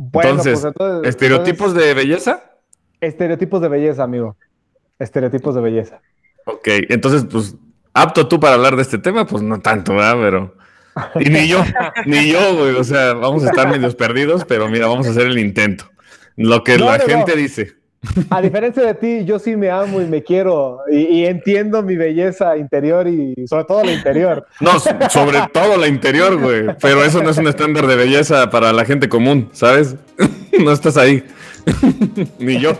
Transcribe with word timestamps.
Bueno, 0.00 0.30
entonces, 0.30 0.54
pues, 0.60 0.64
entonces- 0.64 1.08
¿estereotipos 1.10 1.74
de 1.74 1.92
belleza? 1.92 2.44
Estereotipos 3.00 3.60
de 3.60 3.68
belleza, 3.68 4.04
amigo. 4.04 4.36
Estereotipos 4.98 5.54
de 5.54 5.60
belleza. 5.60 6.00
Ok, 6.46 6.66
entonces, 6.88 7.26
pues, 7.30 7.56
apto 7.92 8.26
tú 8.28 8.40
para 8.40 8.54
hablar 8.54 8.76
de 8.76 8.82
este 8.82 8.98
tema, 8.98 9.26
pues 9.26 9.42
no 9.42 9.60
tanto, 9.60 9.94
¿verdad? 9.94 10.16
Pero. 10.20 10.54
Y 11.24 11.28
ni 11.30 11.46
yo, 11.48 11.62
ni 12.06 12.30
yo, 12.32 12.56
güey. 12.56 12.74
O 12.76 12.84
sea, 12.84 13.12
vamos 13.14 13.44
a 13.44 13.50
estar 13.50 13.68
medios 13.68 13.94
perdidos, 13.94 14.44
pero 14.44 14.68
mira, 14.68 14.86
vamos 14.86 15.06
a 15.06 15.10
hacer 15.10 15.26
el 15.26 15.38
intento. 15.38 15.90
Lo 16.36 16.62
que 16.64 16.78
No, 16.78 16.86
la 16.86 16.98
no, 16.98 17.04
no. 17.04 17.08
gente 17.10 17.36
dice. 17.36 17.74
A 18.30 18.40
diferencia 18.40 18.82
de 18.84 18.94
ti, 18.94 19.24
yo 19.24 19.38
sí 19.38 19.56
me 19.56 19.70
amo 19.70 20.00
y 20.00 20.06
me 20.06 20.22
quiero 20.22 20.80
y, 20.90 20.98
y 20.98 21.26
entiendo 21.26 21.82
mi 21.82 21.96
belleza 21.96 22.56
interior 22.56 23.08
y 23.08 23.34
sobre 23.48 23.64
todo 23.64 23.84
la 23.84 23.92
interior. 23.92 24.46
No, 24.60 24.78
sobre 24.80 25.40
todo 25.52 25.76
la 25.76 25.88
interior, 25.88 26.38
güey. 26.40 26.66
Pero 26.80 27.04
eso 27.04 27.22
no 27.22 27.30
es 27.30 27.38
un 27.38 27.48
estándar 27.48 27.86
de 27.86 27.96
belleza 27.96 28.50
para 28.50 28.72
la 28.72 28.84
gente 28.84 29.08
común, 29.08 29.48
¿sabes? 29.52 29.96
No 30.58 30.72
estás 30.72 30.96
ahí. 30.96 31.22
Ni 32.38 32.58
yo. 32.58 32.72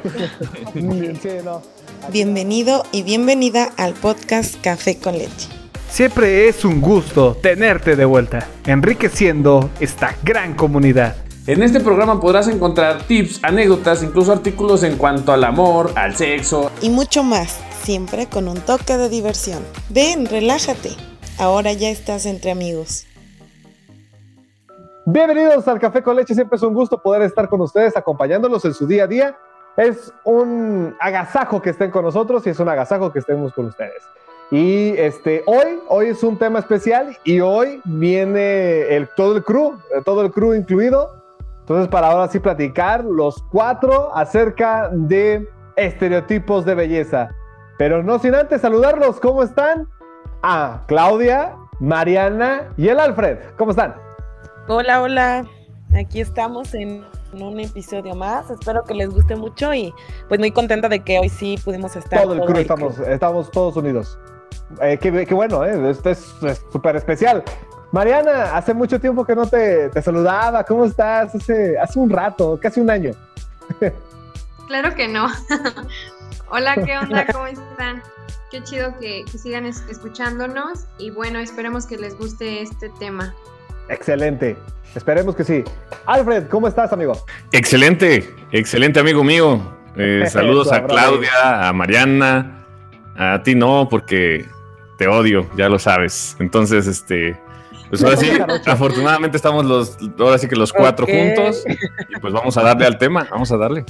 Sí, 0.74 1.28
no. 1.45 1.62
Bienvenido 2.10 2.84
y 2.90 3.02
bienvenida 3.02 3.70
al 3.76 3.92
podcast 3.95 4.60
Café 4.62 4.98
con 4.98 5.12
Leche. 5.16 5.48
Siempre 5.88 6.48
es 6.48 6.64
un 6.64 6.80
gusto 6.80 7.37
tenerte 7.40 7.95
de 7.95 8.04
vuelta, 8.04 8.48
enriqueciendo 8.66 9.70
esta 9.80 10.16
gran 10.23 10.54
comunidad. 10.54 11.16
En 11.48 11.62
este 11.62 11.80
programa 11.80 12.20
podrás 12.20 12.47
encontrar 12.47 13.05
tips, 13.05 13.43
anécdotas, 13.43 14.02
incluso 14.02 14.30
artículos 14.33 14.83
en 14.83 14.98
cuanto 14.98 15.33
al 15.33 15.43
amor, 15.45 15.91
al 15.95 16.15
sexo. 16.15 16.71
Y 16.83 16.91
mucho 16.91 17.24
más, 17.24 17.59
siempre 17.84 18.27
con 18.27 18.48
un 18.48 18.61
toque 18.61 18.98
de 18.98 19.09
diversión. 19.09 19.65
Ven, 19.88 20.27
relájate. 20.27 20.91
Ahora 21.38 21.73
ya 21.73 21.88
estás 21.88 22.27
entre 22.27 22.51
amigos. 22.51 23.07
Bienvenidos 25.07 25.66
al 25.66 25.79
Café 25.79 26.02
con 26.02 26.16
Leche, 26.16 26.34
siempre 26.34 26.57
es 26.57 26.62
un 26.62 26.74
gusto 26.74 27.01
poder 27.01 27.23
estar 27.23 27.49
con 27.49 27.62
ustedes, 27.62 27.96
acompañándolos 27.96 28.62
en 28.66 28.74
su 28.74 28.87
día 28.87 29.05
a 29.05 29.07
día. 29.07 29.38
Es 29.79 30.12
un 30.24 30.95
agasajo 31.01 31.62
que 31.62 31.71
estén 31.71 31.90
con 31.90 32.05
nosotros 32.05 32.46
y 32.46 32.51
es 32.51 32.60
un 32.60 32.68
agasajo 32.68 33.10
que 33.10 33.21
estemos 33.21 33.55
con 33.55 33.65
ustedes. 33.65 34.02
Y 34.51 34.90
este, 34.99 35.45
hoy, 35.46 35.80
hoy 35.88 36.09
es 36.09 36.23
un 36.23 36.38
tema 36.38 36.59
especial 36.59 37.16
y 37.24 37.40
hoy 37.40 37.80
viene 37.87 38.95
el, 38.95 39.09
todo 39.16 39.35
el 39.35 39.43
crew, 39.43 39.79
eh, 39.96 40.02
todo 40.05 40.21
el 40.21 40.30
crew 40.30 40.52
incluido. 40.52 41.18
Entonces, 41.69 41.88
para 41.88 42.07
ahora 42.07 42.29
sí 42.29 42.38
platicar 42.38 43.05
los 43.05 43.43
cuatro 43.52 44.11
acerca 44.16 44.88
de 44.91 45.47
estereotipos 45.77 46.65
de 46.65 46.74
belleza. 46.74 47.29
Pero 47.77 48.02
no 48.02 48.19
sin 48.19 48.35
antes 48.35 48.63
saludarlos, 48.63 49.21
¿cómo 49.21 49.43
están? 49.43 49.87
A 50.43 50.85
Claudia, 50.87 51.57
Mariana 51.79 52.73
y 52.79 52.89
el 52.89 52.99
Alfred, 52.99 53.37
¿cómo 53.59 53.73
están? 53.73 53.95
Hola, 54.66 55.02
hola. 55.02 55.45
Aquí 55.95 56.23
estamos 56.23 56.73
en 56.73 57.05
un 57.35 57.61
episodio 57.61 58.15
más. 58.15 58.51
Espero 58.51 58.83
que 58.85 58.95
les 58.95 59.11
guste 59.11 59.37
mucho 59.37 59.74
y 59.74 59.93
pues 60.27 60.41
muy 60.41 60.51
contenta 60.51 60.89
de 60.89 61.01
que 61.01 61.19
hoy 61.19 61.29
sí 61.29 61.59
pudimos 61.63 61.95
estar. 61.96 62.23
todo 62.23 62.33
el 62.33 62.41
crew 62.46 62.61
estamos, 62.61 62.99
estamos 63.01 63.51
todos 63.51 63.77
unidos. 63.77 64.19
Eh, 64.81 64.97
qué, 64.99 65.27
qué 65.27 65.34
bueno, 65.34 65.66
¿eh? 65.66 65.91
Esto 65.91 66.09
es 66.09 66.34
es 66.43 66.65
súper 66.72 66.97
especial. 66.97 67.44
Mariana, 67.92 68.56
hace 68.56 68.75
mucho 68.75 69.00
tiempo 69.00 69.25
que 69.25 69.34
no 69.34 69.47
te, 69.47 69.88
te 69.88 70.03
saludaba. 70.03 70.62
¿Cómo 70.64 70.84
estás? 70.84 71.34
Hace, 71.34 71.78
hace 71.78 71.98
un 71.98 72.10
rato, 72.10 72.58
casi 72.60 72.81
un 72.81 72.91
año. 72.91 73.12
Claro 74.66 74.94
que 74.94 75.08
no. 75.08 75.26
Hola, 76.50 76.75
¿qué 76.75 76.98
onda? 76.98 77.26
¿Cómo 77.32 77.47
están? 77.47 78.03
Qué 78.50 78.62
chido 78.62 78.98
que, 78.98 79.25
que 79.31 79.38
sigan 79.38 79.66
es- 79.66 79.84
escuchándonos 79.88 80.86
y 80.98 81.10
bueno, 81.10 81.38
esperemos 81.38 81.86
que 81.86 81.97
les 81.98 82.16
guste 82.19 82.62
este 82.62 82.91
tema. 82.98 83.34
Excelente. 83.88 84.56
Esperemos 84.94 85.34
que 85.36 85.44
sí. 85.44 85.64
Alfred, 86.06 86.48
¿cómo 86.48 86.69
estás, 86.69 86.92
amigo? 86.92 87.12
Excelente, 87.53 88.34
excelente 88.53 89.00
amigo 89.00 89.22
mío. 89.25 89.60
Eh, 89.97 90.25
saludos 90.31 90.72
a. 90.72 90.84
Claudia, 90.86 91.69
a 91.69 91.72
Mariana, 91.72 92.64
a 93.16 93.42
ti 93.42 93.54
no, 93.54 93.86
porque 93.91 94.47
te 94.97 95.06
odio, 95.09 95.47
ya 95.56 95.69
lo 95.69 95.78
sabes. 95.78 96.37
Entonces, 96.38 96.87
este, 96.87 97.38
pues 97.88 98.03
ahora 98.04 98.16
sí, 98.16 98.31
afortunadamente 98.66 99.37
estamos 99.37 99.65
los, 99.65 99.97
ahora 100.19 100.38
sí 100.38 100.49
que 100.49 100.56
los 100.56 100.72
cuatro 100.72 101.06
juntos 101.06 101.65
y 102.09 102.19
pues 102.21 102.32
vamos 102.32 102.56
a 102.56 102.62
darle 102.62 102.87
al 102.87 102.99
tema, 102.99 103.26
vamos 103.31 103.50
a 103.53 103.56
darle. 103.56 103.84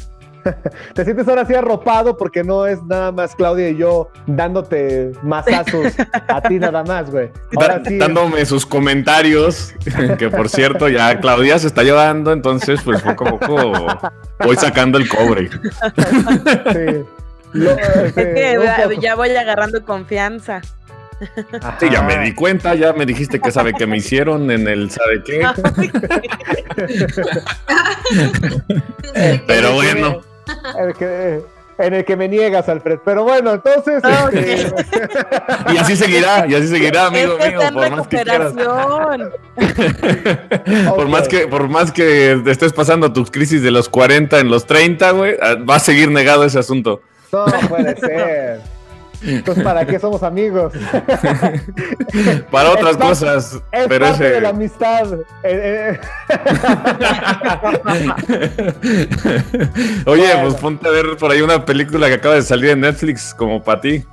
Te 0.95 1.05
sientes 1.05 1.27
ahora 1.29 1.45
sí 1.45 1.55
arropado 1.55 2.17
porque 2.17 2.45
no 2.45 2.65
es 2.67 2.81
nada 2.85 3.11
más 3.11 3.35
Claudia 3.35 3.69
y 3.71 3.77
yo 3.77 4.09
dándote 4.27 5.11
masazos 5.23 5.93
a 6.29 6.41
ti 6.43 6.59
nada 6.61 6.85
más, 6.85 7.11
güey. 7.11 7.29
Ahora 7.57 7.81
Da- 7.81 7.85
sí. 7.85 7.99
dándome 7.99 8.47
sus 8.47 8.65
comentarios, 8.65 9.75
que 10.17 10.31
por 10.31 10.49
cierto 10.49 10.89
ya 10.89 11.19
Claudia 11.21 11.59
se 11.59 11.67
está 11.67 11.83
llevando, 11.83 12.33
entonces 12.33 12.81
pues 12.85 13.03
poco 13.03 13.27
a 13.27 13.31
poco 13.39 13.87
voy 14.45 14.57
sacando 14.57 14.97
el 14.99 15.09
cobre. 15.09 15.51
sí. 15.51 17.05
Lo- 17.55 17.71
este, 17.73 18.55
Es 18.55 18.89
que 18.89 18.99
ya 19.01 19.17
voy 19.17 19.31
agarrando 19.31 19.83
confianza. 19.85 20.61
Sí, 21.81 21.89
ya 21.91 22.03
me 22.03 22.19
di 22.19 22.35
cuenta, 22.35 22.75
ya 22.75 22.93
me 22.93 23.05
dijiste 23.07 23.41
que 23.41 23.51
sabe 23.51 23.73
que 23.75 23.87
me 23.87 23.97
hicieron 23.99 24.51
en 24.51 24.69
el 24.69 24.91
sabe 24.91 25.23
qué. 25.25 25.45
Pero 29.47 29.73
bueno, 29.75 30.21
El 30.79 30.95
que- 30.95 31.43
en 31.81 31.95
el 31.95 32.05
que 32.05 32.17
me 32.17 32.27
niegas, 32.29 32.69
Alfred. 32.69 32.99
Pero 33.05 33.23
bueno, 33.23 33.53
entonces. 33.55 34.01
Ah, 34.03 34.29
este, 34.33 34.73
y 35.73 35.77
así 35.77 35.95
seguirá, 35.95 36.45
y 36.49 36.55
así 36.57 36.67
seguirá, 36.67 37.07
amigo 37.07 37.39
mío, 37.39 37.61
por 37.73 37.91
más 37.91 38.09
que 38.09 38.17
quieras. 38.23 38.53
Por 40.97 41.09
más 41.09 41.29
que, 41.29 41.47
por 41.47 41.69
más 41.69 41.93
que 41.93 42.41
te 42.45 42.51
estés 42.51 42.73
pasando 42.73 43.13
tus 43.13 43.31
crisis 43.31 43.63
de 43.63 43.71
los 43.71 43.89
40 43.89 44.41
en 44.41 44.51
los 44.51 44.67
30, 44.67 45.11
güey, 45.13 45.37
ah, 45.41 45.55
va 45.55 45.77
a 45.77 45.81
seguir 45.81 46.11
negado 46.11 46.43
ese 46.45 46.59
asunto. 46.59 47.01
No 47.33 47.45
puede 47.69 47.97
ser. 47.97 48.61
Entonces, 49.23 49.65
¿para 49.65 49.85
qué 49.85 49.99
somos 49.99 50.23
amigos? 50.23 50.73
Para 52.51 52.71
otras 52.71 52.93
Es 52.93 52.97
parte- 52.97 53.09
cosas, 53.09 53.55
Es 53.73 53.87
pero 53.89 54.07
parte 54.07 54.25
ese... 54.27 54.35
de 54.35 54.41
la 54.41 54.49
amistad. 54.51 55.13
Eh, 55.43 55.99
eh, 55.99 56.01
Oye, 60.07 60.23
Bueno. 60.23 60.41
pues 60.43 60.55
ponte 60.55 60.89
a 60.89 60.91
ver 60.91 61.17
por 61.19 61.31
ahí 61.31 61.41
una 61.41 61.65
película 61.65 62.07
que 62.09 62.15
acaba 62.15 62.35
de 62.37 62.43
salir 62.43 62.71
en 62.71 62.81
Netflix 62.81 63.35
como 63.35 63.63
para 63.63 63.81
ti. 63.81 64.05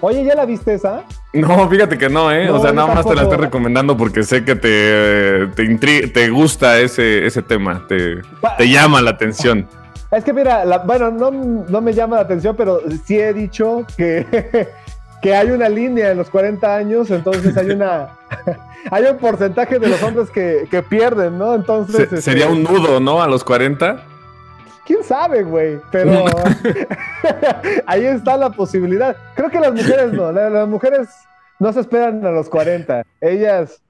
Oye, 0.00 0.24
¿ya 0.24 0.34
la 0.34 0.44
viste 0.44 0.74
esa? 0.74 1.02
No, 1.32 1.68
fíjate 1.68 1.96
que 1.96 2.08
no, 2.08 2.30
¿eh? 2.32 2.46
No, 2.46 2.56
o 2.56 2.62
sea, 2.62 2.72
nada 2.72 2.92
más 2.92 3.06
te 3.06 3.14
la 3.14 3.22
estoy 3.22 3.38
recomendando 3.38 3.96
porque 3.96 4.22
sé 4.24 4.44
que 4.44 4.56
te, 4.56 5.46
te, 5.54 6.08
te 6.08 6.28
gusta 6.30 6.78
ese, 6.80 7.24
ese 7.26 7.42
tema, 7.42 7.86
te, 7.88 8.20
te 8.58 8.68
llama 8.68 9.00
la 9.00 9.10
atención. 9.10 9.66
Es 10.12 10.22
que 10.24 10.32
mira, 10.32 10.64
la- 10.64 10.78
bueno, 10.78 11.10
no, 11.10 11.30
no 11.30 11.80
me 11.80 11.92
llama 11.92 12.16
la 12.16 12.22
atención, 12.22 12.54
pero 12.54 12.80
sí 13.04 13.18
he 13.18 13.32
dicho 13.32 13.84
que, 13.96 14.68
que 15.22 15.34
hay 15.34 15.50
una 15.50 15.68
línea 15.68 16.10
en 16.12 16.18
los 16.18 16.28
40 16.30 16.76
años, 16.76 17.10
entonces 17.10 17.56
hay 17.56 17.70
una 17.70 18.10
hay 18.90 19.04
un 19.06 19.16
porcentaje 19.18 19.78
de 19.78 19.88
los 19.88 20.02
hombres 20.02 20.30
que, 20.30 20.66
que 20.70 20.82
pierden, 20.82 21.38
¿no? 21.38 21.54
Entonces 21.54 21.96
Se- 21.96 22.02
este, 22.02 22.20
sería 22.22 22.48
un 22.48 22.62
nudo, 22.62 23.00
¿no? 23.00 23.22
A 23.22 23.26
los 23.26 23.42
40. 23.42 24.02
quién 24.86 25.02
sabe, 25.02 25.42
güey, 25.44 25.78
pero 25.90 26.24
ahí 27.86 28.04
está 28.04 28.36
la 28.36 28.50
posibilidad. 28.50 29.16
Creo 29.34 29.50
que 29.50 29.60
las 29.60 29.72
mujeres 29.72 30.12
no, 30.12 30.30
la- 30.32 30.50
las 30.50 30.68
mujeres 30.68 31.08
no 31.58 31.72
se 31.72 31.80
esperan 31.80 32.24
a 32.26 32.30
los 32.30 32.48
40. 32.48 33.02
Ellas 33.20 33.80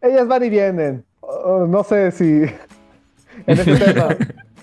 ellas 0.00 0.28
van 0.28 0.44
y 0.44 0.50
vienen. 0.50 1.04
No 1.68 1.82
sé 1.82 2.12
si 2.12 2.24
en 3.46 3.58
ese 3.58 3.74
tema. 3.76 4.08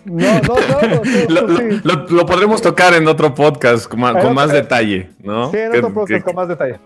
No, 0.05 0.39
no, 0.41 0.55
no, 0.57 1.01
Lo, 1.41 1.47
lo- 1.47 1.57
sí. 1.57 1.81
lo- 1.83 2.07
lo 2.09 2.25
podremos 2.25 2.61
tocar 2.61 2.93
en 2.93 3.07
otro 3.07 3.33
podcast 3.33 3.87
con, 3.87 3.99
con 3.99 4.33
más 4.33 4.51
detalle, 4.51 5.09
¿no? 5.23 5.51
Sí, 5.51 5.57
en 5.57 5.75
otro 5.75 5.93
podcast 5.93 6.23
con 6.23 6.35
más 6.35 6.47
detalle. 6.47 6.79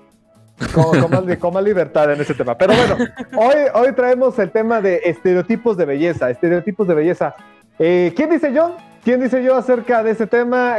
Con, 0.74 1.00
con 1.00 1.12
más, 1.12 1.38
con 1.38 1.54
más 1.54 1.64
libertad 1.64 2.12
en 2.12 2.20
ese 2.22 2.34
tema. 2.34 2.58
Pero 2.58 2.74
bueno, 2.74 2.98
hoy, 3.38 3.56
hoy 3.74 3.94
traemos 3.94 4.38
el 4.40 4.52
tema 4.52 4.82
de 4.82 5.02
estereotipos 5.06 5.78
de 5.78 5.86
belleza. 5.86 6.30
Estereotipos 6.30 6.88
de 6.88 6.94
belleza. 6.96 7.34
Eh, 7.78 8.12
¿Quién 8.16 8.30
dice 8.30 8.52
yo? 8.54 8.76
¿Quién 9.04 9.22
dice 9.22 9.42
yo 9.42 9.56
acerca 9.56 10.04
de 10.04 10.12
ese 10.12 10.28
tema? 10.28 10.78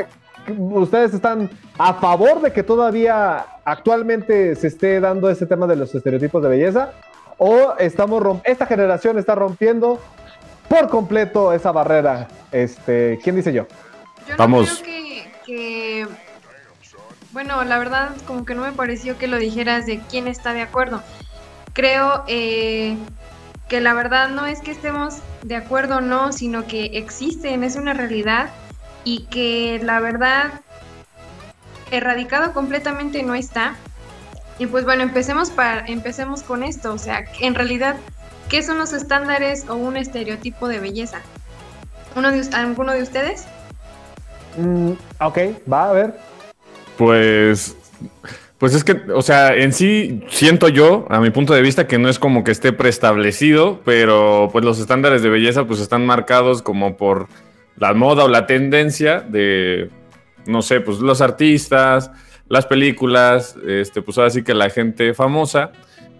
¿Ustedes 0.59 1.15
están 1.15 1.49
a 1.79 1.95
favor 1.95 2.43
de 2.43 2.53
que 2.53 2.63
todavía 2.63 3.45
actualmente 3.65 4.55
se 4.57 4.67
esté 4.67 5.01
dando 5.01 5.31
ese 5.31 5.47
tema 5.47 5.67
de 5.67 5.77
los 5.77 5.95
estereotipos 5.95 6.43
de 6.43 6.49
belleza? 6.51 6.91
¿O 7.39 7.73
estamos 7.79 8.23
esta 8.45 8.67
generación 8.67 9.19
está 9.19 9.35
rompiendo 9.35 9.99
por 10.71 10.89
completo 10.89 11.53
esa 11.53 11.73
barrera? 11.73 12.29
Este, 12.53 13.19
¿Quién 13.25 13.35
dice 13.35 13.53
yo? 13.53 13.67
Yo 14.29 14.35
no 14.35 14.37
Vamos. 14.39 14.81
creo 14.81 14.85
que, 14.85 15.33
que- 15.45 16.09
Bueno, 17.33 17.63
la 17.65 17.79
verdad, 17.79 18.11
como 18.27 18.45
que 18.45 18.55
no 18.55 18.63
me 18.63 18.73
pareció 18.73 19.19
que 19.19 19.27
lo 19.27 19.37
dijeras 19.39 19.85
de 19.87 19.99
quién 19.99 20.29
está 20.29 20.53
de 20.53 20.63
acuerdo. 20.63 21.03
Creo 21.73 22.25
eh, 22.29 22.97
que 23.69 23.81
la 23.81 23.95
verdad 23.95 24.29
no 24.29 24.47
es 24.47 24.61
que 24.61 24.71
estemos 24.71 25.17
de 25.43 25.57
acuerdo 25.57 25.97
o 25.97 26.01
no, 26.01 26.33
sino 26.33 26.67
que 26.67 26.87
existen, 26.99 27.65
es 27.65 27.75
una 27.75 27.93
realidad 27.93 28.51
y 29.05 29.25
que 29.25 29.81
la 29.83 29.99
verdad 29.99 30.53
erradicado 31.91 32.53
completamente 32.53 33.25
no 33.25 33.35
está. 33.35 33.75
Y 34.61 34.67
pues 34.67 34.85
bueno, 34.85 35.03
empecemos, 35.03 35.51
para, 35.51 35.85
empecemos 35.87 36.43
con 36.43 36.63
esto, 36.63 36.93
o 36.93 36.99
sea, 36.99 37.25
en 37.41 37.55
realidad, 37.57 37.97
¿qué 38.51 38.63
son 38.63 38.79
los 38.79 38.93
estándares 38.93 39.67
o 39.69 39.77
un 39.77 39.97
estereotipo 39.97 40.69
de 40.69 40.81
belleza? 40.81 41.23
¿Uno 42.17 42.31
de, 42.33 42.43
¿Alguno 42.53 42.93
de 42.93 43.03
ustedes? 43.03 43.47
Mm, 44.59 44.93
ok, 45.21 45.39
va 45.73 45.89
a 45.89 45.93
ver. 45.93 46.15
Pues, 46.99 47.77
pues 48.59 48.75
es 48.75 48.85
que, 48.85 49.01
o 49.15 49.23
sea, 49.23 49.55
en 49.55 49.73
sí 49.73 50.23
siento 50.29 50.69
yo, 50.69 51.07
a 51.09 51.21
mi 51.21 51.31
punto 51.31 51.55
de 51.55 51.63
vista, 51.63 51.87
que 51.87 51.99
no 51.99 52.09
es 52.09 52.19
como 52.19 52.43
que 52.43 52.51
esté 52.51 52.73
preestablecido, 52.73 53.81
pero 53.85 54.51
pues 54.53 54.65
los 54.65 54.81
estándares 54.81 55.23
de 55.23 55.31
belleza 55.31 55.65
pues 55.65 55.81
están 55.81 56.05
marcados 56.05 56.61
como 56.61 56.97
por 56.97 57.29
la 57.77 57.95
moda 57.95 58.25
o 58.25 58.29
la 58.29 58.47
tendencia 58.47 59.21
de, 59.21 59.89
no 60.47 60.61
sé, 60.61 60.81
pues 60.81 60.99
los 60.99 61.21
artistas, 61.21 62.11
las 62.49 62.67
películas, 62.67 63.57
este, 63.67 64.03
pues 64.03 64.19
ahora 64.19 64.31
sí 64.31 64.43
que 64.43 64.55
la 64.55 64.69
gente 64.71 65.15
famosa, 65.15 65.71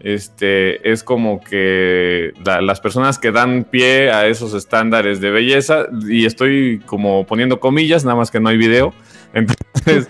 este, 0.01 0.91
es 0.91 1.03
como 1.05 1.41
que 1.43 2.33
la- 2.45 2.61
las 2.61 2.81
personas 2.81 3.19
que 3.19 3.31
dan 3.33 3.65
pie 3.65 4.11
a 4.11 4.27
esos 4.27 4.55
estándares 4.55 5.21
de 5.21 5.31
belleza, 5.31 5.87
y 6.09 6.25
estoy 6.27 6.81
como 6.87 7.27
poniendo 7.27 7.61
comillas, 7.61 8.05
nada 8.05 8.17
más 8.17 8.31
que 8.31 8.41
no 8.41 8.49
hay 8.49 8.57
video, 8.57 8.93
entonces, 9.35 10.09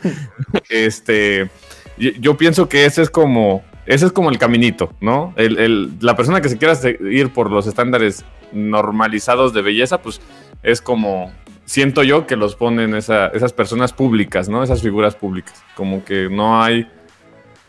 este, 0.68 1.50
yo, 1.98 2.36
pienso 2.36 2.68
que 2.68 2.84
ese 2.86 3.02
es 3.02 3.10
como, 3.10 3.62
ese 3.86 4.06
es 4.06 4.12
como 4.12 4.30
el 4.30 4.38
caminito, 4.38 4.92
¿no? 5.00 5.34
El- 5.36 5.90
la 6.00 6.16
persona 6.16 6.40
que 6.40 6.48
se 6.48 6.58
quiera 6.58 6.74
ir 7.10 7.30
por 7.32 7.50
los 7.50 7.66
estándares 7.66 8.24
normalizados 8.52 9.52
de 9.52 9.62
belleza, 9.62 10.00
pues 10.02 10.20
es 10.62 10.80
como, 10.80 11.32
siento 11.64 12.02
yo 12.02 12.26
que 12.26 12.36
los 12.36 12.56
ponen 12.56 12.94
esa- 12.94 13.28
esas 13.28 13.52
personas 13.52 13.92
públicas, 13.92 14.48
¿no? 14.48 14.62
Esas 14.62 14.82
figuras 14.82 15.14
públicas, 15.14 15.62
como 15.74 16.04
que 16.04 16.28
no 16.30 16.62
hay, 16.62 16.88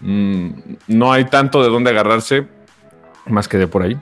mm, 0.02 0.50
no 0.88 1.12
hay 1.12 1.26
tanto 1.26 1.62
de 1.64 1.70
dónde 1.70 1.90
agarrarse 1.92 2.48
más 3.28 3.48
que 3.48 3.58
de 3.58 3.68
por 3.68 3.84
ahí. 3.84 3.98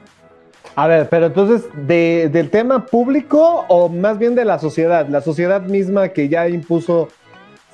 A 0.76 0.88
ver, 0.88 1.10
pero 1.10 1.26
entonces, 1.28 1.68
de- 1.74 2.30
¿del 2.32 2.50
tema 2.50 2.86
público 2.86 3.66
o 3.68 3.90
más 3.90 4.18
bien 4.18 4.36
de 4.36 4.46
la 4.46 4.60
sociedad? 4.60 5.08
La 5.10 5.22
sociedad 5.22 5.62
misma 5.62 6.10
que 6.10 6.30
ya 6.30 6.48
impuso 6.48 7.10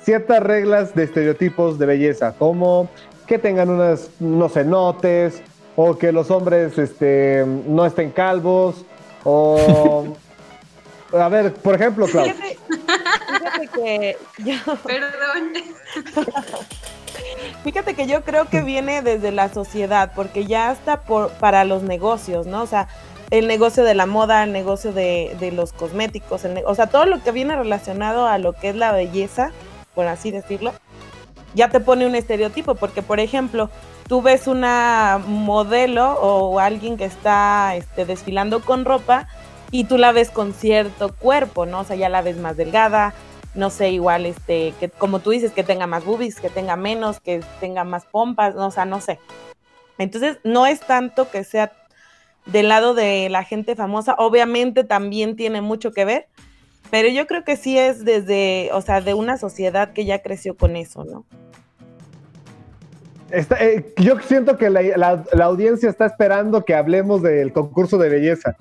ciertas 0.02 0.42
reglas 0.42 0.94
de 0.94 1.04
estereotipos 1.04 1.78
de 1.78 1.86
belleza, 1.86 2.34
como 2.38 2.88
que 3.26 3.38
tengan 3.38 3.70
unas, 3.70 4.10
no 4.20 4.48
sé, 4.48 4.64
notes, 4.64 5.42
o 5.76 5.98
que 5.98 6.10
los 6.12 6.30
hombres 6.30 6.78
este, 6.78 7.44
no 7.66 7.84
estén 7.86 8.10
calvos, 8.10 8.84
o... 9.24 10.06
A 11.12 11.28
ver, 11.28 11.52
por 11.54 11.74
ejemplo, 11.76 12.06
Clau. 12.06 12.24
Fíjate, 12.26 12.58
fíjate 12.68 13.68
que 13.68 14.16
yo, 14.38 14.54
Perdón. 14.84 15.52
fíjate 17.64 17.94
que 17.94 18.06
yo 18.06 18.22
creo 18.22 18.46
que 18.46 18.62
viene 18.62 19.02
desde 19.02 19.32
la 19.32 19.48
sociedad, 19.48 20.12
porque 20.14 20.46
ya 20.46 20.72
está 20.72 21.02
por, 21.02 21.30
para 21.32 21.64
los 21.64 21.82
negocios, 21.82 22.46
¿no? 22.46 22.62
O 22.62 22.66
sea, 22.66 22.88
el 23.30 23.48
negocio 23.48 23.82
de 23.84 23.94
la 23.94 24.06
moda, 24.06 24.44
el 24.44 24.52
negocio 24.52 24.92
de, 24.92 25.36
de 25.40 25.50
los 25.52 25.72
cosméticos, 25.72 26.44
el 26.44 26.62
o 26.64 26.74
sea, 26.74 26.86
todo 26.86 27.06
lo 27.06 27.22
que 27.22 27.32
viene 27.32 27.56
relacionado 27.56 28.26
a 28.26 28.38
lo 28.38 28.52
que 28.52 28.68
es 28.68 28.76
la 28.76 28.92
belleza, 28.92 29.50
por 29.94 30.06
así 30.06 30.30
decirlo, 30.30 30.72
ya 31.54 31.68
te 31.70 31.80
pone 31.80 32.06
un 32.06 32.14
estereotipo, 32.14 32.74
porque 32.74 33.02
por 33.02 33.18
ejemplo, 33.18 33.70
tú 34.08 34.22
ves 34.22 34.46
una 34.46 35.20
modelo 35.26 36.12
o 36.12 36.60
alguien 36.60 36.96
que 36.96 37.06
está 37.06 37.74
este, 37.74 38.04
desfilando 38.04 38.60
con 38.60 38.84
ropa 38.84 39.26
y 39.70 39.84
tú 39.84 39.98
la 39.98 40.12
ves 40.12 40.30
con 40.30 40.52
cierto 40.52 41.12
cuerpo, 41.14 41.66
¿no? 41.66 41.80
O 41.80 41.84
sea, 41.84 41.96
ya 41.96 42.08
la 42.08 42.22
ves 42.22 42.36
más 42.36 42.56
delgada, 42.56 43.14
no 43.56 43.70
sé, 43.70 43.90
igual, 43.90 44.26
este, 44.26 44.74
que 44.78 44.88
como 44.88 45.20
tú 45.20 45.30
dices, 45.30 45.52
que 45.52 45.64
tenga 45.64 45.86
más 45.86 46.04
boobies, 46.04 46.40
que 46.40 46.50
tenga 46.50 46.76
menos, 46.76 47.20
que 47.20 47.40
tenga 47.60 47.84
más 47.84 48.04
pompas, 48.04 48.54
no, 48.54 48.66
o 48.66 48.70
sea, 48.70 48.84
no 48.84 49.00
sé. 49.00 49.18
Entonces, 49.98 50.38
no 50.44 50.66
es 50.66 50.80
tanto 50.80 51.30
que 51.30 51.42
sea 51.42 51.72
del 52.44 52.68
lado 52.68 52.94
de 52.94 53.28
la 53.28 53.42
gente 53.42 53.74
famosa, 53.74 54.14
obviamente 54.18 54.84
también 54.84 55.36
tiene 55.36 55.60
mucho 55.60 55.92
que 55.92 56.04
ver, 56.04 56.28
pero 56.90 57.08
yo 57.08 57.26
creo 57.26 57.44
que 57.44 57.56
sí 57.56 57.76
es 57.76 58.04
desde, 58.04 58.70
o 58.72 58.80
sea, 58.80 59.00
de 59.00 59.14
una 59.14 59.38
sociedad 59.38 59.92
que 59.92 60.04
ya 60.04 60.22
creció 60.22 60.56
con 60.56 60.76
eso, 60.76 61.04
¿no? 61.04 61.24
Eh, 63.32 63.92
yo 63.96 64.20
siento 64.20 64.56
que 64.56 64.70
la 64.70 65.24
audiencia 65.42 65.90
está 65.90 66.06
esperando 66.06 66.64
que 66.64 66.74
hablemos 66.74 67.22
del 67.22 67.52
concurso 67.52 67.98
de 67.98 68.08
belleza. 68.08 68.56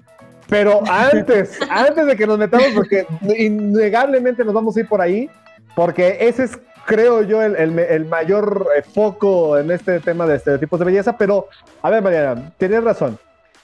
Pero 0.48 0.82
antes, 0.88 1.58
antes 1.70 2.06
de 2.06 2.16
que 2.16 2.28
nos 2.28 2.38
metamos, 2.38 2.68
porque 2.76 3.08
innegablemente 3.38 4.44
nos 4.46 4.54
vamos 4.54 4.78
a 4.78 4.80
ir 4.82 4.88
por 4.88 5.02
ahí, 5.02 5.30
porque 5.76 6.18
ese 6.22 6.44
es, 6.44 6.60
creo 6.86 7.24
yo, 7.24 7.42
el, 7.42 7.56
el 7.56 8.06
mayor 8.06 8.68
eh, 8.78 8.84
foco 8.84 9.58
en 9.58 9.72
este 9.72 10.00
tema 10.00 10.26
de 10.26 10.36
estereotipos 10.36 10.80
de 10.80 10.86
belleza. 10.86 11.18
Pero, 11.18 11.48
a 11.82 11.90
ver, 11.90 12.04
Mariana, 12.04 12.54
tienes 12.58 12.84
razón. 12.84 13.18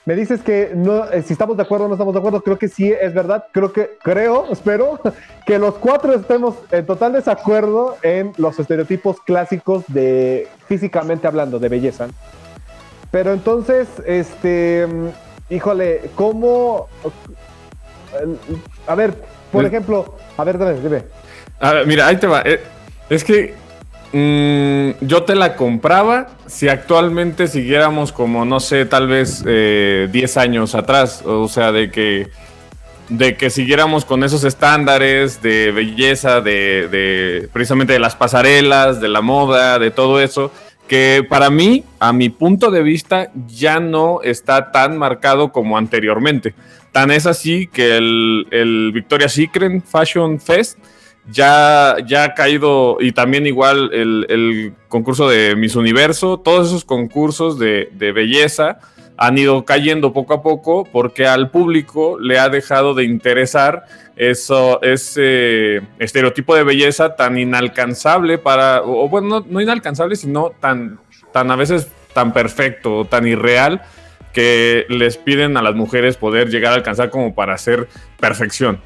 Me 0.03 0.15
dices 0.15 0.41
que 0.41 0.71
no, 0.73 1.07
eh, 1.11 1.21
si 1.21 1.33
estamos 1.33 1.55
de 1.55 1.63
acuerdo 1.63 1.85
o 1.85 1.87
no 1.87 1.93
estamos 1.93 2.13
de 2.13 2.19
acuerdo, 2.19 2.41
creo 2.41 2.57
que 2.57 2.67
sí 2.67 2.91
es 2.91 3.13
verdad. 3.13 3.45
Creo 3.51 3.71
que, 3.71 3.97
creo, 4.01 4.47
espero, 4.51 4.99
que 5.45 5.59
los 5.59 5.75
cuatro 5.75 6.13
estemos 6.13 6.55
en 6.71 6.85
total 6.85 7.13
desacuerdo 7.13 7.97
en 8.01 8.33
los 8.37 8.59
estereotipos 8.59 9.21
clásicos 9.21 9.83
de 9.87 10.47
físicamente 10.67 11.27
hablando, 11.27 11.59
de 11.59 11.69
belleza. 11.69 12.07
Pero 13.11 13.33
entonces, 13.33 13.87
este, 14.05 14.87
híjole, 15.51 16.01
¿cómo? 16.15 16.87
A 18.87 18.95
ver, 18.95 19.13
por 19.51 19.63
Eh. 19.63 19.67
ejemplo, 19.67 20.17
a 20.37 20.43
ver, 20.43 20.57
dime, 20.57 20.73
dime. 20.81 21.03
A 21.59 21.73
ver, 21.73 21.87
mira, 21.87 22.07
ahí 22.07 22.15
te 22.17 22.27
va. 22.27 22.41
Eh, 22.45 22.59
Es 23.09 23.25
que 23.25 23.53
mm, 24.13 25.05
yo 25.05 25.23
te 25.23 25.35
la 25.35 25.55
compraba 25.57 26.27
si 26.47 26.69
actualmente 26.69 27.47
siguiéramos 27.47 28.13
como, 28.13 28.45
no 28.45 28.61
sé, 28.61 28.85
tal 28.85 29.07
vez 29.07 29.43
eh, 29.45 30.07
10 30.11 30.37
años 30.37 30.75
atrás. 30.75 31.21
O 31.25 31.49
sea, 31.49 31.73
de 31.73 31.91
que, 31.91 32.29
de 33.09 33.35
que 33.35 33.49
siguiéramos 33.49 34.05
con 34.05 34.23
esos 34.23 34.45
estándares 34.45 35.41
de 35.41 35.73
belleza, 35.73 36.39
de, 36.39 36.87
de 36.89 37.49
precisamente 37.51 37.91
de 37.93 37.99
las 37.99 38.15
pasarelas, 38.15 39.01
de 39.01 39.09
la 39.09 39.19
moda, 39.21 39.77
de 39.77 39.91
todo 39.91 40.21
eso. 40.21 40.51
Que 40.91 41.25
para 41.29 41.49
mí, 41.49 41.85
a 42.01 42.11
mi 42.11 42.27
punto 42.27 42.69
de 42.69 42.83
vista, 42.83 43.31
ya 43.47 43.79
no 43.79 44.21
está 44.23 44.73
tan 44.73 44.97
marcado 44.97 45.53
como 45.53 45.77
anteriormente. 45.77 46.53
Tan 46.91 47.11
es 47.11 47.25
así 47.25 47.65
que 47.67 47.95
el, 47.95 48.45
el 48.51 48.91
Victoria's 48.93 49.31
Secret 49.31 49.85
Fashion 49.85 50.37
Fest 50.37 50.77
ya, 51.31 51.95
ya 52.05 52.25
ha 52.25 52.33
caído, 52.33 52.97
y 52.99 53.13
también 53.13 53.47
igual 53.47 53.89
el, 53.93 54.25
el 54.27 54.73
concurso 54.89 55.29
de 55.29 55.55
Miss 55.55 55.77
Universo, 55.77 56.37
todos 56.37 56.67
esos 56.67 56.83
concursos 56.83 57.57
de, 57.57 57.89
de 57.93 58.11
belleza 58.11 58.79
han 59.21 59.37
ido 59.37 59.65
cayendo 59.65 60.13
poco 60.13 60.33
a 60.33 60.41
poco 60.41 60.83
porque 60.83 61.27
al 61.27 61.51
público 61.51 62.17
le 62.19 62.39
ha 62.39 62.49
dejado 62.49 62.95
de 62.95 63.03
interesar 63.03 63.85
eso, 64.15 64.81
ese 64.81 65.83
estereotipo 65.99 66.55
de 66.55 66.63
belleza 66.63 67.15
tan 67.15 67.37
inalcanzable 67.37 68.39
para, 68.39 68.81
o 68.81 69.05
o 69.05 69.09
bueno, 69.09 69.45
no, 69.47 69.61
inalcanzable, 69.61 70.15
sino 70.15 70.49
tan, 70.59 70.99
tan 71.31 71.51
a 71.51 71.55
veces 71.55 71.87
tan 72.15 72.33
perfecto, 72.33 73.05
tan 73.05 73.27
irreal, 73.27 73.83
que 74.33 74.87
les 74.89 75.17
piden 75.17 75.55
a 75.55 75.61
las 75.61 75.75
mujeres 75.75 76.17
poder 76.17 76.49
llegar 76.49 76.71
a 76.71 76.77
alcanzar 76.77 77.11
como 77.11 77.35
para 77.35 77.53
hacer 77.53 77.89
perfección. 78.19 78.81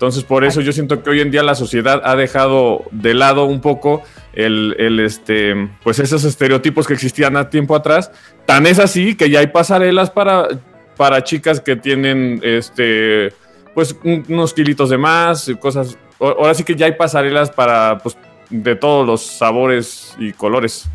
Entonces, 0.00 0.24
por 0.24 0.44
eso 0.44 0.62
yo 0.62 0.72
siento 0.72 1.02
que 1.02 1.10
hoy 1.10 1.20
en 1.20 1.30
día 1.30 1.42
la 1.42 1.54
sociedad 1.54 2.00
ha 2.04 2.16
dejado 2.16 2.84
de 2.90 3.12
lado 3.12 3.44
un 3.44 3.60
poco 3.60 4.02
el, 4.32 4.74
el, 4.78 4.98
este, 4.98 5.68
pues 5.82 5.98
esos 5.98 6.24
estereotipos 6.24 6.86
que 6.86 6.94
existían 6.94 7.36
a 7.36 7.50
tiempo 7.50 7.76
atrás. 7.76 8.10
Tan 8.46 8.66
es 8.66 8.78
así 8.78 9.14
que 9.14 9.28
ya 9.28 9.40
hay 9.40 9.48
pasarelas 9.48 10.08
para, 10.08 10.48
para 10.96 11.22
chicas 11.22 11.60
que 11.60 11.76
tienen, 11.76 12.40
este, 12.42 13.34
pues 13.74 13.94
un- 14.02 14.24
unos 14.30 14.54
kilitos 14.54 14.88
de 14.88 14.96
más, 14.96 15.50
cosas. 15.60 15.98
Ahora 16.18 16.54
sí 16.54 16.64
que 16.64 16.74
ya 16.74 16.86
hay 16.86 16.92
pasarelas 16.92 17.50
para, 17.50 17.98
pues, 17.98 18.16
de 18.48 18.76
todos 18.76 19.06
los 19.06 19.20
sabores 19.20 20.16
y 20.18 20.32
colores. 20.32 20.88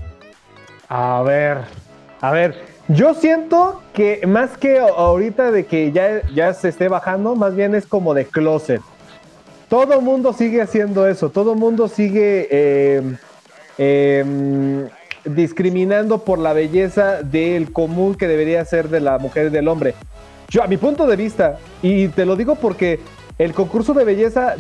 A 0.89 1.21
ver, 1.21 1.59
a 2.21 2.31
ver, 2.31 2.55
yo 2.87 3.13
siento 3.13 3.83
que 3.93 4.25
más 4.25 4.57
que 4.57 4.79
ahorita 4.79 5.51
de 5.51 5.67
que 5.67 5.91
ya, 5.91 6.23
ya 6.33 6.55
se 6.55 6.69
esté 6.69 6.87
bajando, 6.87 7.35
más 7.35 7.55
bien 7.55 7.75
es 7.75 7.85
como 7.85 8.15
de 8.15 8.25
closet. 8.25 8.81
Todo 9.69 10.01
mundo 10.01 10.33
sigue 10.33 10.61
haciendo 10.61 11.07
eso, 11.07 11.29
todo 11.29 11.55
mundo 11.55 11.87
sigue 11.87 12.47
eh, 12.51 13.01
eh, 13.77 14.87
discriminando 15.25 16.19
por 16.19 16.39
la 16.39 16.53
belleza 16.53 17.23
del 17.23 17.71
común 17.71 18.15
que 18.15 18.27
debería 18.27 18.63
ser 18.65 18.89
de 18.89 18.99
la 18.99 19.17
mujer 19.17 19.47
y 19.47 19.49
del 19.49 19.67
hombre. 19.67 19.95
Yo, 20.49 20.63
a 20.63 20.67
mi 20.67 20.77
punto 20.77 21.07
de 21.07 21.15
vista, 21.15 21.57
y 21.81 22.07
te 22.09 22.25
lo 22.25 22.35
digo 22.35 22.55
porque 22.55 22.99
el 23.39 23.53
concurso 23.53 23.93
de 23.93 24.03
belleza, 24.03 24.55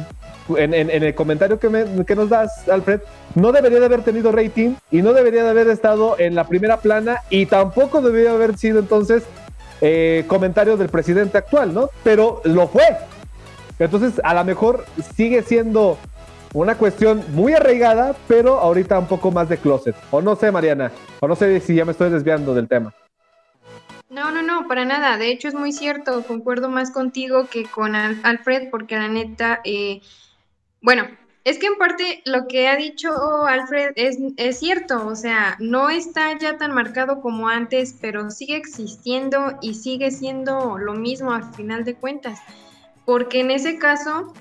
en, 0.57 0.73
el 0.73 1.15
comentario 1.15 1.59
que, 1.59 1.85
que 2.05 2.15
nos 2.15 2.29
das, 2.29 2.67
Alfred, 2.67 3.01
no 3.35 3.51
debería 3.51 3.79
de 3.79 3.85
haber 3.85 4.01
tenido 4.01 4.31
rating 4.31 4.75
y 4.91 5.01
no 5.01 5.13
debería 5.13 5.43
de 5.43 5.49
haber 5.49 5.69
estado 5.69 6.15
en 6.17 6.33
la 6.33 6.45
primera 6.45 6.77
plana 6.77 7.17
y 7.29 7.45
tampoco 7.45 8.01
debería 8.01 8.31
haber 8.31 8.57
sido 8.57 8.79
entonces 8.79 9.23
eh, 9.81 10.23
comentario 10.27 10.77
del 10.77 10.89
presidente 10.89 11.37
actual, 11.37 11.73
¿no? 11.73 11.89
Pero 12.03 12.41
lo 12.45 12.67
fue. 12.67 12.83
Entonces, 13.79 14.21
a 14.23 14.33
lo 14.33 14.43
mejor 14.45 14.85
sigue 15.15 15.43
siendo 15.43 15.97
una 16.53 16.77
cuestión 16.77 17.23
muy 17.33 17.53
arraigada, 17.53 18.15
pero 18.27 18.59
ahorita 18.59 18.97
un 18.99 19.07
poco 19.07 19.31
más 19.31 19.49
de 19.49 19.57
closet. 19.57 19.95
O 20.11 20.21
no 20.21 20.35
sé, 20.35 20.51
Mariana, 20.51 20.91
o 21.19 21.27
no 21.27 21.35
sé 21.35 21.59
si 21.59 21.75
ya 21.75 21.83
me 21.83 21.91
estoy 21.91 22.09
desviando 22.09 22.53
del 22.55 22.67
tema. 22.67 22.93
No, 24.09 24.31
no, 24.31 24.41
no, 24.41 24.67
para 24.67 24.85
nada. 24.85 25.17
De 25.17 25.29
hecho 25.29 25.49
es 25.49 25.53
muy 25.53 25.73
cierto. 25.73 26.23
Concuerdo 26.23 26.69
más 26.69 26.91
contigo 26.91 27.47
que 27.49 27.65
con 27.65 27.95
Al- 27.95 28.19
Alfred 28.23 28.69
porque 28.69 28.95
la 28.95 29.09
neta, 29.09 29.59
eh, 29.65 30.01
bueno, 30.81 31.05
es 31.43 31.59
que 31.59 31.65
en 31.67 31.75
parte 31.77 32.21
lo 32.23 32.47
que 32.47 32.69
ha 32.69 32.77
dicho 32.77 33.11
Alfred 33.45 33.91
es 33.95 34.59
cierto. 34.59 35.05
O 35.05 35.15
sea, 35.17 35.57
no 35.59 35.89
está 35.89 36.37
ya 36.39 36.57
tan 36.57 36.73
marcado 36.73 37.19
como 37.19 37.49
antes, 37.49 37.95
pero 37.99 38.31
sigue 38.31 38.55
existiendo 38.55 39.57
y 39.61 39.73
sigue 39.73 40.11
siendo 40.11 40.77
lo 40.77 40.93
mismo 40.93 41.33
al 41.33 41.53
final 41.53 41.83
de 41.83 41.95
cuentas. 41.95 42.39
Porque 43.05 43.41
en 43.41 43.51
ese 43.51 43.77
caso, 43.77 44.33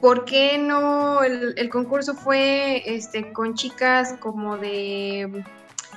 ¿por 0.00 0.24
qué 0.24 0.58
no 0.58 1.22
el, 1.22 1.68
concurso 1.70 2.14
fue 2.14 2.82
este, 2.86 3.32
con 3.32 3.54
chicas 3.54 4.14
como 4.20 4.56
de 4.56 5.44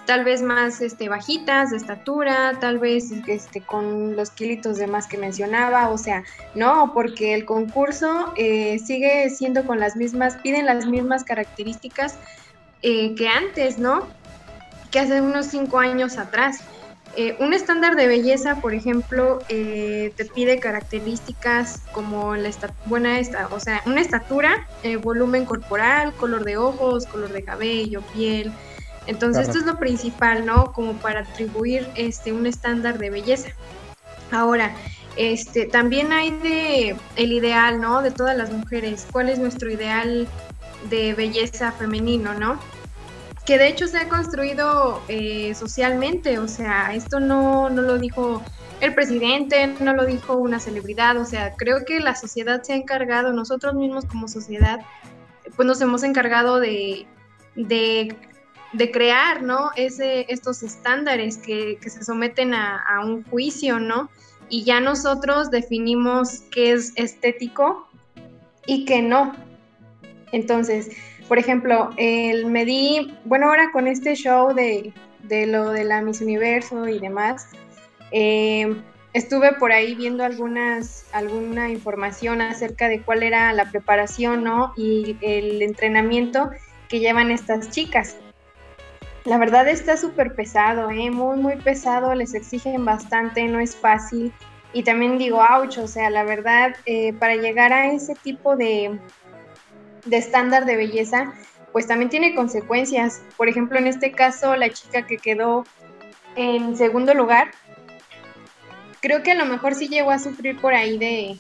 tal 0.06 0.24
vez 0.24 0.42
más 0.42 0.82
este, 0.82 1.10
bajitas 1.10 1.72
de 1.72 1.78
estatura, 1.78 2.54
tal 2.60 2.78
vez 2.80 3.12
este, 3.28 3.62
con 3.62 4.16
los 4.16 4.30
kilitos 4.30 4.78
de 4.78 4.88
más 4.88 5.08
que 5.08 5.18
mencionaba, 5.18 5.90
o 5.90 5.98
sea, 5.98 6.24
no, 6.54 6.92
porque 6.94 7.34
el 7.34 7.46
concurso 7.46 8.32
eh, 8.36 8.80
sigue 8.80 9.30
siendo 9.30 9.66
con 9.66 9.80
las 9.80 9.96
mismas, 9.96 10.38
piden 10.38 10.66
las 10.66 10.86
mismas 10.86 11.24
características 11.24 12.18
eh, 12.82 13.16
que 13.16 13.28
antes, 13.28 13.80
¿no? 13.80 14.08
Que 14.92 15.00
hace 15.00 15.22
unos 15.22 15.48
cinco 15.48 15.80
años 15.80 16.18
atrás. 16.18 16.60
Eh, 17.18 17.38
un 17.40 17.54
estándar 17.54 17.96
de 17.96 18.08
belleza, 18.08 18.60
por 18.60 18.74
ejemplo, 18.74 19.40
eh, 19.48 20.14
te 20.18 20.26
pide 20.26 20.60
características 20.60 21.84
como 21.94 22.36
la 22.36 22.50
buena 22.84 23.20
esta, 23.20 23.48
o 23.52 23.60
sea, 23.60 23.82
una 23.86 24.02
estatura, 24.02 24.68
eh, 24.84 24.98
volumen 24.98 25.46
corporal, 25.46 26.14
color 26.16 26.44
de 26.44 26.58
ojos, 26.58 27.06
color 27.06 27.32
de 27.32 27.44
cabello, 27.46 28.02
piel. 28.12 28.52
Entonces, 29.08 29.48
esto 29.48 29.60
es 29.60 29.66
lo 29.66 29.78
principal, 29.78 30.46
¿no? 30.46 30.74
Como 30.74 31.00
para 31.00 31.22
atribuir 31.22 31.88
este 31.96 32.34
un 32.34 32.48
estándar 32.48 32.98
de 32.98 33.10
belleza. 33.10 33.50
Ahora, 34.32 34.76
este 35.16 35.68
también 35.68 36.12
hay 36.12 36.32
de 36.32 36.98
el 37.16 37.32
ideal, 37.32 37.80
¿no? 37.80 38.02
De 38.02 38.12
todas 38.12 38.36
las 38.36 38.52
mujeres. 38.52 39.08
¿Cuál 39.10 39.30
es 39.30 39.40
nuestro 39.40 39.72
ideal 39.72 40.28
de 40.90 41.14
belleza 41.14 41.72
femenino, 41.72 42.34
¿no? 42.34 42.60
Que 43.46 43.60
de 43.60 43.68
hecho 43.68 43.88
se 43.88 44.00
ha 44.00 44.10
construido 44.10 45.02
eh, 45.08 45.54
socialmente, 45.54 46.40
o 46.40 46.48
sea, 46.48 46.96
esto 46.96 47.20
no, 47.20 47.70
no 47.70 47.82
lo 47.84 48.00
dijo 48.00 48.42
el 48.82 48.94
presidente, 48.96 49.68
no 49.80 49.94
lo 49.94 50.06
dijo 50.06 50.36
una 50.36 50.60
celebridad, 50.60 51.18
o 51.18 51.26
sea, 51.26 51.54
creo 51.56 51.86
que 51.86 52.00
la 52.00 52.16
sociedad 52.16 52.64
se 52.64 52.74
ha 52.74 52.76
encargado, 52.76 53.32
nosotros 53.34 53.76
mismos 53.76 54.06
como 54.06 54.28
sociedad, 54.28 54.80
pues 55.56 55.68
nos 55.68 55.80
hemos 55.82 56.04
encargado 56.04 56.60
de, 56.60 57.06
de, 57.56 58.16
de 58.74 58.92
crear, 58.92 59.44
¿no? 59.44 59.70
Ese, 59.76 60.26
estos 60.30 60.64
estándares 60.64 61.38
que, 61.38 61.78
que 61.80 61.90
se 61.90 62.04
someten 62.04 62.56
a, 62.56 62.82
a 62.82 63.06
un 63.06 63.24
juicio, 63.26 63.80
¿no? 63.80 64.10
Y 64.50 64.64
ya 64.64 64.80
nosotros 64.80 65.52
definimos 65.52 66.42
qué 66.52 66.74
es 66.74 66.94
estético 66.96 67.88
y 68.66 68.86
qué 68.86 69.02
no. 69.02 69.36
Entonces, 70.32 70.90
por 71.28 71.40
ejemplo, 71.40 71.92
el, 71.98 72.46
me 72.46 72.66
di, 72.66 73.14
bueno, 73.26 73.50
ahora 73.50 73.72
con 73.72 73.88
este 73.88 74.16
show 74.16 74.54
de, 74.54 74.94
de 75.24 75.48
lo 75.48 75.72
de 75.72 75.84
la 75.84 76.02
Miss 76.02 76.22
Universo 76.22 76.88
y 76.88 77.00
demás, 77.00 77.48
eh, 78.12 78.76
estuve 79.14 79.54
por 79.54 79.72
ahí 79.72 79.96
viendo 79.96 80.24
algunas, 80.24 81.06
alguna 81.14 81.70
información 81.70 82.42
acerca 82.42 82.88
de 82.88 83.02
cuál 83.02 83.24
era 83.24 83.52
la 83.54 83.72
preparación, 83.72 84.44
¿no? 84.44 84.74
Y 84.76 85.18
el 85.22 85.62
entrenamiento 85.62 86.52
que 86.90 87.00
llevan 87.00 87.32
estas 87.32 87.72
chicas. 87.72 88.18
La 89.24 89.40
verdad 89.40 89.68
está 89.68 89.98
súper 89.98 90.36
pesado, 90.36 90.92
¿eh? 90.92 91.10
Muy, 91.10 91.38
muy 91.38 91.56
pesado, 91.56 92.14
les 92.14 92.36
exigen 92.36 92.86
bastante, 92.86 93.48
no 93.48 93.60
es 93.60 93.76
fácil. 93.76 94.32
Y 94.74 94.84
también 94.84 95.18
digo, 95.18 95.40
ouch, 95.42 95.78
o 95.78 95.88
sea, 95.88 96.10
la 96.10 96.24
verdad, 96.24 96.76
eh, 96.86 97.14
para 97.14 97.36
llegar 97.36 97.74
a 97.74 97.88
ese 97.88 98.14
tipo 98.16 98.56
de, 98.56 99.00
de 100.06 100.18
estándar 100.18 100.66
de 100.66 100.76
belleza, 100.76 101.34
pues 101.72 101.88
también 101.88 102.10
tiene 102.10 102.36
consecuencias. 102.36 103.22
Por 103.38 103.50
ejemplo, 103.50 103.78
en 103.78 103.88
este 103.88 104.12
caso, 104.12 104.56
la 104.56 104.70
chica 104.70 105.06
que 105.06 105.18
quedó 105.18 105.66
en 106.36 106.78
segundo 106.78 107.14
lugar, 107.14 107.52
creo 109.02 109.24
que 109.24 109.32
a 109.32 109.36
lo 109.36 109.46
mejor 109.46 109.76
sí 109.76 109.88
llegó 109.88 110.12
a 110.12 110.20
sufrir 110.20 110.60
por 110.60 110.74
ahí 110.74 110.98
de, 110.98 111.38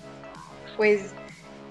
pues, 0.78 1.14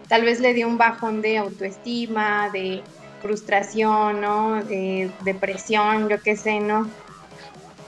tal 0.08 0.22
vez 0.22 0.40
le 0.40 0.54
dio 0.54 0.66
un 0.68 0.78
bajón 0.78 1.22
de 1.22 1.38
autoestima, 1.38 2.50
de 2.50 2.82
frustración, 3.22 4.20
¿no? 4.20 4.62
De 4.64 5.10
depresión, 5.22 6.08
yo 6.08 6.20
qué 6.22 6.36
sé, 6.36 6.60
¿no? 6.60 6.88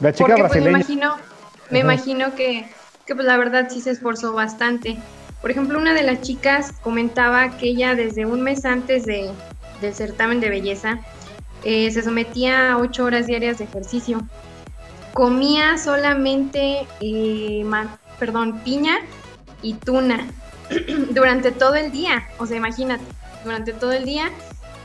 La 0.01 0.13
chica 0.13 0.29
Porque 0.29 0.43
pues 0.43 0.63
me 0.63 0.71
brasileña. 0.71 0.71
imagino, 0.71 1.17
me 1.71 1.79
imagino 1.81 2.35
que, 2.35 2.67
que 3.07 3.15
pues 3.15 3.27
la 3.27 3.37
verdad 3.37 3.69
sí 3.71 3.81
se 3.81 3.91
esforzó 3.91 4.33
bastante. 4.33 4.97
Por 5.41 5.51
ejemplo, 5.51 5.79
una 5.79 5.95
de 5.95 6.03
las 6.03 6.23
chicas 6.23 6.73
comentaba 6.83 7.57
que 7.57 7.69
ella 7.69 7.95
desde 7.95 8.27
un 8.27 8.43
mes 8.43 8.65
antes 8.65 9.05
de, 9.05 9.31
del 9.81 9.95
certamen 9.95 10.41
de 10.41 10.51
belleza 10.51 11.01
eh, 11.65 11.91
se 11.91 12.03
sometía 12.03 12.73
a 12.73 12.79
ocho 12.79 13.05
horas 13.05 13.27
diarias 13.27 13.59
de 13.59 13.65
ejercicio. 13.65 14.27
Comía 15.13 15.79
solamente, 15.79 16.87
eh, 17.01 17.65
perdón, 18.19 18.61
piña 18.61 18.99
y 19.63 19.75
tuna 19.75 20.27
durante 21.11 21.53
todo 21.53 21.75
el 21.75 21.93
día. 21.93 22.27
O 22.39 22.47
sea, 22.47 22.57
imagínate, 22.57 23.05
durante 23.45 23.73
todo 23.73 23.93
el 23.93 24.05
día, 24.05 24.31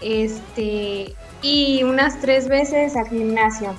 este, 0.01 1.13
y 1.41 1.84
unas 1.84 2.20
tres 2.22 2.48
veces 2.48 2.96
al 2.96 3.10
gimnasio 3.10 3.75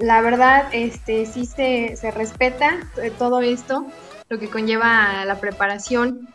la 0.00 0.22
verdad, 0.22 0.68
este, 0.72 1.26
sí 1.26 1.46
se, 1.46 1.94
se 1.96 2.10
respeta 2.10 2.80
eh, 3.02 3.12
todo 3.16 3.42
esto, 3.42 3.86
lo 4.30 4.38
que 4.38 4.48
conlleva 4.48 5.24
la 5.24 5.40
preparación, 5.40 6.28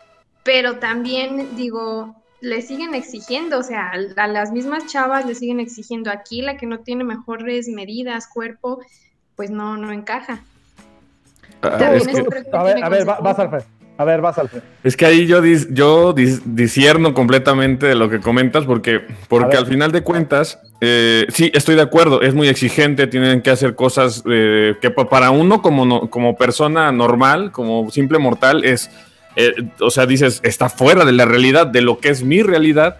pero 0.44 0.76
también 0.76 1.56
digo, 1.56 2.14
le 2.42 2.60
siguen 2.60 2.94
exigiendo, 2.94 3.58
o 3.58 3.62
sea, 3.62 3.90
a 4.16 4.26
las 4.28 4.52
mismas 4.52 4.86
chavas 4.86 5.24
le 5.24 5.34
siguen 5.34 5.60
exigiendo 5.60 6.10
aquí, 6.10 6.42
la 6.42 6.58
que 6.58 6.66
no 6.66 6.80
tiene 6.80 7.04
mejores 7.04 7.68
medidas, 7.68 8.28
cuerpo, 8.28 8.80
pues 9.34 9.50
no, 9.50 9.78
no 9.78 9.92
encaja. 9.92 10.40
Ah, 11.62 11.78
También 11.78 12.08
es, 12.10 12.16
que, 12.18 12.26
A 12.52 12.62
ver, 12.62 12.84
a 12.84 12.88
ver, 12.90 13.08
va- 13.08 13.18
vas. 13.20 13.38
Alfred. 13.38 13.62
A 13.98 14.04
ver, 14.04 14.20
vas 14.20 14.36
Alfred. 14.36 14.62
es 14.84 14.94
que 14.94 15.06
ahí 15.06 15.26
yo, 15.26 15.40
dis- 15.42 15.68
yo 15.72 16.14
dis- 16.14 16.42
disierno 16.44 17.14
completamente 17.14 17.86
de 17.86 17.94
lo 17.94 18.10
que 18.10 18.20
comentas 18.20 18.66
porque, 18.66 19.00
porque 19.26 19.56
al 19.56 19.66
final 19.66 19.90
de 19.90 20.02
cuentas, 20.02 20.58
eh, 20.80 21.26
sí, 21.30 21.50
estoy 21.54 21.74
de 21.74 21.82
acuerdo, 21.82 22.20
es 22.22 22.34
muy 22.34 22.48
exigente, 22.48 23.06
tienen 23.06 23.40
que 23.42 23.50
hacer 23.50 23.74
cosas 23.74 24.22
eh, 24.30 24.74
que 24.80 24.90
pa- 24.90 25.08
para 25.08 25.30
uno 25.30 25.62
como, 25.62 25.86
no- 25.86 26.08
como 26.10 26.36
persona 26.36 26.92
normal, 26.92 27.50
como 27.52 27.90
simple 27.90 28.18
mortal, 28.18 28.64
es, 28.64 28.90
eh, 29.36 29.52
o 29.80 29.90
sea, 29.90 30.06
dices, 30.06 30.40
está 30.44 30.68
fuera 30.68 31.04
de 31.04 31.12
la 31.12 31.24
realidad, 31.24 31.66
de 31.66 31.80
lo 31.80 31.98
que 31.98 32.10
es 32.10 32.22
mi 32.22 32.42
realidad, 32.42 32.96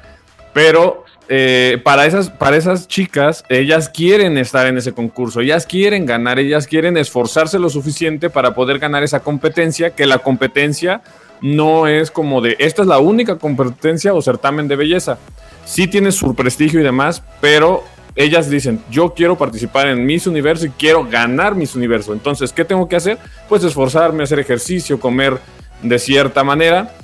pero 0.54 1.04
eh, 1.28 1.78
para, 1.84 2.06
esas, 2.06 2.30
para 2.30 2.56
esas 2.56 2.86
chicas, 2.88 3.44
ellas 3.48 3.88
quieren 3.88 4.38
estar 4.38 4.66
en 4.68 4.78
ese 4.78 4.92
concurso, 4.92 5.40
ellas 5.40 5.66
quieren 5.66 6.06
ganar, 6.06 6.38
ellas 6.38 6.66
quieren 6.66 6.96
esforzarse 6.96 7.58
lo 7.58 7.68
suficiente 7.68 8.30
para 8.30 8.54
poder 8.54 8.78
ganar 8.78 9.02
esa 9.02 9.20
competencia, 9.20 9.90
que 9.90 10.06
la 10.06 10.18
competencia 10.18 11.02
no 11.42 11.86
es 11.88 12.10
como 12.10 12.40
de, 12.40 12.56
esta 12.58 12.82
es 12.82 12.88
la 12.88 12.98
única 13.00 13.36
competencia 13.36 14.14
o 14.14 14.22
certamen 14.22 14.68
de 14.68 14.76
belleza. 14.76 15.18
Sí 15.66 15.86
tiene 15.86 16.12
su 16.12 16.34
prestigio 16.34 16.80
y 16.80 16.82
demás, 16.82 17.22
pero 17.42 17.84
ellas 18.14 18.48
dicen, 18.48 18.80
yo 18.90 19.12
quiero 19.12 19.36
participar 19.36 19.88
en 19.88 20.06
Miss 20.06 20.26
Universo 20.26 20.64
y 20.64 20.70
quiero 20.70 21.04
ganar 21.04 21.54
Miss 21.54 21.74
Universo. 21.74 22.14
Entonces, 22.14 22.50
¿qué 22.54 22.64
tengo 22.64 22.88
que 22.88 22.96
hacer? 22.96 23.18
Pues 23.50 23.62
esforzarme, 23.62 24.22
hacer 24.22 24.38
ejercicio, 24.38 24.98
comer 24.98 25.38
de 25.82 25.98
cierta 25.98 26.42
manera 26.42 26.94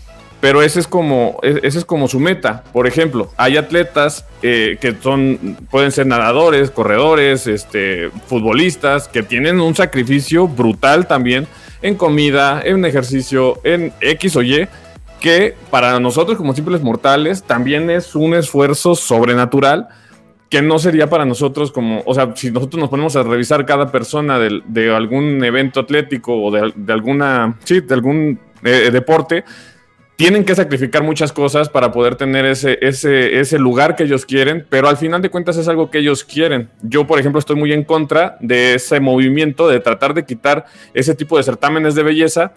pero 0.42 0.60
ese 0.60 0.80
es 0.80 0.88
como 0.88 1.38
e- 1.44 1.60
ese 1.62 1.78
es 1.78 1.84
como 1.84 2.08
su 2.08 2.18
meta. 2.18 2.64
Por 2.72 2.88
ejemplo, 2.88 3.30
hay 3.36 3.56
atletas 3.56 4.26
eh, 4.42 4.76
que 4.80 4.92
son 5.00 5.56
pueden 5.70 5.92
ser 5.92 6.08
nadadores, 6.08 6.72
corredores, 6.72 7.46
este, 7.46 8.10
futbolistas 8.26 9.06
que 9.06 9.22
tienen 9.22 9.60
un 9.60 9.76
sacrificio 9.76 10.48
brutal 10.48 11.06
también 11.06 11.46
en 11.80 11.94
comida, 11.94 12.60
en 12.64 12.84
ejercicio, 12.84 13.60
en 13.62 13.92
X 14.00 14.34
o 14.34 14.42
Y, 14.42 14.66
que 15.22 15.54
para 15.70 15.98
nosotros 16.00 16.36
como 16.36 16.52
simples 16.54 16.82
mortales 16.82 17.44
también 17.44 17.88
es 17.90 18.14
un 18.14 18.34
esfuerzo 18.34 18.94
sobrenatural 18.96 19.88
que 20.50 20.60
no 20.60 20.78
sería 20.78 21.08
para 21.08 21.24
nosotros 21.24 21.72
como, 21.72 22.02
o 22.04 22.12
sea, 22.12 22.32
si 22.34 22.50
nosotros 22.50 22.78
nos 22.78 22.90
ponemos 22.90 23.16
a 23.16 23.22
revisar 23.22 23.64
cada 23.64 23.90
persona 23.90 24.38
del- 24.38 24.62
de, 24.66 24.94
algún 24.94 25.42
evento 25.44 25.80
atlético 25.80 26.42
o 26.42 26.50
de, 26.50 26.72
de 26.76 26.92
alguna, 26.92 27.56
sí, 27.64 27.80
de 27.80 27.94
algún 27.94 28.38
eh, 28.62 28.90
deporte, 28.92 29.44
tienen 30.16 30.44
que 30.44 30.54
sacrificar 30.54 31.02
muchas 31.02 31.32
cosas 31.32 31.68
para 31.70 31.90
poder 31.90 32.16
tener 32.16 32.44
ese, 32.44 32.78
ese, 32.82 33.40
ese 33.40 33.58
lugar 33.58 33.96
que 33.96 34.02
ellos 34.04 34.26
quieren, 34.26 34.66
pero 34.68 34.88
al 34.88 34.96
final 34.98 35.22
de 35.22 35.30
cuentas 35.30 35.56
es 35.56 35.68
algo 35.68 35.90
que 35.90 35.98
ellos 35.98 36.22
quieren. 36.22 36.68
Yo, 36.82 37.06
por 37.06 37.18
ejemplo, 37.18 37.38
estoy 37.38 37.56
muy 37.56 37.72
en 37.72 37.84
contra 37.84 38.36
de 38.40 38.74
ese 38.74 39.00
movimiento 39.00 39.68
de 39.68 39.80
tratar 39.80 40.12
de 40.14 40.26
quitar 40.26 40.66
ese 40.92 41.14
tipo 41.14 41.38
de 41.38 41.44
certámenes 41.44 41.94
de 41.94 42.02
belleza, 42.02 42.52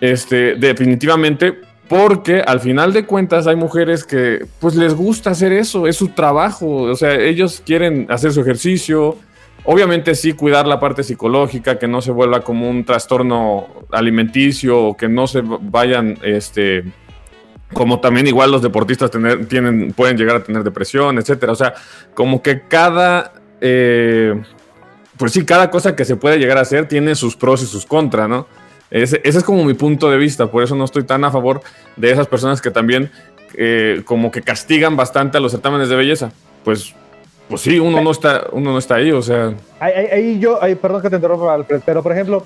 este, 0.00 0.54
definitivamente, 0.54 1.58
porque 1.88 2.40
al 2.40 2.60
final 2.60 2.92
de 2.92 3.06
cuentas 3.06 3.46
hay 3.46 3.56
mujeres 3.56 4.04
que 4.04 4.46
pues 4.60 4.74
les 4.74 4.94
gusta 4.94 5.30
hacer 5.30 5.52
eso, 5.52 5.86
es 5.86 5.96
su 5.96 6.08
trabajo, 6.08 6.82
o 6.82 6.94
sea, 6.96 7.14
ellos 7.14 7.62
quieren 7.64 8.06
hacer 8.10 8.32
su 8.32 8.40
ejercicio 8.40 9.16
obviamente 9.70 10.14
sí 10.14 10.32
cuidar 10.32 10.66
la 10.66 10.80
parte 10.80 11.02
psicológica, 11.02 11.78
que 11.78 11.86
no 11.86 12.00
se 12.00 12.10
vuelva 12.10 12.40
como 12.40 12.70
un 12.70 12.86
trastorno 12.86 13.66
alimenticio 13.90 14.78
o 14.78 14.96
que 14.96 15.08
no 15.08 15.26
se 15.26 15.42
vayan, 15.42 16.18
este, 16.22 16.84
como 17.74 18.00
también 18.00 18.26
igual 18.26 18.50
los 18.50 18.62
deportistas 18.62 19.10
tener, 19.10 19.44
tienen, 19.44 19.92
pueden 19.92 20.16
llegar 20.16 20.36
a 20.36 20.42
tener 20.42 20.64
depresión, 20.64 21.18
etcétera. 21.18 21.52
O 21.52 21.54
sea, 21.54 21.74
como 22.14 22.42
que 22.42 22.62
cada, 22.62 23.34
eh, 23.60 24.40
pues 25.18 25.32
sí, 25.32 25.44
cada 25.44 25.70
cosa 25.70 25.94
que 25.94 26.06
se 26.06 26.16
puede 26.16 26.38
llegar 26.38 26.56
a 26.56 26.62
hacer 26.62 26.88
tiene 26.88 27.14
sus 27.14 27.36
pros 27.36 27.62
y 27.62 27.66
sus 27.66 27.84
contras, 27.84 28.26
¿no? 28.26 28.46
Ese, 28.90 29.20
ese, 29.24 29.38
es 29.38 29.44
como 29.44 29.64
mi 29.64 29.74
punto 29.74 30.10
de 30.10 30.16
vista, 30.16 30.46
por 30.46 30.62
eso 30.62 30.74
no 30.74 30.84
estoy 30.84 31.04
tan 31.04 31.24
a 31.24 31.30
favor 31.30 31.60
de 31.96 32.10
esas 32.10 32.26
personas 32.26 32.62
que 32.62 32.70
también 32.70 33.10
eh, 33.54 34.02
como 34.04 34.30
que 34.30 34.42
castigan 34.42 34.96
bastante 34.96 35.38
a 35.38 35.40
los 35.40 35.52
certámenes 35.52 35.88
de 35.88 35.96
belleza. 35.96 36.32
Pues, 36.64 36.94
pues 37.48 37.62
sí, 37.62 37.78
uno 37.78 38.00
no 38.02 38.10
está, 38.10 38.46
uno 38.52 38.72
no 38.72 38.78
está 38.78 38.96
ahí, 38.96 39.10
o 39.10 39.22
sea. 39.22 39.54
Ahí, 39.80 40.38
yo, 40.38 40.62
ahí, 40.62 40.74
perdón 40.74 41.02
que 41.02 41.10
te 41.10 41.16
interrumpa, 41.16 41.54
Alfred, 41.54 41.80
pero 41.84 42.02
por 42.02 42.12
ejemplo, 42.12 42.44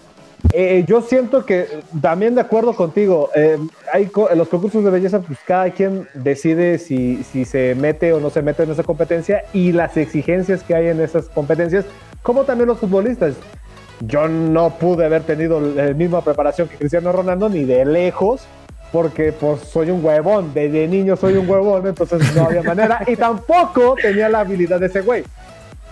eh, 0.52 0.84
yo 0.86 1.02
siento 1.02 1.44
que 1.46 1.66
también 2.00 2.34
de 2.34 2.40
acuerdo 2.40 2.74
contigo, 2.74 3.30
eh, 3.34 3.58
hay 3.92 4.10
en 4.30 4.38
los 4.38 4.48
concursos 4.48 4.84
de 4.84 4.90
belleza, 4.90 5.20
pues 5.20 5.38
cada 5.46 5.70
quien 5.70 6.08
decide 6.14 6.78
si, 6.78 7.22
si 7.24 7.44
se 7.44 7.74
mete 7.74 8.12
o 8.12 8.20
no 8.20 8.30
se 8.30 8.42
mete 8.42 8.64
en 8.64 8.70
esa 8.70 8.82
competencia 8.82 9.44
y 9.52 9.72
las 9.72 9.96
exigencias 9.96 10.62
que 10.62 10.74
hay 10.74 10.88
en 10.88 11.00
esas 11.00 11.28
competencias, 11.28 11.84
como 12.22 12.44
también 12.44 12.68
los 12.68 12.78
futbolistas. 12.78 13.34
Yo 14.00 14.28
no 14.28 14.70
pude 14.78 15.04
haber 15.06 15.22
tenido 15.22 15.60
la 15.60 15.92
misma 15.94 16.22
preparación 16.22 16.68
que 16.68 16.76
Cristiano 16.76 17.12
Ronaldo 17.12 17.48
ni 17.48 17.64
de 17.64 17.84
lejos, 17.84 18.42
porque 18.90 19.32
pues 19.32 19.60
soy 19.62 19.90
un 19.90 20.04
huevón, 20.04 20.52
desde 20.52 20.86
niño 20.88 21.16
soy 21.16 21.34
un 21.34 21.48
huevón, 21.48 21.86
entonces 21.86 22.34
no 22.34 22.44
había 22.44 22.62
manera, 22.62 23.02
y 23.06 23.16
tampoco 23.16 23.94
tenía 24.00 24.28
la 24.28 24.40
habilidad 24.40 24.80
de 24.80 24.86
ese 24.86 25.00
güey. 25.00 25.24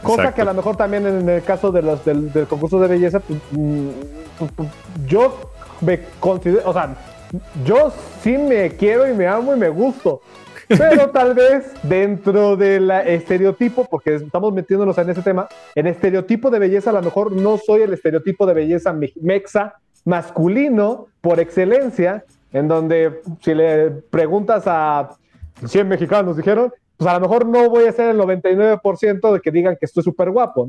Cosa 0.03 0.23
Exacto. 0.23 0.37
que 0.37 0.43
a 0.43 0.45
lo 0.47 0.55
mejor 0.55 0.77
también 0.77 1.07
en 1.07 1.29
el 1.29 1.43
caso 1.43 1.71
de 1.71 1.83
los, 1.83 2.05
del, 2.05 2.33
del 2.33 2.47
concurso 2.47 2.81
de 2.81 2.89
belleza, 2.89 3.21
pues, 3.21 3.39
pues, 4.39 4.51
pues, 4.57 4.69
yo 5.07 5.53
me 5.81 6.01
considero, 6.19 6.69
o 6.69 6.73
sea, 6.73 6.95
yo 7.65 7.93
sí 8.23 8.37
me 8.37 8.71
quiero 8.71 9.09
y 9.09 9.15
me 9.15 9.27
amo 9.27 9.55
y 9.55 9.59
me 9.59 9.69
gusto, 9.69 10.21
pero 10.79 11.11
tal 11.11 11.35
vez 11.35 11.73
dentro 11.83 12.57
del 12.57 12.91
estereotipo, 12.91 13.85
porque 13.85 14.15
estamos 14.15 14.53
metiéndonos 14.53 14.97
en 14.99 15.11
ese 15.11 15.23
tema, 15.23 15.49
en 15.75 15.87
estereotipo 15.87 16.51
de 16.51 16.59
belleza 16.59 16.91
a 16.91 16.95
lo 16.95 17.03
mejor 17.03 17.33
no 17.33 17.59
soy 17.59 17.83
el 17.83 17.93
estereotipo 17.93 18.47
de 18.47 18.55
belleza 18.55 18.95
mexa 19.21 19.75
masculino 20.05 21.07
por 21.21 21.41
excelencia, 21.41 22.25
en 22.53 22.69
donde 22.69 23.21
si 23.41 23.55
le 23.55 23.91
preguntas 23.91 24.65
a 24.67 25.11
100 25.67 25.89
mexicanos, 25.89 26.37
dijeron, 26.37 26.73
pues 26.97 27.11
a 27.11 27.15
lo 27.15 27.21
mejor 27.21 27.47
no 27.47 27.69
voy 27.69 27.87
a 27.87 27.93
ser 27.93 28.11
el 28.11 28.19
99% 28.19 29.33
de 29.33 29.41
que 29.41 29.51
digan 29.51 29.77
que 29.79 29.87
estoy 29.87 30.03
súper 30.03 30.31
guapo. 30.31 30.67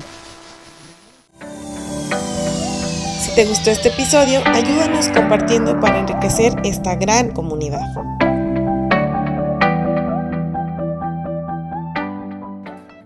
Si 3.19 3.35
te 3.35 3.45
gustó 3.45 3.69
este 3.71 3.89
episodio, 3.89 4.41
ayúdanos 4.45 5.07
compartiendo 5.09 5.79
para 5.79 5.99
enriquecer 5.99 6.53
esta 6.63 6.95
gran 6.95 7.31
comunidad. 7.31 7.81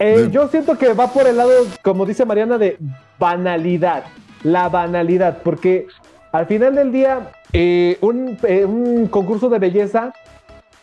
Eh, 0.08 0.30
yo 0.32 0.48
siento 0.50 0.78
que 0.78 0.94
va 0.94 1.08
por 1.08 1.26
el 1.26 1.38
lado, 1.38 1.52
como 1.82 2.06
dice 2.06 2.26
Mariana, 2.26 2.60
de 2.60 2.78
banalidad. 3.18 4.04
La 4.44 4.70
banalidad, 4.70 5.40
porque 5.42 5.88
al 6.32 6.46
final 6.46 6.76
del 6.76 6.92
día, 6.92 7.32
eh, 7.54 7.98
un, 8.02 8.38
eh, 8.44 8.66
un, 8.66 9.08
concurso 9.08 9.50
de 9.50 9.58
belleza 9.58 10.14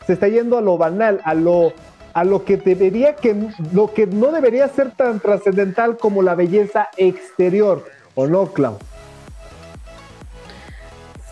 se 0.04 0.14
está 0.14 0.26
yendo 0.26 0.58
a 0.58 0.60
lo 0.60 0.76
banal, 0.76 1.20
a 1.22 1.34
lo, 1.34 1.72
a 2.14 2.24
lo 2.24 2.44
que 2.44 2.56
debería 2.56 3.14
que, 3.14 3.36
lo 3.72 3.94
que 3.94 4.08
no 4.08 4.32
debería 4.32 4.66
ser 4.66 4.90
tan 4.90 5.20
trascendental 5.20 5.98
como 5.98 6.22
la 6.22 6.34
belleza 6.34 6.88
exterior, 6.96 7.84
¿o 8.16 8.26
no, 8.26 8.46
Clau? 8.46 8.76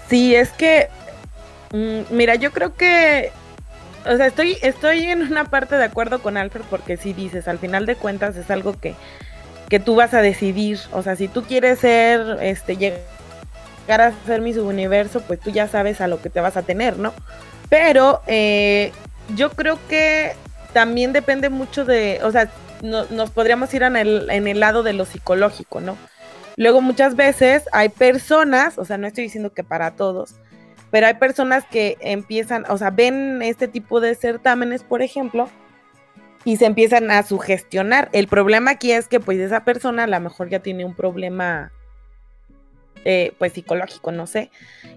Sí, 0.08 0.36
es 0.36 0.50
que, 0.50 0.86
mmm, 1.72 2.14
mira, 2.14 2.36
yo 2.36 2.52
creo 2.52 2.72
que, 2.74 3.32
o 4.06 4.16
sea, 4.16 4.26
estoy, 4.26 4.56
estoy 4.62 5.04
en 5.04 5.22
una 5.22 5.44
parte 5.44 5.76
de 5.76 5.84
acuerdo 5.84 6.22
con 6.22 6.36
Alfred 6.36 6.64
porque 6.70 6.96
si 6.96 7.12
dices, 7.12 7.48
al 7.48 7.58
final 7.58 7.86
de 7.86 7.96
cuentas 7.96 8.36
es 8.36 8.50
algo 8.50 8.78
que, 8.78 8.94
que 9.68 9.80
tú 9.80 9.94
vas 9.94 10.14
a 10.14 10.22
decidir, 10.22 10.78
o 10.92 11.02
sea, 11.02 11.16
si 11.16 11.28
tú 11.28 11.42
quieres 11.42 11.80
ser, 11.80 12.38
este, 12.40 12.76
llegar 12.76 14.00
a 14.00 14.12
ser 14.26 14.40
mi 14.40 14.52
subuniverso, 14.54 15.20
pues 15.22 15.40
tú 15.40 15.50
ya 15.50 15.68
sabes 15.68 16.00
a 16.00 16.08
lo 16.08 16.20
que 16.20 16.30
te 16.30 16.40
vas 16.40 16.56
a 16.56 16.62
tener, 16.62 16.98
¿no? 16.98 17.12
Pero 17.68 18.22
eh, 18.26 18.92
yo 19.36 19.50
creo 19.50 19.78
que 19.88 20.32
también 20.72 21.12
depende 21.12 21.50
mucho 21.50 21.84
de, 21.84 22.20
o 22.22 22.32
sea, 22.32 22.50
no, 22.82 23.04
nos 23.10 23.30
podríamos 23.30 23.72
ir 23.74 23.82
en 23.82 23.96
el, 23.96 24.30
en 24.30 24.48
el 24.48 24.60
lado 24.60 24.82
de 24.82 24.92
lo 24.92 25.04
psicológico, 25.04 25.80
¿no? 25.80 25.96
Luego 26.56 26.80
muchas 26.80 27.16
veces 27.16 27.64
hay 27.72 27.90
personas, 27.90 28.78
o 28.78 28.84
sea, 28.84 28.98
no 28.98 29.06
estoy 29.06 29.24
diciendo 29.24 29.52
que 29.52 29.64
para 29.64 29.92
todos, 29.92 30.34
pero 30.90 31.06
hay 31.06 31.14
personas 31.14 31.64
que 31.70 31.96
empiezan, 32.00 32.64
o 32.68 32.78
sea, 32.78 32.90
ven 32.90 33.42
este 33.42 33.68
tipo 33.68 34.00
de 34.00 34.14
certámenes, 34.14 34.82
por 34.82 35.02
ejemplo, 35.02 35.48
y 36.44 36.56
se 36.56 36.66
empiezan 36.66 37.10
a 37.10 37.22
sugestionar. 37.22 38.08
El 38.12 38.26
problema 38.28 38.72
aquí 38.72 38.92
es 38.92 39.08
que 39.08 39.20
pues 39.20 39.38
esa 39.38 39.64
persona 39.64 40.04
a 40.04 40.06
lo 40.06 40.20
mejor 40.20 40.48
ya 40.48 40.60
tiene 40.60 40.84
un 40.84 40.94
problema 40.94 41.72
eh, 43.04 43.32
pues 43.38 43.54
psicológico, 43.54 44.12
no 44.12 44.26
sé, 44.26 44.50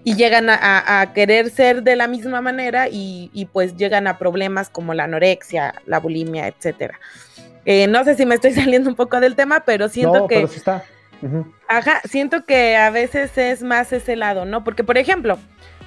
y 0.04 0.14
llegan 0.14 0.50
a, 0.50 0.54
a, 0.54 1.00
a, 1.00 1.12
querer 1.14 1.48
ser 1.48 1.82
de 1.82 1.96
la 1.96 2.06
misma 2.06 2.42
manera 2.42 2.88
y, 2.88 3.30
y, 3.32 3.46
pues 3.46 3.76
llegan 3.76 4.06
a 4.06 4.18
problemas 4.18 4.68
como 4.68 4.92
la 4.92 5.04
anorexia, 5.04 5.74
la 5.86 6.00
bulimia, 6.00 6.46
etcétera. 6.46 7.00
Eh, 7.64 7.86
no 7.86 8.04
sé 8.04 8.14
si 8.14 8.26
me 8.26 8.34
estoy 8.34 8.52
saliendo 8.54 8.90
un 8.90 8.96
poco 8.96 9.20
del 9.20 9.36
tema, 9.36 9.60
pero 9.64 9.88
siento 9.88 10.18
no, 10.18 10.26
que... 10.26 10.36
Pero 10.36 10.48
sí 10.48 10.58
está. 10.58 10.84
Uh 11.22 11.26
-huh. 11.26 11.52
Ajá, 11.66 12.02
siento 12.04 12.44
que 12.44 12.76
a 12.76 12.90
veces 12.90 13.38
es 13.38 13.62
más 13.62 13.90
ese 13.94 14.16
lado, 14.16 14.44
¿no? 14.44 14.64
Porque, 14.64 14.84
por 14.84 14.98
ejemplo, 14.98 15.38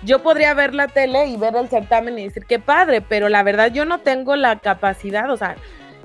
yo 0.04 0.24
podría 0.24 0.54
ver 0.54 0.74
la 0.74 0.88
tele 0.88 1.28
y 1.28 1.38
ver 1.38 1.56
el 1.56 1.70
certamen 1.70 2.18
y 2.20 2.26
decir, 2.26 2.46
qué 2.46 2.60
padre, 2.60 3.02
pero 3.02 3.30
la 3.30 3.44
verdad 3.44 3.72
yo 3.72 3.86
no 3.86 4.00
tengo 4.00 4.36
la 4.36 4.60
capacidad, 4.60 5.30
o 5.32 5.38
sea, 5.38 5.56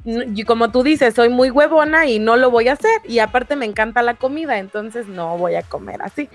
y 0.04 0.44
como 0.44 0.70
tú 0.70 0.82
dices, 0.82 1.14
soy 1.14 1.28
muy 1.28 1.50
huevona 1.50 2.06
y 2.06 2.18
no 2.18 2.36
lo 2.36 2.50
voy 2.50 2.68
a 2.68 2.72
hacer. 2.72 3.00
Y 3.04 3.20
aparte 3.20 3.54
me 3.54 3.66
encanta 3.66 4.02
la 4.02 4.14
comida, 4.14 4.58
entonces 4.58 5.06
no 5.06 5.38
voy 5.38 5.54
a 5.54 5.62
comer 5.62 6.02
así. 6.02 6.28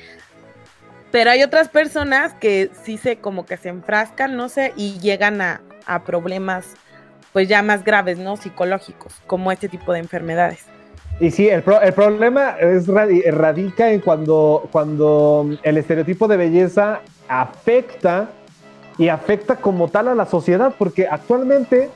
Pero 1.12 1.32
hay 1.32 1.44
otras 1.44 1.68
personas 1.70 2.34
que 2.34 2.70
sí 2.84 2.98
se 2.98 3.18
como 3.18 3.46
que 3.46 3.58
se 3.58 3.70
enfrascan, 3.70 4.38
no 4.38 4.50
sé, 4.50 4.74
y 4.78 5.00
llegan 5.00 5.42
a, 5.42 5.62
a 5.86 6.04
problemas 6.04 6.76
pues 7.34 7.48
ya 7.48 7.62
más 7.62 7.84
graves, 7.84 8.18
¿no? 8.18 8.38
Psicológicos, 8.38 9.14
como 9.28 9.52
este 9.52 9.68
tipo 9.70 9.94
de 9.94 10.00
enfermedades. 10.00 10.66
Y 11.20 11.32
sí, 11.32 11.50
el, 11.50 11.64
pro, 11.64 11.82
el 11.82 11.94
problema 11.94 12.56
es 12.60 12.88
radica 12.88 13.92
en 13.92 14.02
cuando, 14.02 14.70
cuando 14.72 15.50
el 15.64 15.78
estereotipo 15.78 16.28
de 16.28 16.38
belleza 16.38 17.02
afecta 17.28 18.30
y 18.98 19.10
afecta 19.10 19.58
como 19.58 19.90
tal 19.90 20.08
a 20.08 20.16
la 20.16 20.26
sociedad, 20.26 20.74
porque 20.78 21.08
actualmente 21.08 21.90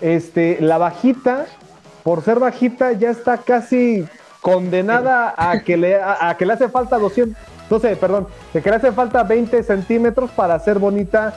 este, 0.00 0.58
la 0.60 0.78
bajita, 0.78 1.46
por 2.02 2.22
ser 2.22 2.38
bajita, 2.38 2.92
ya 2.92 3.10
está 3.10 3.38
casi 3.38 4.06
condenada 4.40 5.34
a 5.36 5.60
que 5.60 5.76
le, 5.76 5.96
a, 5.96 6.30
a 6.30 6.36
que 6.36 6.46
le 6.46 6.54
hace 6.54 6.68
falta 6.68 6.98
200, 6.98 7.36
no 7.70 7.78
sé, 7.78 7.96
perdón, 7.96 8.28
de 8.54 8.62
que 8.62 8.70
le 8.70 8.76
hace 8.76 8.92
falta 8.92 9.22
20 9.24 9.62
centímetros 9.62 10.30
para 10.30 10.58
ser 10.58 10.78
bonita 10.78 11.34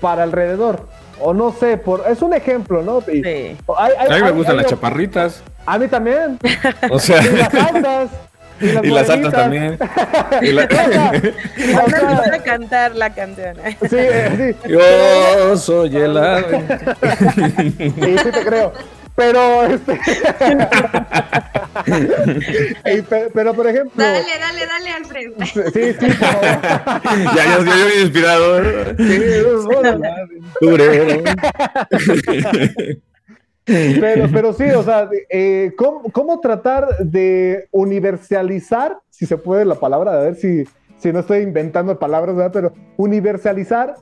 para 0.00 0.22
alrededor. 0.22 0.86
O 1.20 1.34
no 1.34 1.52
sé, 1.52 1.76
por, 1.76 2.04
es 2.08 2.22
un 2.22 2.32
ejemplo, 2.32 2.82
¿no? 2.82 3.02
Sí. 3.02 3.22
Hay, 3.24 3.56
hay, 3.98 4.08
a 4.08 4.14
mí 4.16 4.22
me 4.22 4.30
gustan 4.30 4.56
hay, 4.56 4.62
las 4.62 4.70
chaparritas. 4.70 5.42
A 5.66 5.78
mí 5.78 5.86
también. 5.86 6.38
O 6.90 6.98
sea. 6.98 7.22
Y 7.22 7.36
las 7.36 7.54
altas. 7.54 8.10
Y 8.60 8.66
las, 8.66 8.84
y 8.84 8.88
las 8.88 9.10
altas 9.10 9.32
también. 9.32 9.78
Y 10.42 10.52
la... 10.52 10.66
Vamos 11.74 12.26
a 12.32 12.42
cantar 12.42 12.94
la 12.94 13.14
canción. 13.14 13.56
Sí, 13.88 13.96
sí. 14.36 14.54
Yo 14.68 15.56
soy 15.56 15.96
el 15.96 16.16
ave. 16.16 16.64
Sí, 17.78 18.18
sí 18.18 18.30
te 18.32 18.44
creo. 18.44 18.72
Pero, 19.20 19.64
este... 19.66 20.00
pero, 23.34 23.54
por 23.54 23.66
ejemplo. 23.66 24.02
Dale, 24.02 24.24
dale, 24.38 24.66
dale, 24.66 24.90
Alfredo. 24.92 25.34
Sí, 25.44 25.60
sí, 25.74 25.94
ya, 26.00 27.02
ya, 27.34 27.58
ya, 27.58 27.64
yo 27.64 28.00
inspirado. 28.00 28.62
Sí, 28.96 29.20
pero, 33.64 34.28
pero 34.32 34.52
sí, 34.52 34.64
o 34.70 34.82
sea, 34.82 35.08
eh, 35.28 35.72
¿cómo, 35.76 36.02
¿cómo, 36.12 36.40
tratar 36.40 36.98
de 36.98 37.68
universalizar, 37.70 38.98
si 39.10 39.26
se 39.26 39.36
puede 39.36 39.64
la 39.64 39.76
palabra, 39.76 40.12
a 40.14 40.18
ver 40.18 40.34
si, 40.34 40.64
si 40.98 41.12
no 41.12 41.20
estoy 41.20 41.40
inventando 41.40 41.98
palabras, 41.98 42.36
¿verdad? 42.36 42.52
pero 42.52 42.72
universalizar 42.96 43.96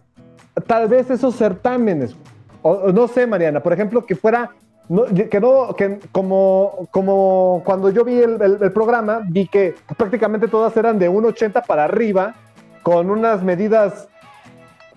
tal 0.67 0.89
vez 0.89 1.11
esos 1.11 1.37
certámenes. 1.37 2.17
O, 2.63 2.93
no 2.93 3.09
sé, 3.09 3.27
Mariana, 3.27 3.63
por 3.63 3.73
ejemplo, 3.73 4.05
que 4.05 4.17
fuera 4.17 4.51
no, 4.89 5.05
que 5.05 5.39
no, 5.39 5.75
que 5.77 6.01
como, 6.13 6.89
como 6.91 7.63
cuando 7.65 7.91
yo 7.91 8.05
vi 8.05 8.21
el, 8.21 8.41
el, 8.41 8.59
el, 8.63 8.73
programa, 8.73 9.21
vi 9.29 9.47
que 9.47 9.75
prácticamente 9.99 10.49
todas 10.49 10.75
eran 10.79 10.99
de 10.99 11.11
1,80 11.11 11.67
para 11.67 11.85
arriba, 11.85 12.35
con 12.83 13.11
unas 13.11 13.43
medidas 13.43 14.09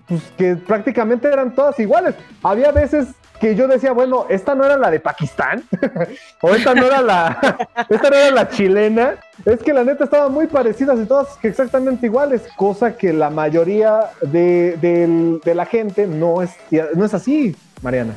pues, 0.08 0.22
que 0.38 0.56
prácticamente 0.56 1.28
eran 1.28 1.54
todas 1.54 1.78
iguales. 1.78 2.14
Había 2.42 2.72
veces 2.72 3.08
que 3.42 3.56
yo 3.56 3.66
decía, 3.66 3.90
bueno, 3.90 4.26
esta 4.28 4.54
no 4.54 4.64
era 4.64 4.76
la 4.76 4.88
de 4.88 5.00
Pakistán, 5.00 5.64
o 6.42 6.54
esta 6.54 6.76
no 6.76 6.86
era 6.86 7.02
la, 7.02 7.66
esta 7.88 8.08
no 8.08 8.14
era 8.14 8.30
la 8.30 8.48
chilena, 8.48 9.16
es 9.44 9.60
que 9.64 9.72
la 9.72 9.82
neta 9.82 10.04
estaban 10.04 10.32
muy 10.32 10.46
parecidas 10.46 10.96
y 11.00 11.06
todas 11.06 11.36
exactamente 11.42 12.06
iguales, 12.06 12.42
cosa 12.54 12.96
que 12.96 13.12
la 13.12 13.30
mayoría 13.30 14.10
de, 14.20 15.40
de 15.44 15.54
la 15.56 15.66
gente 15.66 16.06
no 16.06 16.40
es, 16.40 16.52
no 16.94 17.04
es 17.04 17.14
así, 17.14 17.56
Mariana. 17.82 18.14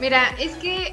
Mira, 0.00 0.30
es 0.40 0.50
que 0.56 0.92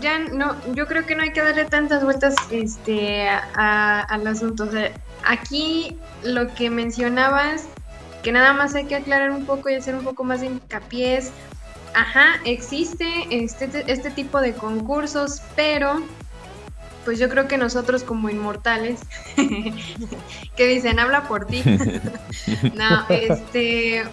ya 0.00 0.18
no, 0.18 0.56
yo 0.74 0.88
creo 0.88 1.06
que 1.06 1.14
no 1.14 1.22
hay 1.22 1.30
que 1.32 1.40
darle 1.40 1.66
tantas 1.66 2.02
vueltas 2.02 2.34
este, 2.50 3.28
al 3.28 4.26
asunto. 4.26 4.64
O 4.64 4.70
sea, 4.72 4.90
aquí 5.24 5.96
lo 6.24 6.52
que 6.52 6.68
mencionabas, 6.68 7.66
que 8.24 8.32
nada 8.32 8.54
más 8.54 8.74
hay 8.74 8.86
que 8.86 8.96
aclarar 8.96 9.30
un 9.30 9.46
poco 9.46 9.70
y 9.70 9.76
hacer 9.76 9.94
un 9.94 10.02
poco 10.02 10.24
más 10.24 10.40
de 10.40 10.46
hincapié 10.46 11.22
ajá, 11.94 12.40
existe 12.44 13.06
este, 13.30 13.84
este 13.86 14.10
tipo 14.10 14.40
de 14.40 14.54
concursos, 14.54 15.42
pero 15.56 16.02
pues 17.04 17.18
yo 17.18 17.28
creo 17.28 17.48
que 17.48 17.56
nosotros 17.56 18.04
como 18.04 18.28
inmortales, 18.28 19.00
que 20.56 20.66
dicen, 20.66 20.98
habla 20.98 21.24
por 21.24 21.46
ti. 21.46 21.62
no, 22.74 23.06
este, 23.08 24.04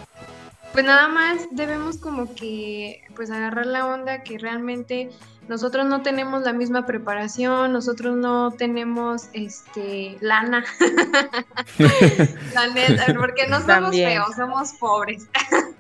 pues 0.73 0.85
nada 0.85 1.07
más 1.07 1.47
debemos 1.51 1.97
como 1.97 2.33
que 2.35 3.03
pues 3.15 3.31
agarrar 3.31 3.65
la 3.65 3.87
onda 3.87 4.23
que 4.23 4.37
realmente 4.37 5.09
nosotros 5.47 5.85
no 5.85 6.01
tenemos 6.01 6.43
la 6.43 6.53
misma 6.53 6.85
preparación, 6.85 7.71
nosotros 7.71 8.17
no 8.17 8.51
tenemos 8.51 9.29
este 9.33 10.17
lana. 10.19 10.65
la 12.53 12.67
neta, 12.67 13.05
porque 13.17 13.47
no 13.47 13.57
somos 13.57 13.67
También. 13.67 14.09
feos, 14.09 14.35
somos 14.35 14.73
pobres. 14.73 15.27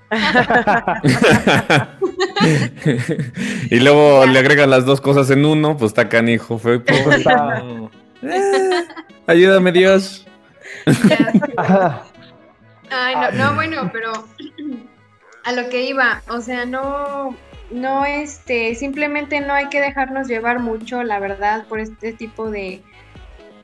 y 3.69 3.79
luego 3.79 4.25
le 4.25 4.39
agregan 4.39 4.69
las 4.69 4.85
dos 4.85 5.01
cosas 5.01 5.29
en 5.29 5.45
uno, 5.45 5.77
pues 5.77 5.91
está 5.91 6.09
canijo, 6.09 6.57
fue 6.57 6.79
pobre. 6.85 7.17
Está- 7.17 7.59
No. 7.59 7.91
Eh, 8.23 8.83
ayúdame 9.27 9.71
Dios. 9.71 10.25
Ay, 12.89 13.15
no, 13.15 13.31
no, 13.31 13.55
bueno, 13.55 13.89
pero 13.91 14.11
a 15.43 15.51
lo 15.51 15.69
que 15.69 15.83
iba, 15.83 16.21
o 16.29 16.41
sea, 16.41 16.65
no, 16.65 17.35
no, 17.69 18.05
este, 18.05 18.75
simplemente 18.75 19.41
no 19.41 19.53
hay 19.53 19.67
que 19.69 19.81
dejarnos 19.81 20.27
llevar 20.27 20.59
mucho, 20.59 21.03
la 21.03 21.19
verdad, 21.19 21.65
por 21.67 21.79
este 21.79 22.13
tipo 22.13 22.49
de, 22.49 22.81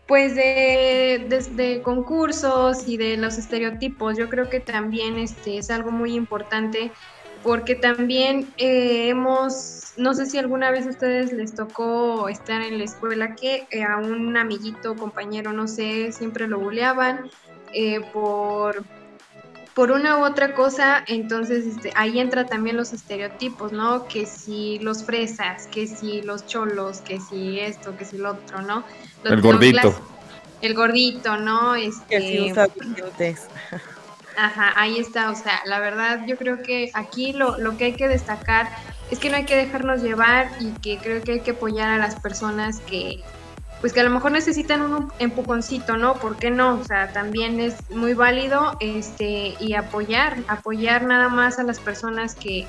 pues, 0.08 0.36
de, 0.36 1.82
concursos 1.84 2.88
y 2.88 2.98
de 2.98 3.18
los 3.18 3.38
estereotipos. 3.38 4.18
Yo 4.18 4.30
creo 4.30 4.50
que 4.50 4.60
también, 4.60 5.18
este, 5.18 5.58
es 5.58 5.70
algo 5.70 5.92
muy 5.92 6.16
importante, 6.16 6.92
porque 7.44 7.76
también 7.76 8.48
eh, 8.58 9.10
hemos, 9.10 9.94
no 9.98 10.14
sé 10.14 10.26
si 10.26 10.38
alguna 10.38 10.72
vez 10.72 10.86
a 10.86 10.90
ustedes 10.90 11.34
les 11.34 11.54
tocó 11.56 12.30
estar 12.30 12.62
en 12.62 12.78
la 12.78 12.86
escuela 12.86 13.36
que 13.36 13.68
eh, 13.70 13.84
a 13.84 13.98
un 13.98 14.36
amiguito, 14.38 14.96
compañero, 14.96 15.52
no 15.52 15.68
sé, 15.68 16.12
siempre 16.12 16.48
lo 16.48 16.60
buleaban 16.60 17.30
eh, 17.74 18.00
por 18.14 18.84
por 19.74 19.92
una 19.92 20.20
u 20.20 20.26
otra 20.26 20.54
cosa, 20.54 21.04
entonces 21.08 21.66
este, 21.66 21.92
ahí 21.96 22.20
entra 22.20 22.46
también 22.46 22.78
los 22.78 22.94
estereotipos, 22.94 23.72
¿no? 23.72 24.08
Que 24.08 24.26
si 24.26 24.80
los 24.80 25.04
fresas, 25.04 25.68
que 25.68 25.88
si 25.88 26.22
los 26.22 26.46
cholos, 26.46 27.02
que 27.02 27.20
si 27.20 27.60
esto, 27.60 27.98
que 27.98 28.06
si 28.06 28.18
lo 28.18 28.32
otro, 28.32 28.62
¿no? 28.62 28.84
El 29.24 29.42
gordito. 29.42 29.82
clásico. 29.82 30.08
El 30.62 30.74
gordito, 30.76 31.38
¿no? 31.38 31.76
Este, 31.76 32.06
Que 32.08 32.22
si 32.22 32.52
usa 32.52 32.68
dientes. 32.68 33.48
Ajá, 34.38 34.74
ahí 34.76 34.98
está, 34.98 35.30
o 35.30 35.36
sea, 35.36 35.60
la 35.66 35.80
verdad 35.80 36.26
yo 36.26 36.38
creo 36.38 36.62
que 36.64 36.90
aquí 36.94 37.34
lo, 37.34 37.58
lo 37.58 37.78
que 37.78 37.86
hay 37.86 37.94
que 37.94 38.08
destacar 38.08 38.70
es 39.12 39.20
que 39.20 39.30
no 39.30 39.38
hay 39.38 39.46
que 39.46 39.56
dejarnos 39.56 40.02
llevar 40.02 40.50
y 40.60 40.72
que 40.80 40.98
creo 40.98 41.22
que 41.22 41.34
hay 41.34 41.40
que 41.42 41.52
apoyar 41.52 41.90
a 41.90 41.98
las 41.98 42.20
personas 42.20 42.80
que, 42.80 43.22
pues 43.84 43.92
que 43.92 44.00
a 44.00 44.04
lo 44.06 44.12
mejor 44.12 44.32
necesitan 44.32 44.82
un 44.82 45.12
empujoncito, 45.20 45.98
¿no? 45.98 46.14
¿Por 46.14 46.38
qué 46.38 46.50
no? 46.50 46.80
O 46.80 46.86
sea, 46.86 47.12
también 47.12 47.60
es 47.60 47.76
muy 47.90 48.14
válido 48.14 48.78
este 48.80 49.56
y 49.60 49.74
apoyar, 49.74 50.38
apoyar 50.48 51.04
nada 51.04 51.28
más 51.28 51.60
a 51.60 51.64
las 51.64 51.82
personas 51.82 52.34
que 52.34 52.66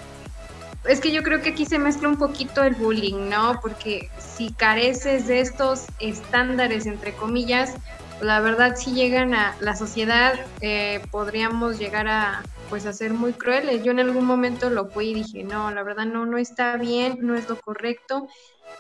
es 0.89 0.99
que 0.99 1.13
yo 1.13 1.23
creo 1.23 1.41
que 1.41 1.51
aquí 1.51 1.67
se 1.67 1.79
mezcla 1.79 2.09
un 2.09 2.17
poquito 2.17 2.65
el 2.65 2.75
bullying, 2.75 3.29
¿no? 3.29 3.61
Porque 3.63 4.11
si 4.19 4.53
careces 4.55 5.29
de 5.29 5.39
estos 5.39 5.85
estándares, 6.01 6.85
entre 6.85 7.15
comillas, 7.15 7.75
la 8.21 8.41
verdad 8.41 8.75
si 8.75 8.93
llegan 8.93 9.35
a 9.35 9.55
la 9.61 9.77
sociedad 9.77 10.35
eh, 10.63 11.01
podríamos 11.13 11.79
llegar 11.79 12.09
a 12.09 12.43
pues 12.69 12.87
a 12.87 12.93
ser 12.93 13.15
muy 13.15 13.35
crueles. 13.35 13.85
Yo 13.85 13.93
en 13.93 14.01
algún 14.01 14.25
momento 14.25 14.69
lo 14.69 14.89
fui 14.89 15.11
y 15.11 15.15
dije, 15.15 15.45
no, 15.45 15.71
la 15.71 15.85
verdad 15.85 16.07
no, 16.07 16.27
no 16.27 16.39
está 16.39 16.77
bien, 16.77 17.19
no 17.21 17.37
es 17.37 17.49
lo 17.49 17.55
correcto 17.61 18.27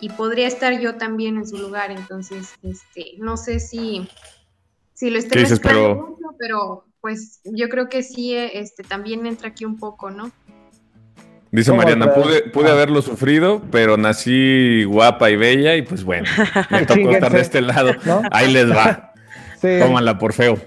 y 0.00 0.08
podría 0.10 0.46
estar 0.46 0.78
yo 0.80 0.96
también 0.96 1.36
en 1.36 1.46
su 1.46 1.58
lugar. 1.58 1.90
Entonces, 1.90 2.54
este, 2.62 3.12
no 3.18 3.36
sé 3.36 3.60
si, 3.60 4.08
si 4.94 5.10
lo 5.10 5.20
mezclando 5.20 5.60
Pero- 5.62 5.94
mucho, 5.96 6.36
pero 6.38 6.84
pues 7.00 7.40
yo 7.44 7.68
creo 7.68 7.88
que 7.88 8.02
sí, 8.02 8.34
este, 8.34 8.82
también 8.82 9.26
entra 9.26 9.48
aquí 9.48 9.64
un 9.64 9.78
poco, 9.78 10.10
¿no? 10.10 10.30
Dice 11.50 11.70
¿Cómo 11.70 11.82
Mariana, 11.82 12.12
pude, 12.14 12.42
pude 12.50 12.68
haberlo 12.70 13.00
sufrido, 13.00 13.62
pero 13.70 13.96
nací 13.96 14.82
guapa 14.84 15.30
y 15.30 15.36
bella 15.36 15.76
y 15.76 15.82
pues 15.82 16.02
bueno, 16.02 16.28
me 16.70 16.84
tocó 16.86 17.10
estar 17.10 17.30
de 17.30 17.40
este 17.40 17.60
lado. 17.60 17.92
¿No? 18.04 18.22
Ahí 18.30 18.52
les 18.52 18.70
va. 18.70 19.12
Sí. 19.60 19.78
Tómala 19.80 20.18
por 20.18 20.34
feo. 20.34 20.58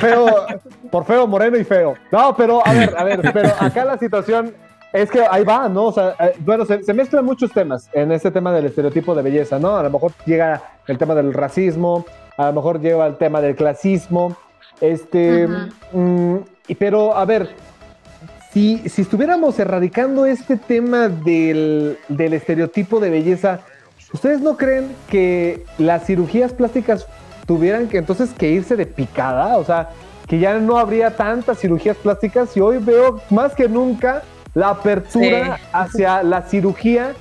feo, 0.00 0.46
por 0.90 1.04
feo, 1.04 1.26
moreno 1.26 1.58
y 1.58 1.64
feo. 1.64 1.94
No, 2.10 2.34
pero 2.34 2.66
a 2.66 2.72
ver, 2.72 2.94
a 2.96 3.04
ver, 3.04 3.20
pero 3.34 3.50
acá 3.60 3.84
la 3.84 3.98
situación 3.98 4.54
es 4.92 5.10
que 5.10 5.24
ahí 5.30 5.44
va, 5.44 5.68
¿no? 5.68 5.86
O 5.86 5.92
sea, 5.92 6.14
eh, 6.20 6.34
bueno, 6.40 6.64
se, 6.64 6.82
se 6.82 6.92
mezclan 6.92 7.24
muchos 7.24 7.50
temas 7.52 7.88
en 7.92 8.12
este 8.12 8.30
tema 8.30 8.52
del 8.52 8.66
estereotipo 8.66 9.14
de 9.14 9.22
belleza, 9.22 9.58
¿no? 9.58 9.76
A 9.76 9.82
lo 9.82 9.90
mejor 9.90 10.12
llega 10.26 10.62
el 10.86 10.98
tema 10.98 11.14
del 11.14 11.32
racismo, 11.32 12.04
a 12.36 12.46
lo 12.46 12.52
mejor 12.52 12.80
llega 12.80 13.06
el 13.06 13.16
tema 13.16 13.40
del 13.40 13.56
clasismo, 13.56 14.36
este, 14.80 15.48
mm, 15.92 16.36
y, 16.68 16.74
pero 16.74 17.16
a 17.16 17.24
ver, 17.24 17.50
si, 18.52 18.78
si 18.88 19.02
estuviéramos 19.02 19.58
erradicando 19.58 20.26
este 20.26 20.56
tema 20.56 21.08
del, 21.08 21.98
del 22.08 22.34
estereotipo 22.34 23.00
de 23.00 23.10
belleza, 23.10 23.60
¿ustedes 24.12 24.40
no 24.40 24.56
creen 24.56 24.94
que 25.08 25.64
las 25.78 26.04
cirugías 26.04 26.52
plásticas 26.52 27.06
tuvieran 27.46 27.88
que 27.88 27.98
entonces 27.98 28.30
que 28.32 28.50
irse 28.50 28.76
de 28.76 28.86
picada? 28.86 29.56
O 29.56 29.64
sea, 29.64 29.90
que 30.26 30.38
ya 30.38 30.58
no 30.58 30.78
habría 30.78 31.16
tantas 31.16 31.58
cirugías 31.58 31.96
plásticas 31.96 32.56
y 32.56 32.60
hoy 32.60 32.78
veo 32.78 33.20
más 33.30 33.54
que 33.54 33.68
nunca 33.68 34.22
la 34.54 34.70
apertura 34.70 35.56
Sí. 35.56 35.62
hacia 35.72 36.22
la 36.22 36.42
cirugía 36.42 37.12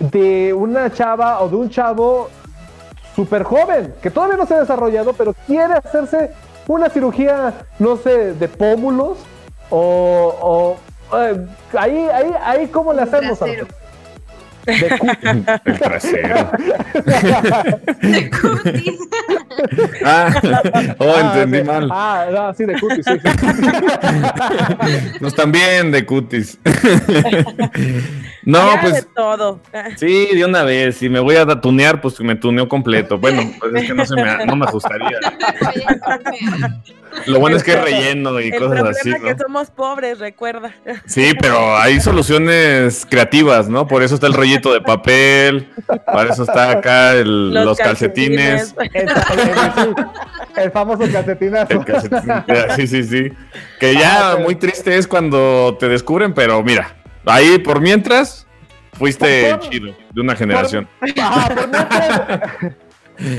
de 0.00 0.52
una 0.54 0.90
chava 0.92 1.40
o 1.40 1.48
de 1.48 1.56
un 1.56 1.68
chavo 1.70 2.28
súper 3.14 3.42
joven, 3.42 3.94
que 4.00 4.10
todavía 4.10 4.36
no 4.36 4.46
se 4.46 4.54
ha 4.54 4.60
desarrollado, 4.60 5.12
pero 5.12 5.34
quiere 5.46 5.74
hacerse 5.74 6.30
una 6.66 6.88
cirugía, 6.88 7.52
no 7.78 7.96
sé, 7.96 8.34
de 8.34 8.48
pómulos 8.48 9.18
o... 9.70 10.76
o, 11.10 11.16
eh, 11.18 11.46
ahí, 11.76 12.06
ahí, 12.12 12.34
ahí, 12.44 12.66
¿cómo 12.68 12.92
le 12.92 13.02
hacemos? 13.02 13.38
Trasero. 13.38 13.66
De 14.68 14.98
cu- 14.98 15.06
El 15.64 15.78
trasero. 15.78 16.50
De 18.02 18.30
cutis. 18.30 18.98
Ah, 20.04 20.34
oh, 20.98 21.14
Ah, 21.16 21.32
entendí 21.34 21.58
de- 21.58 21.64
mal. 21.64 21.88
Ah, 21.90 22.26
no, 22.30 22.54
sí, 22.54 22.64
de 22.64 22.78
cutis, 22.78 23.04
sí, 23.06 23.12
sí. 23.22 23.28
Nos 25.20 25.34
también 25.34 25.90
de 25.90 26.04
cutis. 26.04 26.58
no, 28.44 28.74
Ya 28.74 28.82
de 28.82 28.90
pues 28.90 29.08
todo. 29.14 29.60
sí, 29.96 30.28
de 30.34 30.44
una 30.44 30.62
vez. 30.64 30.96
Si 30.96 31.08
me 31.08 31.20
voy 31.20 31.36
a 31.36 31.46
tunear, 31.46 32.00
pues 32.00 32.20
me 32.20 32.36
tuneo 32.36 32.68
completo. 32.68 33.18
Bueno, 33.18 33.42
pues 33.58 33.74
es 33.74 33.86
que 33.88 33.94
no 33.94 34.04
se 34.04 34.14
me, 34.16 34.44
no 34.46 34.54
me 34.56 34.66
ajustaría. 34.66 35.18
Lo 37.26 37.40
bueno 37.40 37.56
es 37.56 37.62
que 37.64 37.72
es 37.72 37.82
relleno 37.82 38.40
y 38.40 38.44
El 38.48 38.52
cosas 38.52 38.66
problema 38.68 38.90
así, 38.90 39.10
es 39.10 39.20
que 39.22 39.32
¿no? 39.32 39.38
somos 39.38 39.70
pobres, 39.70 40.18
recuerda. 40.18 40.72
Sí, 41.06 41.32
pero 41.40 41.76
hay 41.76 42.00
soluciones 42.00 43.06
creativas, 43.08 43.68
¿no? 43.68 43.86
Por 43.86 44.02
eso 44.02 44.14
está 44.14 44.26
el 44.26 44.34
rollito 44.34 44.72
de 44.72 44.80
papel, 44.80 45.68
para 46.06 46.32
eso 46.32 46.42
está 46.44 46.70
acá 46.70 47.12
el- 47.14 47.52
los, 47.52 47.78
calcetines. 47.78 48.74
El, 48.94 49.08
el- 49.08 49.08
sí, 49.08 50.02
el 50.56 50.70
famoso 50.70 51.04
calcetinazo. 51.12 51.72
El 51.72 51.84
calcetín. 51.84 52.20
Sí, 52.76 52.86
sí, 52.86 53.04
sí. 53.04 53.32
Que 53.78 53.94
ya 53.94 54.32
Ah, 54.32 54.36
muy 54.36 54.54
triste 54.56 54.96
es 54.96 55.06
cuando 55.06 55.76
te 55.78 55.88
descubren, 55.88 56.32
pero 56.34 56.62
mira, 56.62 56.96
ahí 57.26 57.58
por 57.58 57.80
mientras 57.80 58.46
fuiste 58.94 59.54
Por- 59.54 59.68
chido 59.70 59.94
de 60.12 60.20
una 60.20 60.34
generación. 60.34 60.88
Ah, 61.20 61.48
por, 61.54 61.68
mientras, 61.68 62.20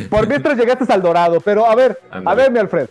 por 0.10 0.28
mientras 0.28 0.58
llegaste 0.58 0.94
al 0.94 1.02
dorado, 1.02 1.40
pero 1.42 1.66
a 1.66 1.76
ver, 1.76 2.00
a 2.12 2.34
ver, 2.36 2.52
mi 2.52 2.60
Alfred. 2.60 2.88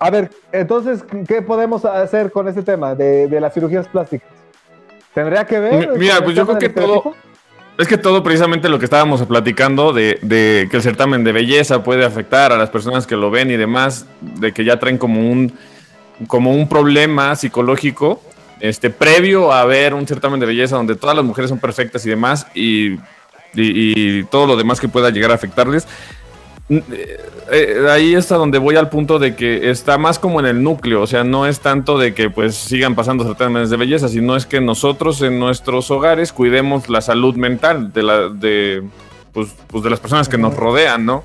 A 0.00 0.10
ver, 0.10 0.30
entonces, 0.50 1.04
¿qué 1.28 1.42
podemos 1.42 1.84
hacer 1.84 2.32
con 2.32 2.48
ese 2.48 2.62
tema 2.62 2.94
de, 2.94 3.28
de 3.28 3.40
las 3.40 3.52
cirugías 3.54 3.86
plásticas? 3.86 4.28
¿Tendría 5.14 5.44
que 5.44 5.58
ver? 5.60 5.88
Mi- 5.90 5.98
mira, 5.98 6.24
pues 6.24 6.34
yo 6.34 6.46
creo 6.46 6.58
que 6.58 6.68
todo-? 6.70 7.14
Es 7.78 7.86
que 7.86 7.96
todo 7.98 8.22
precisamente 8.22 8.68
lo 8.68 8.78
que 8.78 8.84
estábamos 8.86 9.22
platicando 9.26 9.92
de, 9.92 10.18
de 10.22 10.68
que 10.70 10.76
el 10.78 10.82
certamen 10.82 11.22
de 11.24 11.32
belleza 11.32 11.82
puede 11.82 12.04
afectar 12.04 12.52
a 12.52 12.56
las 12.58 12.70
personas 12.70 13.06
que 13.06 13.16
lo 13.16 13.30
ven 13.30 13.50
y 13.50 13.56
demás, 13.56 14.06
de 14.20 14.52
que 14.52 14.64
ya 14.64 14.78
traen 14.78 14.98
como 14.98 15.20
un, 15.30 15.52
como 16.26 16.52
un 16.52 16.68
problema 16.68 17.36
psicológico, 17.36 18.22
este, 18.60 18.90
previo 18.90 19.52
a 19.52 19.64
ver 19.64 19.94
un 19.94 20.06
certamen 20.06 20.40
de 20.40 20.46
belleza 20.46 20.76
donde 20.76 20.94
todas 20.96 21.16
las 21.16 21.24
mujeres 21.24 21.48
son 21.48 21.58
perfectas 21.58 22.04
y 22.06 22.10
demás, 22.10 22.46
y, 22.54 22.92
y- 22.92 22.98
y 24.20 24.24
todo 24.24 24.46
lo 24.46 24.56
demás 24.56 24.80
que 24.80 24.88
pueda 24.88 25.10
llegar 25.10 25.30
a 25.30 25.34
afectarles. 25.34 25.86
Eh, 26.70 27.18
eh, 27.50 27.86
ahí 27.90 28.14
está 28.14 28.36
donde 28.36 28.58
voy 28.58 28.76
al 28.76 28.88
punto 28.90 29.18
de 29.18 29.34
que 29.34 29.70
está 29.70 29.98
más 29.98 30.20
como 30.20 30.38
en 30.38 30.46
el 30.46 30.62
núcleo, 30.62 31.02
o 31.02 31.06
sea, 31.08 31.24
no 31.24 31.46
es 31.46 31.58
tanto 31.58 31.98
de 31.98 32.14
que 32.14 32.30
pues 32.30 32.54
sigan 32.54 32.94
pasando 32.94 33.24
certámenes 33.24 33.70
de 33.70 33.76
belleza, 33.76 34.08
sino 34.08 34.36
es 34.36 34.46
que 34.46 34.60
nosotros 34.60 35.20
en 35.22 35.40
nuestros 35.40 35.90
hogares 35.90 36.32
cuidemos 36.32 36.88
la 36.88 37.00
salud 37.00 37.34
mental 37.34 37.92
de 37.92 38.02
la 38.04 38.28
de 38.28 38.84
pues, 39.32 39.48
pues 39.66 39.82
de 39.82 39.90
las 39.90 39.98
personas 39.98 40.28
que 40.28 40.38
nos 40.38 40.54
rodean, 40.54 41.04
¿no? 41.04 41.24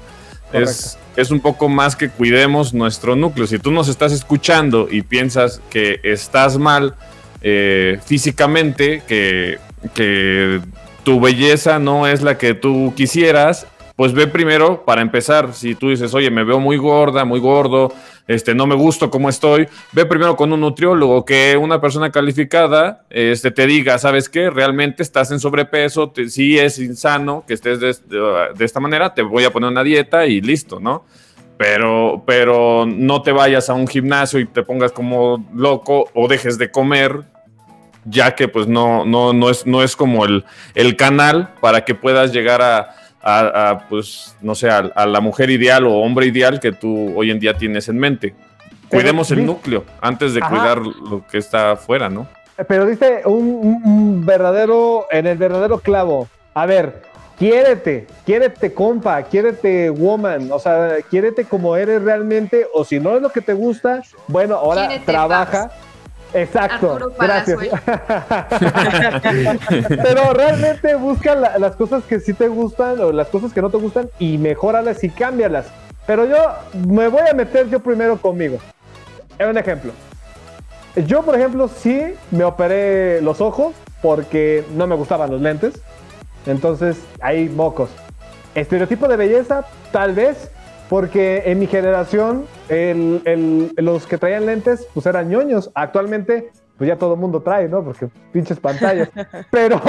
Es, 0.52 0.98
es 1.16 1.32
un 1.32 1.42
poco 1.42 1.70
más 1.70 1.96
que 1.96 2.10
cuidemos 2.10 2.74
nuestro 2.74 3.16
núcleo. 3.16 3.46
Si 3.46 3.60
tú 3.60 3.72
nos 3.72 3.88
estás 3.88 4.12
escuchando 4.12 4.88
y 4.90 5.02
piensas 5.02 5.62
que 5.70 6.00
estás 6.04 6.58
mal 6.58 6.96
eh, 7.42 8.00
físicamente, 8.04 9.04
que, 9.08 9.60
que 9.94 10.62
tu 11.04 11.20
belleza 11.20 11.78
no 11.78 12.08
es 12.08 12.22
la 12.22 12.38
que 12.38 12.54
tú 12.54 12.94
quisieras, 12.96 13.68
pues 13.96 14.14
ve 14.14 14.28
primero 14.28 14.84
para 14.84 15.02
empezar. 15.02 15.54
Si 15.54 15.76
tú 15.76 15.90
dices, 15.90 16.14
oye, 16.14 16.30
me 16.30 16.44
veo 16.44 16.60
muy 16.60 16.78
gorda, 16.78 17.24
muy 17.26 17.40
gordo, 17.40 17.94
este, 18.28 18.54
no 18.56 18.66
me 18.68 18.76
gusto 18.76 19.10
cómo 19.10 19.30
estoy, 19.30 19.68
ve 19.92 20.06
primero 20.06 20.36
con 20.36 20.52
un 20.52 20.60
nutriólogo, 20.62 21.24
que 21.24 21.56
una 21.58 21.80
persona 21.80 22.12
calificada 22.12 23.06
este, 23.10 23.52
te 23.52 23.68
diga, 23.68 23.98
¿sabes 24.00 24.28
qué? 24.30 24.50
Realmente 24.50 25.04
estás 25.04 25.32
en 25.32 25.40
sobrepeso, 25.40 26.10
te, 26.10 26.30
sí 26.30 26.58
es 26.58 26.80
insano 26.80 27.44
que 27.48 27.54
estés 27.54 27.80
de, 27.80 27.88
de- 27.88 28.48
de 28.58 28.66
esta 28.66 28.80
manera, 28.80 29.14
te 29.14 29.22
voy 29.22 29.44
a 29.46 29.52
poner 29.54 29.70
una 29.70 29.84
dieta 29.84 30.26
y 30.26 30.42
listo, 30.42 30.80
¿no? 30.80 31.06
Pero, 31.58 32.24
pero 32.28 32.86
no 32.86 33.22
te 33.22 33.32
vayas 33.32 33.70
a 33.70 33.76
un 33.76 33.88
gimnasio 33.88 34.40
y 34.40 34.46
te 34.46 34.64
pongas 34.64 34.92
como 34.92 35.46
loco 35.54 36.10
o 36.14 36.28
dejes 36.28 36.58
de 36.58 36.70
comer, 36.70 37.22
ya 38.04 38.36
que 38.36 38.48
pues 38.50 38.68
no, 38.68 39.06
no, 39.06 39.32
no, 39.34 39.50
es, 39.50 39.66
no 39.66 39.82
es 39.82 39.96
como 39.96 40.26
el, 40.26 40.44
el 40.74 40.98
canal 40.98 41.54
para 41.62 41.86
que 41.86 41.96
puedas 41.96 42.34
llegar 42.34 42.62
a, 42.62 42.94
a, 43.26 43.70
a, 43.70 43.88
pues, 43.90 44.38
no 44.40 44.54
sé, 44.54 44.70
a, 44.70 44.78
a 44.78 45.06
la 45.08 45.20
mujer 45.20 45.50
ideal 45.50 45.86
o 45.86 45.96
hombre 45.96 46.28
ideal 46.28 46.60
que 46.60 46.72
tú 46.72 47.12
hoy 47.18 47.32
en 47.32 47.40
día 47.40 47.58
tienes 47.58 47.90
en 47.90 47.98
mente. 47.98 48.36
Cuidemos 48.88 49.32
el 49.32 49.46
núcleo 49.46 49.84
antes 50.00 50.36
de 50.36 50.42
Ajá. 50.42 50.50
cuidar 50.50 50.78
lo 50.78 51.26
que 51.28 51.40
está 51.40 51.72
afuera, 51.72 52.08
¿no? 52.08 52.28
Pero 52.68 52.86
dice 52.86 53.24
un, 53.26 54.24
verdadero, 54.26 55.08
en 55.12 55.26
el 55.26 55.38
verdadero 55.38 55.80
clavo. 55.80 56.30
A 56.54 56.68
ver, 56.68 57.02
quiérete, 57.38 58.08
quiérete 58.26 58.74
compa, 58.74 59.24
quiérete 59.24 59.90
woman, 59.90 60.52
o 60.52 60.60
sea, 60.60 60.98
quiérete 61.10 61.46
como 61.46 61.76
eres 61.76 62.02
realmente, 62.04 62.68
o 62.74 62.86
si 62.86 63.00
no 63.00 63.16
es 63.16 63.22
lo 63.22 63.30
que 63.30 63.42
te 63.42 63.54
gusta, 63.54 64.04
bueno, 64.28 64.56
ahora 64.56 64.88
Quiérete, 64.88 65.12
trabaja. 65.12 65.72
Exacto, 66.36 67.12
gracias. 67.19 67.60
Pero 69.88 70.34
realmente 70.34 70.95
busca 70.95 71.36
la- 71.36 71.58
las 71.58 71.76
cosas 71.76 72.04
que 72.04 72.19
sí 72.19 72.34
te 72.34 72.48
gustan 72.48 73.00
o 73.00 73.12
las 73.12 73.28
cosas 73.28 73.54
que 73.54 73.62
no 73.62 73.69
te 73.69 73.78
gustan 73.78 74.10
y 74.19 74.38
mejóralas 74.38 75.04
y 75.04 75.10
cámbialas. 75.10 75.67
Pero 76.06 76.26
yo 76.26 76.36
me 76.88 77.08
voy 77.08 77.24
a 77.30 77.34
meter 77.34 77.69
yo 77.69 77.80
primero 77.80 78.17
conmigo. 78.17 78.58
Es 79.39 79.48
un 79.48 79.58
ejemplo. 79.58 79.91
Yo, 81.08 81.24
por 81.24 81.36
ejemplo, 81.36 81.67
sí 81.67 82.02
me 82.32 82.43
operé 82.43 83.21
los 83.21 83.41
ojos 83.41 83.74
porque 84.02 84.63
no 84.76 84.88
me 84.88 84.95
gustaban 84.95 85.32
los 85.32 85.41
lentes. 85.41 85.74
Entonces, 86.45 86.98
hay 87.21 87.50
mocos. 87.50 87.89
Estereotipo 88.54 89.08
de 89.08 89.17
belleza, 89.17 89.65
tal 89.91 90.13
vez, 90.13 90.50
porque 90.89 91.43
en 91.45 91.60
mi 91.60 91.67
generación 91.67 92.45
el- 92.69 93.21
el- 93.26 93.71
los 93.78 94.06
que 94.08 94.17
traían 94.17 94.45
lentes 94.45 94.88
pues 94.93 95.06
eran 95.06 95.30
ñoños. 95.30 95.71
Actualmente, 95.74 96.52
pues 96.78 96.88
ya 96.88 96.98
todo 96.98 97.13
el 97.15 97.19
mundo 97.19 97.41
trae, 97.41 97.67
¿no? 97.67 97.84
Porque 97.84 98.08
pinches 98.32 98.60
pantallas. 98.60 99.10
pero, 99.52 99.82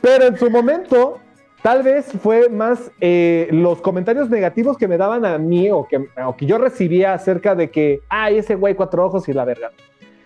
pero 0.00 0.24
en 0.26 0.36
su 0.36 0.50
momento, 0.50 1.18
tal 1.62 1.82
vez 1.82 2.06
fue 2.22 2.48
más 2.48 2.90
eh, 3.00 3.48
los 3.50 3.80
comentarios 3.80 4.28
negativos 4.28 4.76
que 4.76 4.88
me 4.88 4.98
daban 4.98 5.24
a 5.24 5.38
mí 5.38 5.70
o 5.70 5.86
que, 5.88 6.06
o 6.24 6.36
que 6.36 6.46
yo 6.46 6.58
recibía 6.58 7.14
acerca 7.14 7.54
de 7.54 7.70
que, 7.70 8.00
ay, 8.08 8.38
ese 8.38 8.54
güey 8.56 8.74
cuatro 8.74 9.04
ojos 9.06 9.28
y 9.28 9.32
la 9.32 9.44
verga. 9.44 9.70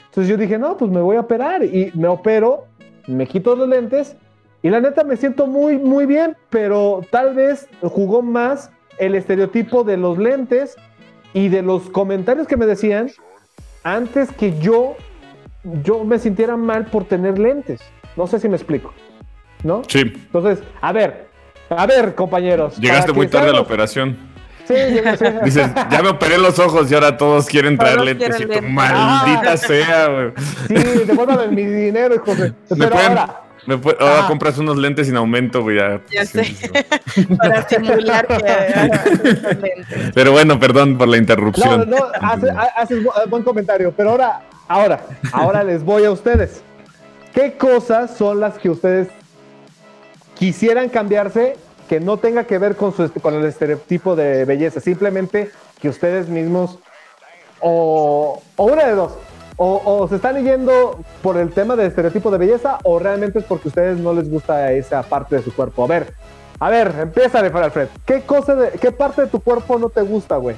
Entonces 0.06 0.28
yo 0.28 0.36
dije, 0.36 0.58
no, 0.58 0.76
pues 0.76 0.90
me 0.90 1.00
voy 1.00 1.16
a 1.16 1.20
operar 1.20 1.62
y 1.62 1.92
me 1.94 2.08
opero, 2.08 2.64
me 3.06 3.26
quito 3.26 3.54
los 3.54 3.68
lentes 3.68 4.16
y 4.62 4.70
la 4.70 4.80
neta 4.80 5.04
me 5.04 5.16
siento 5.16 5.46
muy, 5.46 5.78
muy 5.78 6.06
bien, 6.06 6.36
pero 6.50 7.02
tal 7.12 7.34
vez 7.34 7.68
jugó 7.82 8.22
más 8.22 8.72
el 8.98 9.14
estereotipo 9.14 9.84
de 9.84 9.96
los 9.96 10.18
lentes 10.18 10.76
y 11.34 11.48
de 11.48 11.62
los 11.62 11.90
comentarios 11.90 12.46
que 12.46 12.56
me 12.56 12.66
decían 12.66 13.10
antes 13.84 14.32
que 14.32 14.58
yo, 14.58 14.96
yo 15.84 16.04
me 16.04 16.18
sintiera 16.18 16.56
mal 16.56 16.86
por 16.86 17.04
tener 17.04 17.38
lentes. 17.38 17.80
No 18.16 18.26
sé 18.26 18.38
si 18.40 18.48
me 18.48 18.56
explico, 18.56 18.92
¿no? 19.62 19.82
Sí, 19.88 20.00
Entonces, 20.00 20.60
a 20.80 20.92
ver, 20.92 21.28
a 21.70 21.86
ver, 21.86 22.14
compañeros. 22.14 22.76
llegaste 22.78 23.12
muy 23.12 23.28
tarde 23.28 23.50
a 23.50 23.52
la 23.52 23.60
operación. 23.60 24.16
Sí, 24.66 24.74
llegué, 24.74 25.16
sí. 25.16 25.24
Dices, 25.44 25.70
ya 25.90 26.02
me 26.02 26.10
operé 26.10 26.36
los 26.36 26.58
ojos 26.58 26.90
y 26.90 26.94
ahora 26.94 27.16
todos 27.16 27.46
quieren 27.46 27.78
traer 27.78 27.94
Todos 27.94 28.06
lentes. 28.06 28.36
quieren 28.36 28.42
Y 28.42 28.54
tú, 28.54 28.60
lentes. 28.66 28.70
maldita 28.74 29.56
sea, 29.56 30.08
güey. 30.08 30.32
Sí, 30.66 30.74
devuélvame 31.06 31.48
mi 31.48 31.64
dinero, 31.64 32.14
hijo 32.16 32.34
de... 32.34 32.50
Me 32.50 32.54
Pero 32.76 32.90
pueden- 32.90 33.08
ahora, 33.08 33.40
puede- 33.76 33.98
ahora 34.00 34.24
Ah. 34.24 34.26
compras 34.28 34.56
unos 34.56 34.78
lentes 34.78 35.06
sin 35.08 35.16
aumento, 35.16 35.62
güey. 35.62 35.76
Ya, 35.76 36.00
Ya 36.10 36.24
sé. 36.24 36.46
para 37.38 37.68
simular 37.68 38.26
que 38.26 38.38
lentes. 39.60 40.12
Pero 40.14 40.32
bueno, 40.32 40.58
perdón 40.58 40.96
por 40.96 41.08
la 41.08 41.16
no, 41.16 41.20
interrupción. 41.20 41.90
no, 41.90 41.96
hace- 42.22 42.50
ha- 42.56 42.72
haces 42.80 43.02
bu- 43.04 43.28
buen 43.28 43.42
comentario, 43.42 43.92
pero 43.94 44.10
ahora, 44.12 44.40
ahora, 44.68 45.00
ahora 45.32 45.62
les 45.64 45.82
voy 45.84 46.04
a 46.04 46.10
ustedes. 46.10 46.62
¿Qué 47.34 47.52
cosas 47.58 48.16
son 48.16 48.40
las 48.40 48.58
que 48.58 48.70
ustedes 48.70 49.08
quisieran 50.38 50.88
cambiarse 50.88 51.56
que 51.88 52.00
no 52.00 52.16
tenga 52.18 52.44
que 52.44 52.58
ver 52.58 52.76
con, 52.76 52.94
su, 52.96 53.10
con 53.20 53.34
el 53.34 53.44
estereotipo 53.44 54.16
de 54.16 54.44
belleza? 54.44 54.80
Simplemente 54.80 55.50
que 55.80 55.88
ustedes 55.88 56.28
mismos, 56.28 56.78
o, 57.60 58.42
o 58.56 58.64
una 58.64 58.84
de 58.86 58.92
dos, 58.94 59.12
o, 59.58 59.82
o 59.84 60.08
se 60.08 60.16
están 60.16 60.42
yendo 60.42 60.98
por 61.20 61.36
el 61.36 61.50
tema 61.50 61.76
del 61.76 61.88
estereotipo 61.88 62.30
de 62.30 62.38
belleza, 62.38 62.78
o 62.84 62.98
realmente 62.98 63.40
es 63.40 63.44
porque 63.44 63.68
a 63.68 63.70
ustedes 63.70 63.98
no 63.98 64.14
les 64.14 64.30
gusta 64.30 64.72
esa 64.72 65.02
parte 65.02 65.36
de 65.36 65.42
su 65.42 65.52
cuerpo. 65.52 65.84
A 65.84 65.88
ver, 65.88 66.14
a 66.60 66.70
ver, 66.70 66.94
empieza 67.00 67.42
de 67.42 67.48
Alfred. 67.48 67.88
¿Qué, 68.06 68.22
cosa 68.22 68.54
de, 68.54 68.78
¿Qué 68.78 68.90
parte 68.92 69.22
de 69.22 69.28
tu 69.28 69.40
cuerpo 69.40 69.78
no 69.78 69.90
te 69.90 70.00
gusta, 70.00 70.36
güey? 70.36 70.56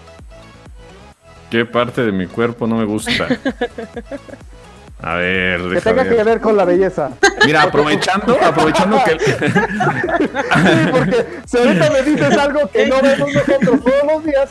¿Qué 1.51 1.65
parte 1.65 2.05
de 2.05 2.13
mi 2.13 2.27
cuerpo 2.27 2.67
no 2.67 2.77
me 2.77 2.85
gusta? 2.85 3.27
A 5.03 5.15
ver, 5.15 5.61
Que 5.73 5.81
tenga 5.81 6.03
ver. 6.03 6.17
que 6.17 6.25
ver 6.25 6.41
con 6.41 6.57
la 6.57 6.65
belleza. 6.65 7.11
Mira, 7.47 7.63
aprovechando, 7.63 8.37
aprovechando 8.43 8.99
que 9.05 9.19
Sí, 9.21 10.91
porque 10.91 11.27
si 11.47 11.57
ahorita 11.57 11.91
me 11.91 12.03
dices 12.03 12.37
algo 12.39 12.69
que 12.71 12.87
no 12.87 12.97
vemos 13.01 13.33
nosotros 13.33 13.81
todos 13.83 14.13
los 14.13 14.25
días, 14.25 14.51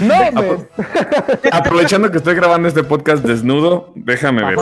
no, 0.00 0.42
me. 0.42 1.48
aprovechando 1.50 2.10
que 2.10 2.18
estoy 2.18 2.34
grabando 2.34 2.68
este 2.68 2.84
podcast 2.84 3.24
desnudo, 3.24 3.90
déjame 3.94 4.44
ver. 4.44 4.58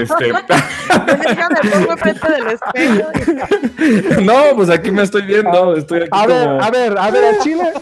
Este, 0.00 0.24
Déjame 1.26 1.56
pongo 1.72 1.96
frente 1.96 2.28
del 2.30 2.46
espejo. 2.48 4.22
no, 4.22 4.56
pues 4.56 4.70
aquí 4.70 4.90
me 4.92 5.02
estoy 5.02 5.22
viendo, 5.22 5.74
estoy 5.76 6.02
aquí 6.02 6.08
A 6.12 6.26
ver, 6.26 6.44
como 6.46 6.62
a 6.62 6.70
ver, 6.70 6.98
a 6.98 7.10
ver, 7.10 7.24
a 7.24 7.38
Chile. 7.42 7.72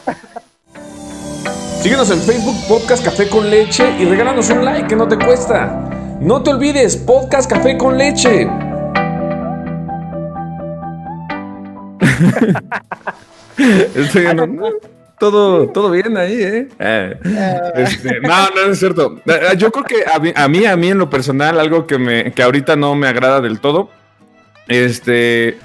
Síguenos 1.82 2.10
en 2.10 2.20
Facebook 2.20 2.56
Podcast 2.68 3.04
Café 3.04 3.28
con 3.28 3.48
Leche 3.50 3.90
y 3.98 4.04
regálanos 4.06 4.48
un 4.50 4.64
like 4.64 4.86
que 4.88 4.96
no 4.96 5.06
te 5.08 5.16
cuesta. 5.16 5.89
No 6.20 6.42
te 6.42 6.50
olvides, 6.50 6.98
Podcast 6.98 7.50
Café 7.50 7.78
con 7.78 7.96
Leche. 7.96 8.46
Estoy 13.94 14.22
viendo, 14.24 14.46
todo, 15.18 15.68
todo 15.68 15.90
bien 15.90 16.18
ahí, 16.18 16.42
¿eh? 16.42 16.68
Eh, 16.78 17.18
este, 17.74 18.20
no, 18.20 18.50
no 18.50 18.70
es 18.70 18.78
cierto. 18.78 19.18
Eh, 19.24 19.56
Yo 19.56 19.72
creo 19.72 19.84
que 19.84 20.04
a 20.12 20.18
mí, 20.18 20.32
a 20.36 20.46
mí, 20.46 20.66
a 20.66 20.76
mí 20.76 20.90
en 20.90 20.98
lo 20.98 21.08
personal, 21.08 21.58
algo 21.58 21.86
que, 21.86 21.96
me, 21.96 22.32
que 22.32 22.42
ahorita 22.42 22.76
no 22.76 22.94
me 22.94 23.08
agrada 23.08 23.40
del 23.40 23.58
todo, 23.58 23.88
este, 24.68 25.56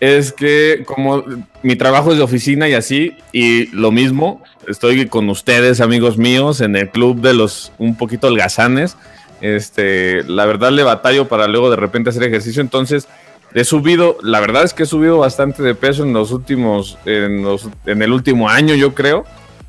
es 0.00 0.32
que 0.32 0.82
como 0.84 1.24
mi 1.62 1.76
trabajo 1.76 2.12
es 2.12 2.18
de 2.18 2.24
oficina 2.24 2.68
y 2.68 2.74
así, 2.74 3.16
y 3.32 3.68
lo 3.74 3.90
mismo, 3.90 4.42
estoy 4.68 5.06
con 5.06 5.30
ustedes, 5.30 5.80
amigos 5.80 6.18
míos, 6.18 6.60
en 6.60 6.76
el 6.76 6.90
club 6.90 7.22
de 7.22 7.32
los 7.32 7.72
un 7.78 7.96
poquito 7.96 8.26
holgazanes. 8.26 8.98
Este, 9.44 10.24
la 10.24 10.46
verdad 10.46 10.72
le 10.72 10.82
batallo 10.82 11.28
para 11.28 11.46
luego 11.46 11.68
de 11.68 11.76
repente 11.76 12.08
hacer 12.08 12.22
ejercicio, 12.22 12.62
entonces 12.62 13.06
he 13.52 13.64
subido, 13.64 14.16
la 14.22 14.40
verdad 14.40 14.64
es 14.64 14.72
que 14.72 14.84
he 14.84 14.86
subido 14.86 15.18
bastante 15.18 15.62
de 15.62 15.74
peso 15.74 16.02
en 16.02 16.14
los 16.14 16.32
últimos, 16.32 16.96
en, 17.04 17.42
los, 17.42 17.68
en 17.84 18.00
el 18.00 18.12
último 18.12 18.48
año, 18.48 18.74
yo 18.74 18.94
creo. 18.94 19.26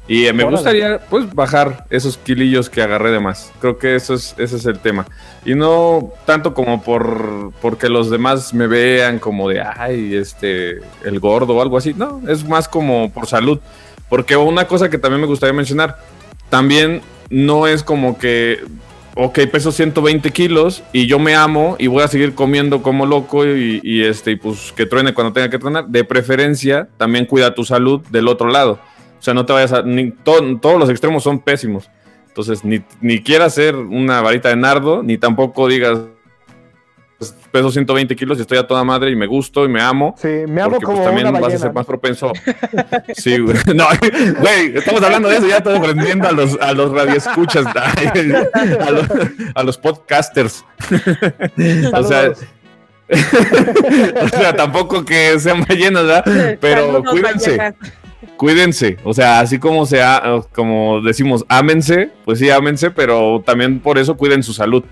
Y 0.07 0.31
me 0.31 0.45
gustaría, 0.45 0.99
pues, 1.09 1.33
bajar 1.33 1.85
esos 1.89 2.17
kilillos 2.17 2.69
que 2.69 2.81
agarré 2.81 3.11
de 3.11 3.19
más. 3.19 3.51
Creo 3.59 3.77
que 3.77 3.95
eso 3.95 4.13
es, 4.13 4.33
ese 4.37 4.55
es 4.55 4.65
el 4.65 4.79
tema. 4.79 5.05
Y 5.43 5.55
no 5.55 6.13
tanto 6.25 6.53
como 6.53 6.81
por 6.81 7.51
porque 7.61 7.89
los 7.89 8.09
demás 8.09 8.53
me 8.53 8.67
vean 8.67 9.19
como 9.19 9.49
de, 9.49 9.61
ay, 9.61 10.15
este, 10.15 10.79
el 11.03 11.19
gordo 11.19 11.55
o 11.55 11.61
algo 11.61 11.77
así. 11.77 11.93
No, 11.93 12.21
es 12.29 12.47
más 12.47 12.69
como 12.69 13.11
por 13.11 13.27
salud. 13.27 13.59
Porque 14.07 14.37
una 14.37 14.67
cosa 14.67 14.89
que 14.89 14.99
también 14.99 15.19
me 15.19 15.27
gustaría 15.27 15.53
mencionar, 15.53 15.97
también 16.49 17.01
no 17.29 17.67
es 17.67 17.83
como 17.83 18.17
que 18.17 18.59
ok, 19.15 19.39
peso 19.51 19.71
120 19.71 20.29
kilos 20.31 20.83
y 20.93 21.07
yo 21.07 21.19
me 21.19 21.35
amo 21.35 21.75
y 21.79 21.87
voy 21.87 22.03
a 22.03 22.07
seguir 22.07 22.35
comiendo 22.35 22.81
como 22.83 23.05
loco 23.05 23.45
y, 23.45 24.03
este, 24.03 24.31
y 24.31 24.35
pues 24.35 24.71
que 24.75 24.85
truene 24.85 25.13
cuando 25.13 25.33
tenga 25.33 25.49
que 25.49 25.57
tronar. 25.59 25.87
De 25.87 26.03
preferencia, 26.03 26.87
también 26.97 27.25
cuida 27.25 27.55
tu 27.55 27.63
salud 27.63 28.01
del 28.11 28.27
otro 28.27 28.49
lado. 28.49 28.79
O 29.17 29.21
sea, 29.25 29.33
no 29.33 29.45
te 29.45 29.53
vayas 29.53 29.73
a... 29.73 29.81
Ni, 29.81 30.11
to- 30.11 30.57
todos 30.61 30.77
los 30.79 30.89
extremos 30.89 31.23
son 31.23 31.39
pésimos. 31.39 31.89
Entonces, 32.27 32.63
ni, 32.65 32.81
ni 33.01 33.21
quieras 33.23 33.53
ser 33.55 33.75
una 33.75 34.21
varita 34.21 34.49
de 34.49 34.57
nardo, 34.57 35.01
ni 35.01 35.17
tampoco 35.17 35.67
digas 35.69 35.97
peso 37.51 37.71
120 37.71 38.15
kilos 38.15 38.37
y 38.37 38.41
estoy 38.41 38.57
a 38.57 38.67
toda 38.67 38.83
madre 38.83 39.11
y 39.11 39.15
me 39.15 39.25
gusto 39.27 39.63
y 39.65 39.69
me 39.69 39.81
amo. 39.81 40.15
Sí, 40.17 40.27
me 40.47 40.61
amo 40.61 40.71
porque, 40.71 40.85
pues, 40.85 40.97
como 40.97 41.03
también 41.03 41.27
una 41.27 41.39
vas 41.39 41.53
a 41.53 41.57
ser 41.57 41.73
más 41.73 41.85
propenso. 41.85 42.31
Sí, 43.15 43.37
güey. 43.39 43.57
No, 43.75 43.85
güey, 44.39 44.77
estamos 44.77 45.01
hablando 45.01 45.29
de 45.29 45.37
eso, 45.37 45.47
ya 45.47 45.57
estoy 45.57 45.77
aprendiendo 45.77 46.27
a 46.27 46.31
los, 46.31 46.59
a 46.59 46.73
los 46.73 46.91
radioescuchas, 46.91 47.65
a 47.75 48.91
los, 48.91 49.07
a 49.55 49.63
los 49.63 49.77
podcasters. 49.77 50.65
O 51.93 52.03
sea, 52.03 52.31
o 54.21 54.27
sea, 54.29 54.55
tampoco 54.55 55.05
que 55.05 55.39
sean 55.39 55.65
ballenas, 55.67 56.03
¿verdad? 56.05 56.57
Pero 56.59 56.85
Saludos, 56.85 57.11
cuídense, 57.11 57.75
cuídense. 58.37 58.97
O 59.03 59.13
sea, 59.13 59.39
así 59.39 59.59
como 59.59 59.85
sea, 59.85 60.41
como 60.53 61.01
decimos, 61.01 61.45
ámense, 61.47 62.11
pues 62.25 62.39
sí, 62.39 62.49
ámense, 62.49 62.91
pero 62.91 63.41
también 63.45 63.79
por 63.79 63.97
eso 63.97 64.17
cuiden 64.17 64.43
su 64.43 64.53
salud. 64.53 64.83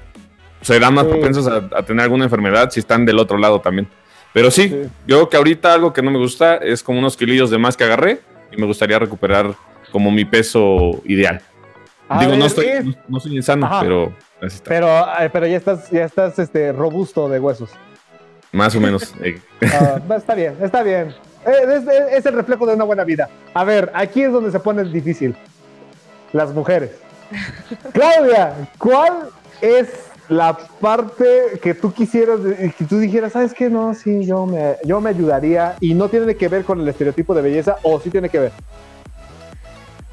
Serán 0.64 0.94
más 0.96 1.06
Sí. 1.06 1.12
propensos 1.12 1.48
a, 1.48 1.58
a 1.78 1.84
tener 1.84 2.04
alguna 2.04 2.24
enfermedad 2.26 2.70
si 2.72 2.80
están 2.80 3.06
del 3.06 3.20
otro 3.20 3.38
lado 3.38 3.62
también. 3.62 3.88
Pero 4.34 4.50
sí, 4.50 4.70
Sí. 4.70 4.82
yo 5.06 5.18
creo 5.18 5.30
que 5.30 5.38
ahorita 5.38 5.74
algo 5.74 5.94
que 5.94 6.02
no 6.02 6.10
me 6.10 6.18
gusta 6.18 6.56
es 6.56 6.82
como 6.82 6.98
unos 7.00 7.16
kilillos 7.16 7.50
de 7.52 7.58
más 7.58 7.78
que 7.78 7.84
agarré 7.84 8.20
y 8.52 8.58
me 8.58 8.66
gustaría 8.66 8.98
recuperar 8.98 9.54
como 9.92 10.10
mi 10.10 10.26
peso 10.26 11.02
ideal. 11.06 11.42
A 12.10 12.20
Digo, 12.20 12.36
no 12.36 12.46
estoy, 12.46 12.66
es- 12.68 12.86
no, 12.86 12.94
no 13.08 13.20
soy 13.20 13.36
insano, 13.36 13.66
Ajá. 13.66 13.82
pero 13.82 14.14
así 14.42 14.56
está. 14.56 14.70
Pero, 14.70 14.88
eh, 15.20 15.30
pero 15.32 15.48
ya 15.48 15.58
estás, 15.58 15.90
ya 15.92 16.06
estás 16.06 16.38
este, 16.40 16.72
robusto 16.72 17.30
de 17.30 17.40
huesos. 17.40 17.70
Más 18.52 18.76
o 18.76 18.80
menos. 18.82 19.14
eh. 19.24 19.40
Ah, 19.72 20.00
está 20.16 20.34
bien, 20.36 20.56
está 20.62 20.82
bien. 20.84 21.10
Eh, 21.46 21.52
Es, 21.68 21.84
es- 21.88 22.14
es 22.20 22.26
el 22.26 22.34
reflejo 22.36 22.66
de 22.66 22.74
una 22.76 22.84
buena 22.86 23.04
vida. 23.04 23.30
A 23.54 23.64
ver, 23.64 23.92
aquí 23.94 24.22
es 24.24 24.32
donde 24.32 24.52
se 24.52 24.60
pone 24.60 24.84
difícil. 24.86 25.36
Las 26.32 26.54
mujeres. 26.54 26.92
Claudia, 27.94 28.54
¿cuál 28.78 29.30
es 29.62 30.10
la 30.30 30.58
parte 30.80 31.60
que 31.62 31.74
tú 31.74 31.94
quisieras, 31.94 32.40
que 32.78 32.86
tú 32.86 33.00
dijeras, 33.00 33.34
sabes 33.34 33.54
qué? 33.54 33.70
No, 33.70 33.94
sí, 33.94 34.26
yo 34.26 34.46
me, 34.46 34.78
yo 34.84 35.02
me 35.02 35.10
ayudaría 35.10 35.76
y 35.80 35.94
no 35.94 36.10
tiene 36.10 36.36
que 36.36 36.48
ver 36.48 36.64
con 36.64 36.80
el 36.80 36.88
estereotipo 36.88 37.34
de 37.34 37.42
belleza 37.42 37.78
o 37.84 38.00
sí 38.00 38.10
tiene 38.10 38.30
que 38.30 38.40
ver. 38.40 38.52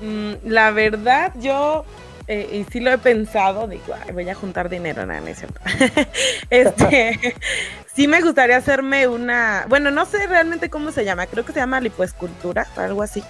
Mm, 0.01 0.33
la 0.45 0.71
verdad, 0.71 1.33
yo, 1.39 1.85
eh, 2.27 2.49
y 2.67 2.73
sí 2.73 2.81
lo 2.81 2.91
he 2.91 2.99
pensado, 2.99 3.67
digo, 3.69 3.95
"Ay, 4.07 4.13
voy 4.13 4.29
a 4.29 4.35
juntar 4.35 4.69
dinero, 4.69 5.05
nada, 5.07 5.21
no 5.21 5.29
es 5.29 5.39
cierto. 5.39 5.61
este, 6.51 7.19
sí 7.95 8.09
me 8.09 8.21
gustaría 8.21 8.57
hacerme 8.57 9.07
una, 9.07 9.67
bueno, 9.69 9.91
no 9.91 10.07
sé 10.07 10.27
realmente 10.27 10.71
cómo 10.71 10.91
se 10.91 11.05
llama, 11.05 11.27
creo 11.27 11.45
que 11.45 11.53
se 11.53 11.61
llama 11.61 11.81
lipoescultura, 11.81 12.67
algo 12.77 13.03
así, 13.03 13.23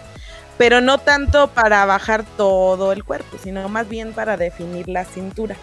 pero 0.59 0.81
no 0.81 0.99
tanto 0.99 1.49
para 1.49 1.85
bajar 1.85 2.25
todo 2.37 2.93
el 2.93 3.05
cuerpo, 3.05 3.37
sino 3.43 3.69
más 3.69 3.89
bien 3.89 4.13
para 4.13 4.37
definir 4.37 4.89
la 4.89 5.05
cintura, 5.05 5.57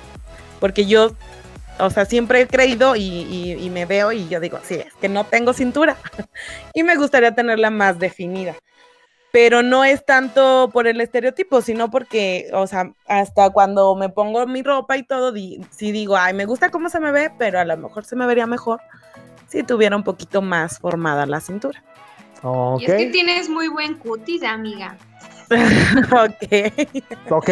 porque 0.59 0.85
yo, 0.85 1.11
o 1.79 1.89
sea, 1.89 2.05
siempre 2.05 2.41
he 2.41 2.47
creído 2.47 2.95
y, 2.95 3.01
y- 3.03 3.53
y 3.65 3.69
me 3.69 3.85
veo 3.85 4.11
y 4.11 4.27
yo 4.29 4.39
digo, 4.39 4.59
sí, 4.63 4.75
es 4.75 4.93
que 4.95 5.09
no 5.09 5.25
tengo 5.25 5.53
cintura 5.53 5.97
y 6.73 6.83
me 6.83 6.95
gustaría 6.95 7.33
tenerla 7.35 7.69
más 7.69 7.99
definida 7.99 8.55
pero 9.31 9.61
no 9.61 9.83
es 9.83 10.05
tanto 10.05 10.69
por 10.73 10.87
el 10.87 10.99
estereotipo, 11.01 11.61
sino 11.61 11.91
porque, 11.91 12.49
o 12.53 12.65
sea, 12.65 12.93
hasta 13.07 13.49
cuando 13.51 13.93
me 13.95 14.09
pongo 14.09 14.47
mi 14.47 14.63
ropa 14.63 14.97
y 14.97 15.03
todo, 15.03 15.31
di- 15.31 15.61
sí 15.69 15.91
digo, 15.91 16.17
ay, 16.17 16.33
me 16.33 16.45
gusta 16.45 16.69
cómo 16.71 16.89
se 16.89 16.99
me 16.99 17.11
ve, 17.11 17.29
pero 17.37 17.59
a 17.59 17.65
lo 17.65 17.77
mejor 17.77 18.05
se 18.05 18.15
me 18.15 18.25
vería 18.25 18.47
mejor 18.47 18.79
si 19.47 19.63
tuviera 19.63 19.95
un 19.95 20.03
poquito 20.03 20.41
más 20.41 20.79
formada 20.79 21.25
la 21.27 21.39
cintura. 21.39 21.83
Ok, 22.41 22.81
Y 22.81 22.85
es 22.85 22.93
que 22.93 23.05
tienes 23.11 23.49
muy 23.49 23.67
buen 23.67 23.95
cutis, 23.95 24.43
amiga. 24.43 24.97
ok. 26.11 27.31
ok. 27.31 27.49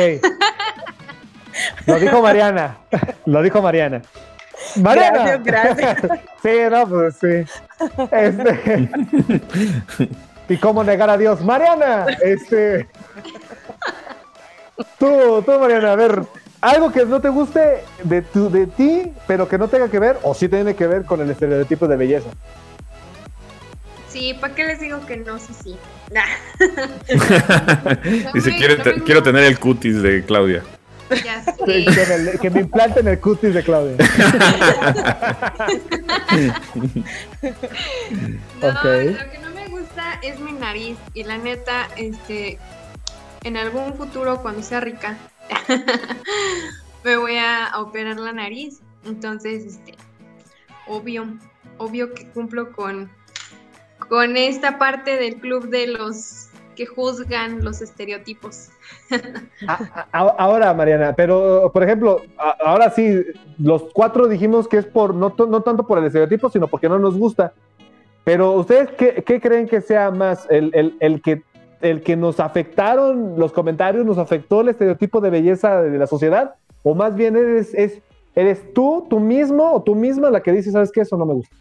Lo 1.85 1.99
dijo 1.99 2.21
Mariana. 2.21 2.77
Lo 3.25 3.41
dijo 3.41 3.61
Mariana. 3.61 4.01
Mariana. 4.81 5.37
Gracias, 5.37 5.43
gracias. 5.43 6.19
Sí, 6.45 6.51
no, 6.69 6.87
pues 6.87 7.15
sí. 7.15 7.43
Este. 8.11 8.89
¿Y 10.47 10.57
cómo 10.57 10.83
negar 10.83 11.09
a 11.09 11.17
Dios? 11.17 11.41
Mariana, 11.41 12.05
este. 12.21 12.87
Tú, 14.99 15.41
tú, 15.43 15.59
Mariana, 15.59 15.93
a 15.93 15.95
ver, 15.95 16.21
algo 16.61 16.91
que 16.91 17.03
no 17.05 17.19
te 17.19 17.29
guste 17.29 17.83
de, 18.03 18.21
tu, 18.21 18.51
de 18.51 18.67
ti, 18.67 19.11
pero 19.25 19.47
que 19.47 19.57
no 19.57 19.67
tenga 19.69 19.89
que 19.89 19.97
ver, 19.97 20.19
o 20.21 20.35
sí 20.35 20.47
tiene 20.47 20.75
que 20.75 20.85
ver 20.85 21.05
con 21.05 21.19
el 21.19 21.31
estereotipo 21.31 21.87
de 21.87 21.97
belleza. 21.97 22.29
Sí, 24.09 24.35
¿para 24.39 24.53
qué 24.53 24.65
les 24.65 24.79
digo 24.79 25.03
que 25.05 25.17
no? 25.17 25.39
Sí, 25.39 25.53
sí. 25.63 25.77
Nah. 26.11 26.23
Dice, 28.33 28.55
quiere 28.55 28.77
no 28.77 29.03
quiero 29.03 29.23
tener 29.23 29.45
el 29.45 29.59
cutis 29.59 30.01
de 30.01 30.23
Claudia. 30.23 30.63
Ya 31.23 31.43
sé. 31.43 31.53
Que, 31.65 31.85
me, 31.85 32.39
que 32.39 32.49
me 32.49 32.59
implanten 32.61 33.07
el 33.07 33.19
cutis 33.19 33.53
de 33.53 33.63
Claudia. 33.63 33.97
No, 38.61 38.71
lo 38.71 39.31
que 39.31 39.39
no 39.41 39.51
me 39.51 39.67
gusta 39.67 40.19
es 40.23 40.39
mi 40.39 40.51
nariz. 40.53 40.97
Y 41.13 41.23
la 41.23 41.37
neta, 41.37 41.87
este, 41.97 42.57
en 43.43 43.57
algún 43.57 43.93
futuro, 43.93 44.41
cuando 44.41 44.63
sea 44.63 44.79
rica, 44.79 45.17
me 47.03 47.17
voy 47.17 47.37
a 47.37 47.71
operar 47.75 48.17
la 48.17 48.33
nariz. 48.33 48.81
Entonces, 49.05 49.65
este, 49.65 49.93
obvio, 50.87 51.37
obvio 51.77 52.13
que 52.13 52.27
cumplo 52.29 52.71
con, 52.71 53.11
con 54.09 54.37
esta 54.37 54.79
parte 54.79 55.17
del 55.17 55.35
club 55.35 55.69
de 55.69 55.87
los 55.87 56.44
que 56.75 56.85
juzgan 56.85 57.63
los 57.63 57.81
estereotipos. 57.81 58.69
A- 59.67 60.07
a- 60.11 60.35
ahora, 60.37 60.73
Mariana, 60.73 61.13
pero 61.15 61.71
por 61.73 61.83
ejemplo, 61.83 62.21
a- 62.37 62.57
ahora 62.65 62.89
sí, 62.91 63.23
los 63.57 63.83
cuatro 63.93 64.27
dijimos 64.27 64.67
que 64.67 64.77
es 64.77 64.85
por 64.85 65.13
no, 65.15 65.33
no 65.37 65.61
tanto 65.61 65.87
por 65.87 65.97
el 65.97 66.05
estereotipo, 66.05 66.49
sino 66.49 66.67
porque 66.67 66.89
no 66.89 66.99
nos 66.99 67.17
gusta. 67.17 67.53
Pero 68.23 68.53
ustedes 68.53 68.89
qué, 68.97 69.23
qué 69.25 69.39
creen 69.39 69.67
que 69.67 69.81
sea 69.81 70.11
más 70.11 70.47
el, 70.49 70.71
el- 70.73 70.95
el 70.99 71.21
que 71.21 71.41
el 71.81 72.01
que 72.01 72.15
nos 72.15 72.39
afectaron 72.39 73.37
los 73.37 73.51
comentarios, 73.51 74.05
nos 74.05 74.17
afectó 74.17 74.61
el 74.61 74.69
estereotipo 74.69 75.21
de 75.21 75.29
belleza 75.29 75.81
de 75.83 75.97
la 75.99 76.07
sociedad, 76.07 76.55
o 76.81 76.95
más 76.95 77.13
bien 77.15 77.35
eres, 77.35 77.73
es, 77.75 78.01
eres 78.33 78.73
tú, 78.73 79.05
tú 79.09 79.19
mismo 79.19 79.71
o 79.73 79.83
tú 79.83 79.93
misma 79.93 80.31
la 80.31 80.41
que 80.41 80.51
dice, 80.51 80.71
sabes 80.71 80.91
qué, 80.91 81.01
eso 81.01 81.15
no 81.15 81.25
me 81.27 81.33
gusta. 81.35 81.55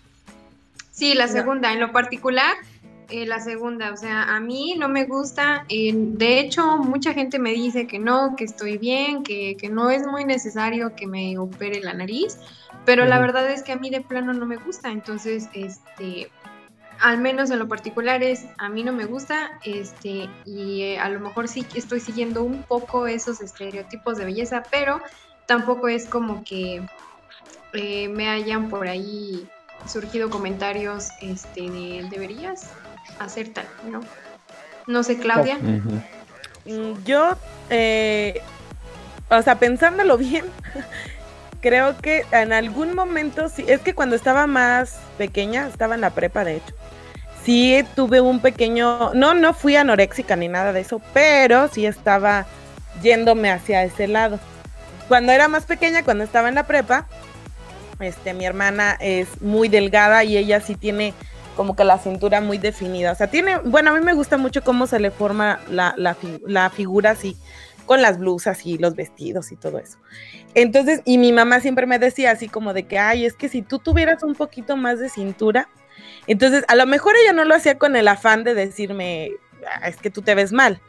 Sí, 0.91 1.13
la 1.15 1.27
segunda, 1.29 1.73
en 1.73 1.81
lo 1.81 1.93
particular, 1.93 2.55
eh, 3.09 3.27
la 3.27 3.41
segunda, 3.41 3.93
o 3.93 3.97
sea, 3.97 4.35
a 4.35 4.41
mí 4.41 4.75
no 4.79 4.89
me 4.89 5.05
gusta, 5.05 5.65
eh, 5.69 5.93
de 5.95 6.41
hecho, 6.41 6.79
mucha 6.79 7.13
gente 7.13 7.39
me 7.39 7.51
dice 7.51 7.87
que 7.87 7.99
no, 7.99 8.35
que 8.37 8.45
estoy 8.45 8.79
bien, 8.79 9.23
que, 9.23 9.57
que 9.57 9.69
no 9.69 9.91
es 9.91 10.07
muy 10.07 10.25
necesario 10.25 10.95
que 10.95 11.07
me 11.07 11.37
opere 11.39 11.81
la 11.81 11.95
nariz, 11.95 12.39
pero 12.85 13.05
la 13.05 13.19
verdad 13.19 13.51
es 13.51 13.63
que 13.63 13.73
a 13.73 13.77
mí 13.77 13.91
de 13.91 14.01
plano 14.01 14.33
no 14.33 14.47
me 14.47 14.57
gusta, 14.57 14.91
entonces, 14.91 15.49
este, 15.55 16.31
al 17.01 17.19
menos 17.19 17.51
en 17.51 17.59
lo 17.59 17.69
particular 17.69 18.23
es, 18.23 18.47
a 18.59 18.69
mí 18.69 18.83
no 18.83 18.93
me 18.93 19.05
gusta, 19.05 19.59
este, 19.65 20.29
y 20.45 20.83
eh, 20.83 20.99
a 20.99 21.09
lo 21.09 21.21
mejor 21.21 21.49
sí 21.49 21.67
estoy 21.75 22.01
siguiendo 22.01 22.43
un 22.43 22.63
poco 22.63 23.07
esos 23.07 23.41
estereotipos 23.41 24.17
de 24.17 24.25
belleza, 24.25 24.63
pero 24.71 25.01
tampoco 25.47 25.89
es 25.89 26.07
como 26.07 26.45
que 26.45 26.83
eh, 27.73 28.09
me 28.09 28.29
hayan 28.29 28.71
por 28.71 28.87
ahí 28.87 29.49
surgido 29.87 30.31
comentarios 30.31 31.09
este 31.21 31.69
de 31.69 32.07
deberías 32.11 32.71
hacer 33.19 33.49
tal, 33.49 33.67
¿no? 33.91 34.01
No 34.87 35.03
sé, 35.03 35.19
Claudia. 35.19 35.59
Mm, 35.59 37.05
Yo, 37.05 37.37
eh, 37.71 38.41
o 39.31 39.43
sea, 39.43 39.59
pensándolo 39.59 40.17
bien, 40.19 40.45
creo 41.61 41.97
que 41.99 42.25
en 42.33 42.53
algún 42.53 42.95
momento, 42.95 43.49
sí, 43.49 43.65
es 43.67 43.81
que 43.81 43.95
cuando 43.95 44.17
estaba 44.17 44.47
más 44.47 44.99
pequeña, 45.19 45.67
estaba 45.69 45.95
en 45.95 46.01
la 46.03 46.11
prepa, 46.11 46.45
de 46.45 46.57
hecho, 46.57 46.75
sí 47.45 47.85
tuve 47.95 48.21
un 48.21 48.41
pequeño, 48.41 49.13
no, 49.15 49.35
no 49.35 49.55
fui 49.55 49.77
anoréxica 49.77 50.37
ni 50.37 50.49
nada 50.49 50.73
de 50.73 50.81
eso, 50.81 51.01
pero 51.13 51.69
sí 51.69 51.87
estaba 51.87 52.47
yéndome 53.03 53.51
hacia 53.51 53.83
ese 53.85 54.09
lado. 54.09 54.39
Cuando 55.09 55.33
era 55.33 55.49
más 55.49 55.65
pequeña, 55.65 56.03
cuando 56.03 56.25
estaba 56.25 56.49
en 56.49 56.55
la 56.55 56.67
prepa, 56.67 57.07
este, 58.01 58.35
mi 58.35 58.45
hermana 58.45 58.97
es 59.01 59.41
muy 59.41 59.69
delgada 59.69 60.25
y 60.25 60.37
ella 60.37 60.61
sí 60.61 60.75
tiene 60.75 61.15
como 61.57 61.77
que 61.77 61.85
la 61.85 61.99
cintura 61.99 62.41
muy 62.41 62.59
definida. 62.59 63.13
O 63.13 63.15
sea, 63.15 63.29
tiene, 63.29 63.59
bueno, 63.59 63.91
a 63.91 63.95
mí 63.95 64.05
me 64.05 64.15
gusta 64.15 64.37
mucho 64.37 64.63
cómo 64.63 64.87
se 64.87 65.01
le 65.01 65.11
forma 65.11 65.61
la, 65.71 65.95
la, 65.97 66.17
la 66.47 66.71
figura 66.71 67.11
así, 67.11 67.37
con 67.87 68.03
las 68.03 68.19
blusas 68.19 68.65
y 68.67 68.79
los 68.79 68.95
vestidos 68.95 69.53
y 69.53 69.57
todo 69.57 69.79
eso. 69.79 69.99
Entonces, 70.55 71.01
y 71.05 71.19
mi 71.19 71.33
mamá 71.33 71.61
siempre 71.61 71.87
me 71.87 71.99
decía 71.99 72.31
así 72.31 72.49
como 72.49 72.73
de 72.73 72.85
que, 72.85 72.99
ay, 72.99 73.25
es 73.27 73.35
que 73.35 73.49
si 73.49 73.63
tú 73.63 73.79
tuvieras 73.79 74.23
un 74.23 74.35
poquito 74.35 74.77
más 74.77 74.99
de 74.99 75.09
cintura, 75.09 75.69
entonces 76.27 76.65
a 76.69 76.75
lo 76.77 76.87
mejor 76.87 77.15
ella 77.23 77.33
no 77.33 77.45
lo 77.45 77.55
hacía 77.55 77.79
con 77.79 77.97
el 77.97 78.09
afán 78.09 78.45
de 78.45 78.55
decirme, 78.55 79.33
"Ah, 79.81 79.89
es 79.89 79.97
que 79.97 80.11
tú 80.11 80.23
te 80.23 80.35
ves 80.35 80.53
mal, 80.53 80.81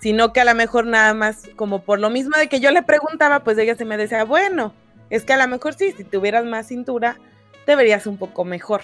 sino 0.00 0.32
que 0.32 0.40
a 0.40 0.44
lo 0.44 0.54
mejor 0.54 0.86
nada 0.86 1.14
más, 1.14 1.48
como 1.56 1.82
por 1.82 1.98
lo 2.00 2.10
mismo 2.10 2.36
de 2.36 2.48
que 2.48 2.60
yo 2.60 2.70
le 2.70 2.82
preguntaba, 2.82 3.44
pues 3.44 3.58
ella 3.58 3.76
se 3.76 3.84
me 3.84 3.96
decía, 3.96 4.24
bueno, 4.24 4.74
es 5.10 5.24
que 5.24 5.32
a 5.34 5.36
lo 5.36 5.46
mejor 5.48 5.74
sí, 5.74 5.92
si 5.96 6.04
tuvieras 6.04 6.44
más 6.44 6.68
cintura, 6.68 7.18
te 7.66 7.76
verías 7.76 8.06
un 8.06 8.16
poco 8.16 8.44
mejor. 8.44 8.82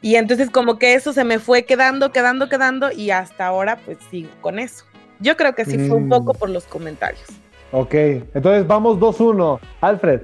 Y 0.00 0.14
entonces 0.16 0.50
como 0.50 0.78
que 0.78 0.94
eso 0.94 1.12
se 1.12 1.24
me 1.24 1.38
fue 1.38 1.64
quedando, 1.64 2.12
quedando, 2.12 2.48
quedando 2.48 2.92
y 2.92 3.10
hasta 3.10 3.46
ahora 3.46 3.78
pues 3.84 3.98
sigo 4.10 4.30
con 4.40 4.58
eso. 4.58 4.84
Yo 5.20 5.36
creo 5.36 5.54
que 5.54 5.64
sí 5.64 5.76
fue 5.88 5.96
un 5.96 6.08
poco 6.08 6.34
Mm. 6.34 6.38
por 6.38 6.50
los 6.50 6.64
comentarios. 6.64 7.24
Ok, 7.72 7.94
entonces 7.94 8.66
vamos 8.66 8.98
2-1. 8.98 9.58
Alfred. 9.80 10.20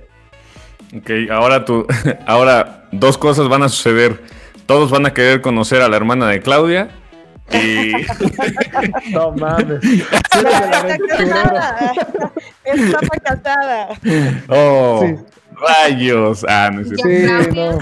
Ok, 0.96 1.10
ahora 1.32 1.64
tú, 1.64 1.86
ahora 2.26 2.84
dos 2.92 3.18
cosas 3.18 3.48
van 3.48 3.62
a 3.64 3.68
suceder. 3.68 4.22
Todos 4.66 4.90
van 4.90 5.06
a 5.06 5.12
querer 5.12 5.40
conocer 5.40 5.82
a 5.82 5.88
la 5.88 5.96
hermana 5.96 6.28
de 6.28 6.40
Claudia 6.40 6.88
y 7.52 7.92
No 9.12 9.32
mames. 9.32 9.82
Está 10.12 10.98
casada. 11.08 11.92
Está 12.64 13.00
casada. 13.22 13.88
oh, 14.48 15.00
Sí. 15.04 15.16
rayos. 15.60 16.46
Ah, 16.48 16.70
no 16.72 16.84
cierto. 16.84 17.02
Sí, 17.08 17.54
no. 17.54 17.78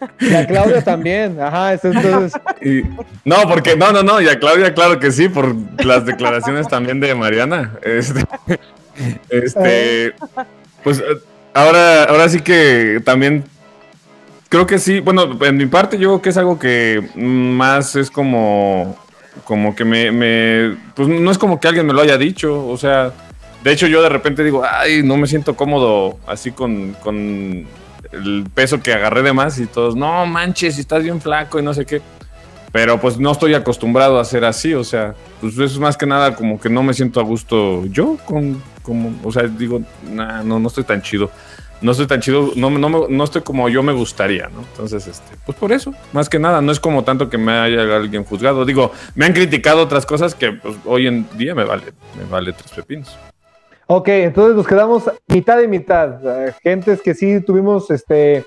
Y 0.20 0.34
a 0.34 0.46
Claudia 0.46 0.82
también. 0.82 1.40
Ajá, 1.40 1.74
es 1.74 1.84
entonces. 1.84 2.40
No, 3.24 3.36
porque 3.48 3.76
no, 3.76 3.92
no, 3.92 4.02
no, 4.02 4.20
y 4.20 4.28
a 4.28 4.38
Claudia, 4.38 4.74
claro 4.74 4.98
que 4.98 5.10
sí, 5.10 5.28
por 5.28 5.54
las 5.84 6.06
declaraciones 6.06 6.68
también 6.68 7.00
de 7.00 7.14
Mariana. 7.14 7.72
Este, 7.82 8.24
este, 9.28 10.14
pues 10.82 11.02
ahora, 11.54 12.04
ahora 12.04 12.28
sí 12.28 12.40
que 12.40 13.00
también 13.04 13.44
creo 14.48 14.66
que 14.66 14.78
sí. 14.78 15.00
Bueno, 15.00 15.38
en 15.40 15.56
mi 15.56 15.66
parte, 15.66 15.98
yo 15.98 16.08
creo 16.08 16.22
que 16.22 16.28
es 16.30 16.36
algo 16.36 16.58
que 16.58 17.02
más 17.14 17.96
es 17.96 18.10
como, 18.10 18.96
como 19.44 19.74
que 19.74 19.84
me, 19.84 20.10
me, 20.12 20.76
pues 20.94 21.08
no 21.08 21.30
es 21.30 21.38
como 21.38 21.60
que 21.60 21.68
alguien 21.68 21.86
me 21.86 21.92
lo 21.92 22.02
haya 22.02 22.18
dicho, 22.18 22.66
o 22.66 22.76
sea, 22.76 23.12
de 23.62 23.72
hecho 23.72 23.86
yo 23.86 24.02
de 24.02 24.08
repente 24.08 24.44
digo, 24.44 24.62
ay, 24.68 25.02
no 25.02 25.16
me 25.16 25.26
siento 25.26 25.56
cómodo 25.56 26.18
así 26.26 26.50
con, 26.50 26.94
con 27.02 27.66
el 28.12 28.44
peso 28.52 28.82
que 28.82 28.92
agarré 28.92 29.22
de 29.22 29.32
más 29.32 29.58
y 29.58 29.66
todos, 29.66 29.96
no 29.96 30.26
manches, 30.26 30.78
estás 30.78 31.02
bien 31.02 31.20
flaco 31.20 31.58
y 31.58 31.62
no 31.62 31.74
sé 31.74 31.86
qué. 31.86 32.00
Pero 32.72 33.00
pues 33.00 33.18
no 33.18 33.32
estoy 33.32 33.54
acostumbrado 33.54 34.20
a 34.20 34.24
ser 34.24 34.44
así, 34.44 34.74
o 34.74 34.84
sea, 34.84 35.14
pues 35.40 35.54
eso 35.54 35.64
es 35.64 35.78
más 35.78 35.96
que 35.96 36.06
nada 36.06 36.36
como 36.36 36.60
que 36.60 36.70
no 36.70 36.82
me 36.82 36.94
siento 36.94 37.18
a 37.18 37.24
gusto 37.24 37.84
yo 37.86 38.16
con, 38.24 38.62
como, 38.82 39.12
o 39.24 39.32
sea, 39.32 39.42
digo, 39.44 39.80
nah, 40.12 40.42
no, 40.42 40.60
no 40.60 40.68
estoy 40.68 40.84
tan 40.84 41.02
chido. 41.02 41.30
No 41.82 41.92
estoy 41.92 42.06
tan 42.06 42.20
chido, 42.20 42.52
no, 42.56 42.68
no, 42.68 43.08
no 43.08 43.24
estoy 43.24 43.40
como 43.40 43.66
yo 43.70 43.82
me 43.82 43.94
gustaría, 43.94 44.50
¿no? 44.50 44.60
Entonces, 44.60 45.06
este, 45.06 45.36
pues 45.46 45.56
por 45.56 45.72
eso, 45.72 45.94
más 46.12 46.28
que 46.28 46.38
nada, 46.38 46.60
no 46.60 46.72
es 46.72 46.78
como 46.78 47.04
tanto 47.04 47.30
que 47.30 47.38
me 47.38 47.52
haya 47.52 47.96
alguien 47.96 48.22
juzgado. 48.22 48.66
Digo, 48.66 48.92
me 49.14 49.24
han 49.24 49.32
criticado 49.32 49.82
otras 49.82 50.04
cosas 50.04 50.34
que 50.34 50.52
pues, 50.52 50.76
hoy 50.84 51.06
en 51.06 51.26
día 51.38 51.54
me 51.54 51.64
vale, 51.64 51.84
me 52.18 52.24
vale 52.30 52.52
tres 52.52 52.70
pepinos. 52.72 53.16
Ok, 53.92 54.06
entonces 54.06 54.54
nos 54.54 54.68
quedamos 54.68 55.10
mitad 55.26 55.60
y 55.60 55.66
mitad. 55.66 56.20
Gentes 56.62 57.02
que 57.02 57.12
sí 57.12 57.40
tuvimos, 57.40 57.90
este, 57.90 58.44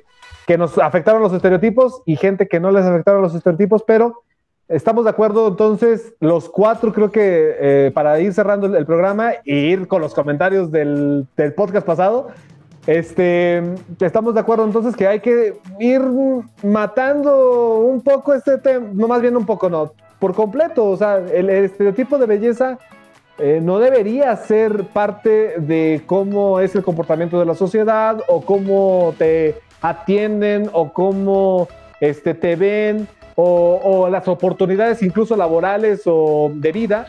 que 0.48 0.58
nos 0.58 0.78
afectaron 0.78 1.22
los 1.22 1.34
estereotipos 1.34 2.02
y 2.06 2.16
gente 2.16 2.48
que 2.48 2.62
no 2.62 2.72
les 2.72 2.86
afectaron 2.86 3.22
los 3.22 3.36
estereotipos, 3.36 3.84
pero 3.86 4.24
estamos 4.70 5.04
de 5.04 5.10
acuerdo 5.10 5.50
entonces, 5.50 6.14
los 6.22 6.48
cuatro 6.48 6.94
creo 6.94 7.12
que 7.12 7.58
eh, 7.60 7.92
para 7.94 8.22
ir 8.22 8.34
cerrando 8.34 8.68
el, 8.68 8.76
el 8.76 8.86
programa 8.86 9.34
e 9.34 9.54
ir 9.54 9.86
con 9.90 10.00
los 10.00 10.14
comentarios 10.14 10.72
del, 10.72 11.28
del 11.36 11.54
podcast 11.54 11.86
pasado, 11.86 12.30
este, 12.88 13.62
estamos 14.00 14.36
de 14.36 14.40
acuerdo 14.40 14.64
entonces 14.64 14.96
que 14.96 15.08
hay 15.08 15.20
que 15.20 15.60
ir 15.78 16.02
matando 16.64 17.80
un 17.80 18.00
poco 18.00 18.34
este 18.34 18.60
tema, 18.60 18.88
no 18.94 19.10
más 19.10 19.22
bien 19.22 19.36
un 19.36 19.46
poco, 19.46 19.70
no, 19.70 19.92
por 20.20 20.34
completo, 20.34 20.86
o 20.86 20.96
sea, 20.96 21.18
el, 21.18 21.50
el 21.50 21.66
estereotipo 21.66 22.18
de 22.18 22.28
belleza 22.28 22.80
eh, 23.40 23.60
no 23.62 23.80
debería 23.80 24.36
ser 24.36 24.86
parte 24.86 25.60
de 25.60 26.04
cómo 26.06 26.60
es 26.60 26.76
el 26.76 26.84
comportamiento 26.84 27.40
de 27.40 27.46
la 27.46 27.56
sociedad 27.56 28.22
o 28.28 28.42
cómo 28.42 29.16
te 29.18 29.56
atienden 29.82 30.70
o 30.72 30.94
cómo 30.94 31.68
este, 32.00 32.36
te 32.36 32.56
ven 32.56 33.08
o, 33.36 33.80
o 33.84 34.10
las 34.10 34.28
oportunidades 34.28 35.02
incluso 35.02 35.36
laborales 35.36 36.04
o 36.06 36.52
de 36.54 36.72
vida. 36.72 37.08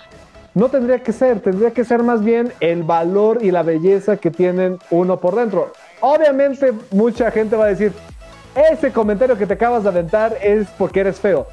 No 0.55 0.69
tendría 0.69 1.01
que 1.01 1.13
ser, 1.13 1.41
tendría 1.41 1.73
que 1.73 1.85
ser 1.85 2.03
más 2.03 2.25
bien 2.25 2.53
el 2.61 2.85
valor 2.85 3.43
y 3.43 3.51
la 3.51 3.63
belleza 3.63 4.17
que 4.17 4.31
tienen 4.31 4.79
uno 4.91 5.19
por 5.19 5.35
dentro. 5.35 5.73
Obviamente 6.01 6.73
mucha 6.91 7.31
gente 7.31 7.57
va 7.57 7.65
a 7.65 7.69
decir, 7.69 7.93
ese 8.55 8.93
comentario 8.93 9.37
que 9.37 9.47
te 9.47 9.55
acabas 9.55 9.83
de 9.83 9.89
aventar 9.89 10.37
es 10.41 10.69
porque 10.79 11.01
eres 11.01 11.19
feo. 11.19 11.47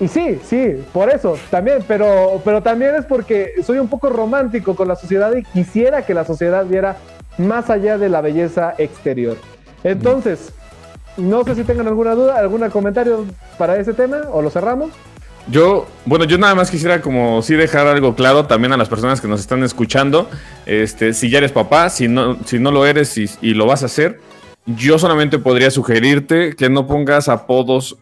Y 0.00 0.08
sí, 0.08 0.40
sí, 0.42 0.82
por 0.94 1.10
eso 1.10 1.38
también, 1.50 1.84
pero, 1.86 2.40
pero 2.42 2.62
también 2.62 2.94
es 2.94 3.04
porque 3.04 3.52
soy 3.64 3.78
un 3.78 3.88
poco 3.88 4.08
romántico 4.08 4.74
con 4.74 4.88
la 4.88 4.96
sociedad 4.96 5.30
y 5.36 5.42
quisiera 5.42 6.06
que 6.06 6.14
la 6.14 6.24
sociedad 6.24 6.64
viera 6.64 6.96
más 7.36 7.68
allá 7.68 7.98
de 7.98 8.08
la 8.08 8.22
belleza 8.22 8.74
exterior. 8.78 9.36
Entonces, 9.84 10.52
no 11.18 11.44
sé 11.44 11.54
si 11.54 11.64
tengan 11.64 11.86
alguna 11.86 12.14
duda, 12.14 12.38
algún 12.38 12.66
comentario 12.70 13.26
para 13.58 13.78
ese 13.78 13.92
tema 13.92 14.22
o 14.32 14.40
lo 14.40 14.48
cerramos. 14.48 14.90
Yo, 15.48 15.86
bueno, 16.06 16.24
yo 16.24 16.38
nada 16.38 16.54
más 16.54 16.70
quisiera 16.70 17.02
como 17.02 17.42
sí 17.42 17.54
dejar 17.54 17.86
algo 17.86 18.14
claro 18.14 18.46
también 18.46 18.72
a 18.72 18.76
las 18.78 18.88
personas 18.88 19.20
que 19.20 19.28
nos 19.28 19.40
están 19.40 19.62
escuchando. 19.64 20.30
Este, 20.64 21.12
si 21.12 21.28
ya 21.28 21.38
eres 21.38 21.52
papá, 21.52 21.90
si 21.90 22.08
no, 22.08 22.38
si 22.44 22.58
no 22.58 22.70
lo 22.70 22.86
eres 22.86 23.18
y, 23.18 23.28
y 23.42 23.52
lo 23.52 23.66
vas 23.66 23.82
a 23.82 23.86
hacer, 23.86 24.20
yo 24.66 24.98
solamente 24.98 25.38
podría 25.38 25.70
sugerirte 25.70 26.54
que 26.54 26.68
no 26.68 26.86
pongas 26.86 27.28
apodos 27.28 27.96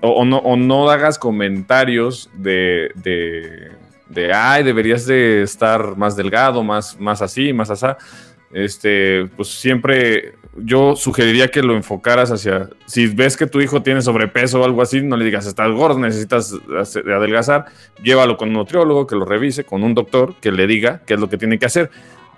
o, 0.00 0.24
no, 0.24 0.56
no 0.56 0.90
hagas 0.90 1.18
comentarios 1.18 2.30
de, 2.34 2.92
de, 2.94 3.72
de, 4.08 4.32
ay, 4.32 4.62
deberías 4.62 5.06
de 5.06 5.42
estar 5.42 5.96
más 5.96 6.16
delgado, 6.16 6.62
más, 6.62 6.98
más 7.00 7.20
así, 7.22 7.52
más 7.52 7.70
así. 7.70 7.86
Este, 8.52 9.26
pues 9.36 9.48
siempre 9.48 10.34
yo 10.56 10.96
sugeriría 10.96 11.48
que 11.48 11.62
lo 11.62 11.74
enfocaras 11.74 12.30
hacia, 12.30 12.70
si 12.86 13.06
ves 13.06 13.36
que 13.36 13.46
tu 13.46 13.60
hijo 13.60 13.82
tiene 13.82 14.02
sobrepeso 14.02 14.60
o 14.60 14.64
algo 14.64 14.82
así, 14.82 15.02
no 15.02 15.16
le 15.16 15.24
digas, 15.24 15.46
estás 15.46 15.70
gordo, 15.70 15.98
necesitas 15.98 16.54
adelgazar, 16.94 17.66
llévalo 18.02 18.36
con 18.36 18.48
un 18.48 18.54
nutriólogo 18.54 19.06
que 19.06 19.16
lo 19.16 19.24
revise, 19.24 19.64
con 19.64 19.84
un 19.84 19.94
doctor 19.94 20.34
que 20.40 20.50
le 20.50 20.66
diga 20.66 21.02
qué 21.06 21.14
es 21.14 21.20
lo 21.20 21.28
que 21.28 21.38
tiene 21.38 21.58
que 21.58 21.66
hacer. 21.66 21.90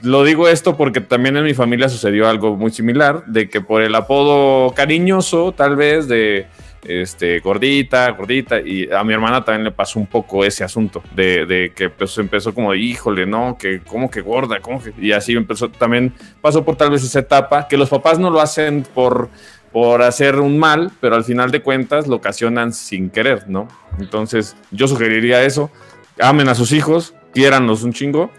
Lo 0.03 0.25
digo 0.25 0.49
esto 0.49 0.77
porque 0.77 1.01
también 1.01 1.37
en 1.37 1.45
mi 1.45 1.55
familia 1.55 1.89
sucedió 1.89 2.29
algo 2.29 2.57
muy 2.57 2.71
similar, 2.71 3.25
de 3.27 3.49
que 3.49 3.61
por 3.61 3.83
el 3.83 3.95
apodo 3.95 4.75
cariñoso, 4.75 5.53
tal 5.53 5.77
vez, 5.77 6.09
de 6.09 6.47
este, 6.83 7.41
gordita, 7.41 8.11
gordita, 8.13 8.61
y 8.61 8.91
a 8.91 9.05
mi 9.05 9.13
hermana 9.13 9.45
también 9.45 9.65
le 9.65 9.71
pasó 9.71 9.99
un 9.99 10.07
poco 10.07 10.45
ese 10.45 10.65
asunto, 10.65 11.03
de, 11.15 11.73
que 11.75 11.91
pues 11.91 12.17
empezó 12.19 12.55
como, 12.55 12.75
híjole, 12.75 13.27
no, 13.27 13.57
que 13.59 13.81
como 13.81 14.11
que 14.11 14.23
gorda, 14.23 14.61
como 14.61 14.83
que, 14.83 14.93
y 14.99 15.13
así 15.13 15.33
empezó, 15.33 15.69
también 15.69 16.15
pasó 16.41 16.65
por 16.65 16.77
tal 16.77 16.91
vez 16.91 17.05
esa 17.05 17.21
etapa, 17.21 17.69
que 17.69 17.77
los 17.77 17.91
papás 17.91 18.19
no 18.19 18.31
lo 18.31 18.41
hacen 18.41 18.87
por, 18.95 19.29
por 19.73 20.03
hacer 20.03 20.37
un 20.37 20.59
mal, 20.59 20.91
pero 21.01 21.17
al 21.17 21.25
final 21.25 21.51
de 21.51 21.61
cuentas 21.61 22.07
lo 22.07 22.17
ocasionan 22.17 22.73
sin 22.73 23.11
querer, 23.11 23.49
¿no? 23.49 23.69
Entonces 23.99 24.57
yo 24.71 24.89
sugeriría 24.89 25.45
eso, 25.45 25.71
amen 26.19 26.49
a 26.49 26.55
sus 26.55 26.73
hijos, 26.73 27.15
quiéranlos 27.35 27.83
un 27.83 27.93
chingo, 27.93 28.31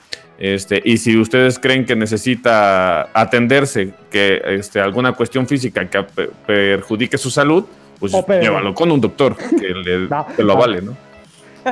este, 0.44 0.82
y 0.84 0.98
si 0.98 1.16
ustedes 1.18 1.60
creen 1.60 1.86
que 1.86 1.96
necesita 1.96 3.04
atenderse, 3.14 3.94
que 4.10 4.42
este, 4.44 4.80
alguna 4.80 5.12
cuestión 5.14 5.46
física 5.48 5.88
que 5.88 6.02
pe- 6.02 6.30
perjudique 6.48 7.18
su 7.20 7.30
salud, 7.30 7.64
pues 8.00 8.12
llévalo 8.42 8.74
con 8.74 8.90
un 8.92 9.00
doctor 9.00 9.36
que, 9.38 9.70
le, 9.70 10.00
No, 10.10 10.26
que 10.36 10.42
lo 10.42 10.48
no. 10.48 10.54
avale, 10.54 10.82
¿no? 10.82 10.98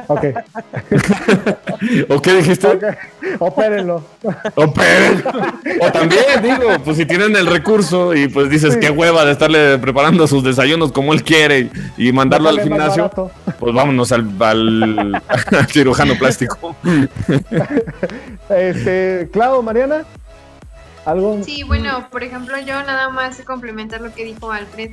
Ok, 0.07 0.23
¿O 2.09 2.21
qué 2.21 2.33
dijiste? 2.35 2.67
ok, 2.67 2.83
opérenlo. 3.39 4.03
Opérenlo. 4.55 5.31
O 5.81 5.91
también, 5.91 6.23
digo, 6.43 6.69
pues 6.83 6.97
si 6.97 7.05
tienen 7.05 7.35
el 7.35 7.45
recurso 7.47 8.13
y 8.13 8.27
pues 8.27 8.49
dices 8.49 8.73
Sí. 8.73 8.79
qué 8.79 8.89
hueva 8.89 9.25
de 9.25 9.31
estarle 9.31 9.77
preparando 9.77 10.27
sus 10.27 10.43
desayunos 10.43 10.91
como 10.91 11.13
él 11.13 11.23
quiere 11.23 11.69
y, 11.97 12.11
mandarlo 12.11 12.49
al 12.49 12.61
gimnasio, 12.61 13.09
pues 13.59 13.73
vámonos 13.73 14.11
al, 14.11 14.27
al- 14.39 15.21
al 15.57 15.67
cirujano 15.67 16.15
plástico. 16.17 16.75
Este, 18.49 19.29
Clau, 19.31 19.61
Mariana, 19.63 20.05
algo. 21.05 21.39
Sí, 21.43 21.63
bueno, 21.63 22.07
por 22.11 22.23
ejemplo, 22.23 22.57
yo 22.59 22.81
nada 22.83 23.09
más 23.09 23.41
complementar 23.41 24.01
lo 24.01 24.13
que 24.13 24.25
dijo 24.25 24.51
Alfred. 24.51 24.91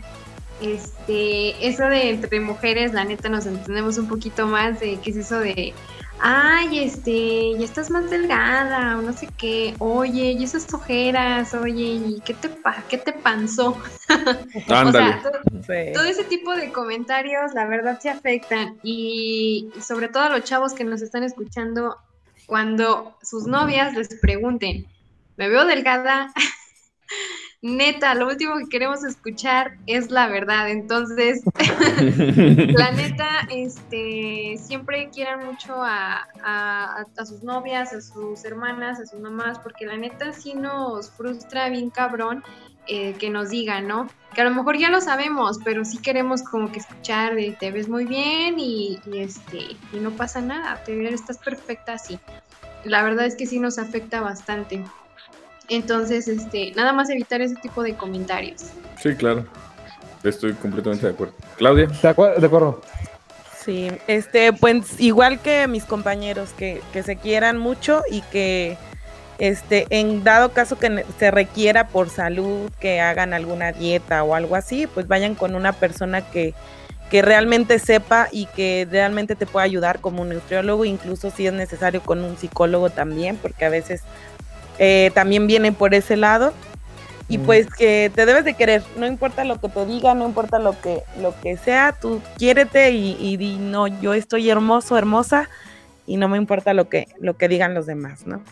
Este, 0.61 1.69
eso 1.69 1.85
de 1.85 2.11
entre 2.11 2.41
mujeres, 2.41 2.93
la 2.93 3.05
neta 3.05 3.29
nos 3.29 3.47
entendemos 3.47 3.99
un 3.99 4.09
poquito 4.09 4.47
más 4.47 4.81
de 4.81 4.99
qué 5.01 5.11
es 5.11 5.17
eso 5.17 5.39
de, 5.39 5.75
ay, 6.19 6.79
este, 6.79 7.53
ya 7.59 7.65
estás 7.65 7.91
más 7.91 8.09
delgada 8.11 8.99
o 8.99 9.03
no 9.03 9.13
sé 9.13 9.29
qué, 9.37 9.75
oye, 9.79 10.33
y 10.33 10.45
esas 10.45 10.73
ojeras, 10.73 11.53
oye, 11.55 11.85
¿y 11.85 12.23
qué 12.25 12.33
te 12.35 12.49
pa 12.49 12.85
qué 12.89 12.99
te 12.99 13.13
panzó? 13.13 13.81
Ándale. 14.69 14.87
O 14.89 14.93
sea, 14.93 15.23
todo, 15.23 15.63
Sí. 15.67 15.93
todo 15.93 16.05
ese 16.05 16.25
tipo 16.25 16.55
de 16.55 16.71
comentarios, 16.71 17.53
la 17.55 17.67
verdad, 17.67 17.99
se 18.01 18.09
afectan. 18.09 18.79
Y 18.83 19.69
sobre 19.81 20.09
todo 20.09 20.23
a 20.25 20.29
los 20.29 20.45
chavos 20.45 20.75
que 20.75 20.85
nos 20.85 21.03
están 21.03 21.23
escuchando, 21.25 21.97
cuando 22.47 23.17
sus 23.23 23.47
novias 23.47 23.95
les 23.95 24.15
pregunten, 24.21 24.87
¿me 25.37 25.49
veo 25.49 25.65
delgada? 25.67 26.33
neta, 27.63 28.15
lo 28.15 28.29
último 28.29 28.57
que 28.59 28.69
queremos 28.69 29.05
escuchar 29.05 29.77
es 29.87 30.11
la 30.11 30.29
verdad. 30.29 30.71
Entonces, 30.71 31.43
la 32.75 32.93
neta, 32.93 33.49
este, 33.51 34.57
siempre 34.59 35.11
quieran 35.13 35.47
mucho 35.47 35.75
a, 35.83 36.27
a, 36.43 37.05
a, 37.17 37.27
sus 37.27 37.43
novias, 37.43 37.93
a 37.93 38.01
sus 38.01 38.45
hermanas, 38.45 39.01
a 39.01 39.07
sus 39.07 39.21
mamás, 39.21 39.59
porque 39.59 39.87
la 39.87 39.97
neta 39.97 40.33
sí 40.33 40.55
nos 40.55 41.11
frustra 41.11 41.69
bien 41.69 41.91
cabrón 41.91 42.43
eh, 42.89 43.15
que 43.15 43.31
nos 43.31 43.51
digan, 43.51 43.89
¿no? 43.89 44.09
Que 44.35 44.43
a 44.43 44.45
lo 44.45 44.55
mejor 44.55 44.79
ya 44.79 44.91
lo 44.91 45.01
sabemos, 45.01 45.59
pero 45.65 45.85
sí 45.85 45.99
queremos 45.99 46.43
como 46.43 46.71
que 46.71 46.79
escuchar 46.79 47.35
de 47.35 47.51
te 47.59 47.73
ves 47.73 47.89
muy 47.89 48.05
bien 48.05 48.61
y, 48.61 49.01
y 49.07 49.19
este, 49.19 49.59
y 49.93 49.97
no 50.01 50.13
pasa 50.13 50.41
nada, 50.41 50.83
te 50.85 51.13
estás 51.13 51.39
perfecta 51.39 51.95
así. 51.95 52.21
La 52.85 53.03
verdad 53.03 53.27
es 53.27 53.35
que 53.35 53.47
sí 53.47 53.59
nos 53.59 53.79
afecta 53.79 54.21
bastante. 54.21 54.85
Entonces, 55.69 56.29
este, 56.29 56.73
nada 56.77 56.93
más 56.93 57.11
evitar 57.11 57.41
ese 57.41 57.57
tipo 57.57 57.83
de 57.83 57.95
comentarios. 57.95 58.65
Sí, 59.01 59.15
claro. 59.15 59.47
Estoy 60.23 60.55
completamente 60.55 61.07
de 61.07 61.13
acuerdo. 61.13 61.35
Claudia. 61.57 61.87
De, 61.87 62.09
acuerdo. 62.09 62.41
De 62.41 62.47
acuerdo. 62.47 62.83
Sí, 63.65 63.91
este, 64.07 64.53
pues 64.53 65.01
igual 65.01 65.41
que 65.41 65.67
mis 65.67 65.85
compañeros, 65.85 66.51
que, 66.57 66.81
que, 66.93 67.03
se 67.03 67.17
quieran 67.17 67.59
mucho 67.59 68.03
y 68.11 68.23
que, 68.23 68.77
este, 69.39 69.87
en 69.91 70.23
dado 70.23 70.53
caso 70.53 70.79
que 70.79 71.05
se 71.19 71.31
requiera 71.31 71.89
por 71.89 72.09
salud, 72.09 72.71
que 72.81 73.01
hagan 73.01 73.35
alguna 73.35 73.73
dieta 73.73 74.23
o 74.23 74.35
algo 74.35 74.55
así, 74.55 74.87
pues 74.87 75.09
vayan 75.09 75.35
con 75.35 75.57
una 75.57 75.73
persona 75.73 76.23
que, 76.31 76.55
que 77.11 77.23
realmente 77.23 77.79
sepa 77.79 78.29
y 78.31 78.47
que 78.47 78.87
realmente 78.91 79.37
te 79.37 79.47
pueda 79.47 79.65
ayudar 79.65 80.01
como 80.01 80.23
un 80.23 80.31
nutriólogo, 80.31 80.85
incluso 80.85 81.31
si 81.31 81.47
es 81.47 81.53
necesario 81.53 82.03
con 82.03 82.23
un 82.25 82.37
psicólogo 82.37 82.91
también, 82.91 83.37
porque 83.37 83.65
a 83.65 83.69
veces 83.69 84.03
eh, 84.79 85.11
también 85.15 85.47
viene 85.47 85.73
por 85.73 85.95
ese 85.95 86.17
lado. 86.17 86.53
Y 87.29 87.39
pues 87.39 87.67
que 87.67 88.13
te 88.15 88.25
debes 88.25 88.45
de 88.45 88.55
querer, 88.55 88.85
no 88.97 89.05
importa 89.05 89.43
lo 89.43 89.61
que 89.61 89.69
te 89.69 89.85
diga, 89.85 90.15
no 90.15 90.27
importa 90.27 90.61
lo 90.61 90.81
que, 90.81 91.03
lo 91.21 91.35
que 91.41 91.57
sea, 91.57 91.93
tú 92.01 92.21
quiérete 92.39 92.93
y, 92.93 93.17
y 93.19 93.37
di, 93.37 93.57
no, 93.59 93.89
yo 93.89 94.15
estoy 94.15 94.49
hermoso, 94.49 94.97
hermosa, 94.97 95.49
y 96.07 96.19
no 96.19 96.29
me 96.29 96.39
importa 96.39 96.73
lo 96.73 96.89
que, 96.89 97.09
lo 97.19 97.37
que 97.37 97.49
digan 97.49 97.75
los 97.75 97.87
demás, 97.87 98.29
¿no? 98.29 98.43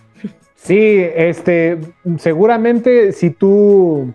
Sí, 0.57 1.07
este, 1.15 1.79
seguramente 2.19 3.13
si 3.13 3.31
tú, 3.31 4.13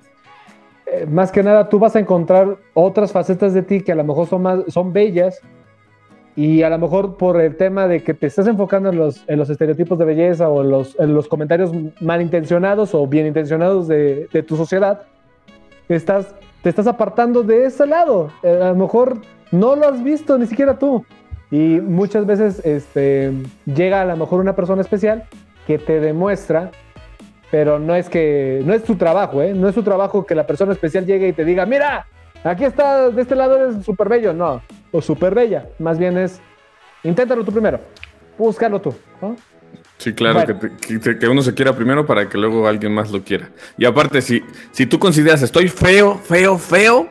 eh, 0.87 1.05
más 1.05 1.31
que 1.31 1.43
nada, 1.43 1.69
tú 1.69 1.79
vas 1.79 1.95
a 1.95 1.99
encontrar 1.99 2.57
otras 2.73 3.11
facetas 3.11 3.53
de 3.53 3.61
ti 3.61 3.81
que 3.81 3.91
a 3.91 3.95
lo 3.95 4.03
mejor 4.03 4.27
son, 4.27 4.41
más, 4.41 4.59
son 4.67 4.91
bellas, 4.91 5.39
y 6.35 6.63
a 6.63 6.69
lo 6.69 6.77
mejor 6.77 7.17
por 7.17 7.39
el 7.41 7.57
tema 7.57 7.87
de 7.87 8.03
que 8.03 8.13
te 8.13 8.27
estás 8.27 8.47
enfocando 8.47 8.89
en 8.89 8.97
los, 8.97 9.23
en 9.27 9.37
los 9.37 9.49
estereotipos 9.49 9.99
de 9.99 10.05
belleza 10.05 10.49
o 10.49 10.63
los, 10.63 10.97
en 10.99 11.13
los 11.13 11.27
comentarios 11.27 11.71
malintencionados 11.99 12.95
o 12.95 13.05
bien 13.07 13.27
intencionados 13.27 13.87
de, 13.87 14.27
de 14.31 14.43
tu 14.43 14.55
sociedad, 14.55 15.03
estás, 15.89 16.33
te 16.61 16.69
estás 16.69 16.87
apartando 16.87 17.43
de 17.43 17.65
ese 17.65 17.85
lado. 17.85 18.31
Eh, 18.43 18.59
a 18.61 18.69
lo 18.69 18.75
mejor 18.75 19.21
no 19.51 19.75
lo 19.75 19.87
has 19.87 20.03
visto 20.03 20.37
ni 20.37 20.45
siquiera 20.45 20.77
tú. 20.77 21.05
Y 21.51 21.81
muchas 21.81 22.25
veces 22.25 22.63
este, 22.63 23.33
llega 23.65 24.01
a 24.01 24.05
lo 24.05 24.15
mejor 24.15 24.39
una 24.39 24.55
persona 24.55 24.81
especial 24.81 25.23
que 25.65 25.79
te 25.79 25.99
demuestra, 25.99 26.71
pero 27.49 27.79
no 27.79 27.95
es 27.95 28.07
que 28.07 28.61
no 28.65 28.73
es 28.73 28.83
su 28.83 28.95
trabajo, 28.95 29.41
¿eh? 29.41 29.53
no 29.53 29.67
es 29.67 29.73
su 29.73 29.81
trabajo 29.81 30.25
que 30.25 30.35
la 30.35 30.45
persona 30.45 30.73
especial 30.73 31.05
llegue 31.05 31.27
y 31.27 31.33
te 31.33 31.43
diga, 31.43 31.65
mira, 31.65 32.05
aquí 32.43 32.65
está, 32.65 33.09
de 33.09 33.21
este 33.21 33.35
lado 33.35 33.57
eres 33.57 33.83
súper 33.83 34.09
bello. 34.09 34.31
No, 34.31 34.61
o 34.91 35.01
súper 35.01 35.35
bella. 35.35 35.67
Más 35.79 35.97
bien 35.97 36.17
es, 36.17 36.39
inténtalo 37.03 37.43
tú 37.43 37.51
primero, 37.51 37.79
búscalo 38.37 38.81
tú. 38.81 38.95
¿no? 39.21 39.35
Sí, 39.97 40.13
claro, 40.13 40.45
bueno. 40.45 40.59
que, 40.79 40.99
que, 40.99 41.19
que, 41.19 41.27
uno 41.27 41.41
se 41.41 41.53
quiera 41.53 41.75
primero 41.75 42.05
para 42.05 42.29
que 42.29 42.37
luego 42.37 42.67
alguien 42.67 42.93
más 42.93 43.11
lo 43.11 43.21
quiera. 43.21 43.49
Y 43.77 43.85
aparte, 43.85 44.21
si, 44.21 44.41
si 44.71 44.85
tú 44.85 44.97
consideras 44.97 45.41
estoy 45.41 45.67
feo, 45.67 46.17
feo, 46.17 46.57
feo, 46.57 47.09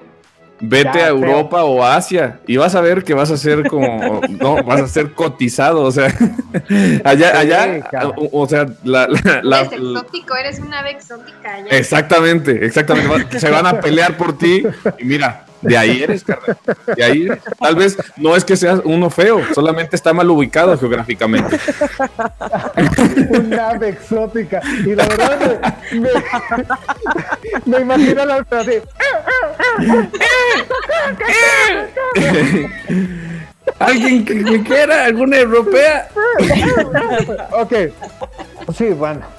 vete 0.60 0.98
ya, 0.98 1.04
a 1.04 1.08
Europa 1.08 1.58
feo. 1.58 1.66
o 1.66 1.84
a 1.84 1.96
Asia 1.96 2.40
y 2.46 2.56
vas 2.56 2.74
a 2.74 2.80
ver 2.80 3.04
que 3.04 3.12
vas 3.12 3.30
a 3.30 3.36
ser 3.36 3.68
como, 3.68 4.22
no, 4.30 4.62
vas 4.64 4.80
a 4.80 4.88
ser 4.88 5.12
cotizado, 5.12 5.82
o 5.82 5.92
sea, 5.92 6.06
allá, 7.04 7.38
allá, 7.38 7.82
o, 8.16 8.42
o, 8.42 8.48
sea, 8.48 8.66
la, 8.84 9.06
la, 9.06 9.42
la, 9.42 9.60
eres 9.60 9.72
exótico, 9.72 10.34
eres 10.34 10.58
una 10.58 10.78
ave 10.80 10.92
exótica. 10.92 11.54
Allá. 11.54 11.68
Exactamente, 11.70 12.64
exactamente, 12.64 13.38
se 13.38 13.50
van 13.50 13.66
a 13.66 13.80
pelear 13.80 14.16
por 14.16 14.38
ti 14.38 14.62
y 14.98 15.04
mira, 15.04 15.44
de 15.62 15.76
ahí 15.76 16.02
eres, 16.02 16.24
carnal. 16.24 16.56
De 16.96 17.04
ahí 17.04 17.26
eres. 17.26 17.42
Tal 17.58 17.74
vez 17.74 17.96
no 18.16 18.36
es 18.36 18.44
que 18.44 18.56
seas 18.56 18.80
uno 18.84 19.10
feo, 19.10 19.42
solamente 19.54 19.96
está 19.96 20.12
mal 20.12 20.30
ubicado 20.30 20.76
geográficamente. 20.78 21.58
Una 23.30 23.70
ave 23.70 23.90
exótica. 23.90 24.60
Y 24.84 24.94
la 24.94 25.06
verdad, 25.06 25.60
me, 25.92 26.00
me, 26.00 26.10
me 27.64 27.80
imagino 27.80 28.24
la 28.24 28.36
otra 28.38 28.60
así. 28.60 28.78
¿Alguien 33.78 34.24
que 34.24 34.34
me 34.34 34.62
quiera? 34.62 35.04
¿Alguna 35.04 35.38
europea? 35.38 36.08
ok. 37.52 37.72
Sí, 38.76 38.86
bueno. 38.90 39.37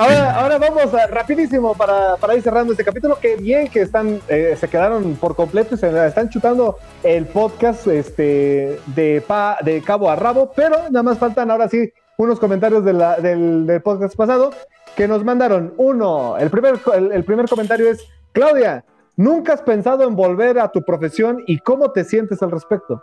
Ahora, 0.00 0.34
ahora 0.34 0.56
vamos 0.56 0.94
a, 0.94 1.06
rapidísimo 1.08 1.74
para, 1.74 2.16
para, 2.16 2.34
ir 2.34 2.40
cerrando 2.40 2.72
este 2.72 2.82
capítulo. 2.82 3.18
Qué 3.20 3.36
bien 3.36 3.68
que 3.68 3.82
están, 3.82 4.18
eh, 4.28 4.56
se 4.58 4.66
quedaron 4.66 5.14
por 5.16 5.36
completo 5.36 5.74
y 5.74 5.78
se 5.78 6.06
están 6.06 6.30
chutando 6.30 6.78
el 7.02 7.26
podcast 7.26 7.86
este, 7.86 8.80
de, 8.86 9.22
de 9.60 9.82
cabo 9.82 10.08
a 10.08 10.16
rabo, 10.16 10.52
pero 10.56 10.76
nada 10.84 11.02
más 11.02 11.18
faltan 11.18 11.50
ahora 11.50 11.68
sí 11.68 11.92
unos 12.16 12.40
comentarios 12.40 12.82
de 12.82 12.94
del, 13.20 13.66
del, 13.66 13.82
podcast 13.82 14.16
pasado 14.16 14.54
que 14.96 15.06
nos 15.06 15.22
mandaron. 15.22 15.74
Uno, 15.76 16.38
el 16.38 16.48
primer, 16.48 16.80
el, 16.94 17.12
el 17.12 17.24
primer 17.24 17.46
comentario 17.46 17.90
es, 17.90 18.02
Claudia, 18.32 18.86
¿nunca 19.16 19.52
has 19.52 19.60
pensado 19.60 20.04
en 20.04 20.16
volver 20.16 20.60
a 20.60 20.68
tu 20.68 20.82
profesión 20.82 21.44
y 21.46 21.58
cómo 21.58 21.92
te 21.92 22.04
sientes 22.04 22.42
al 22.42 22.52
respecto? 22.52 23.02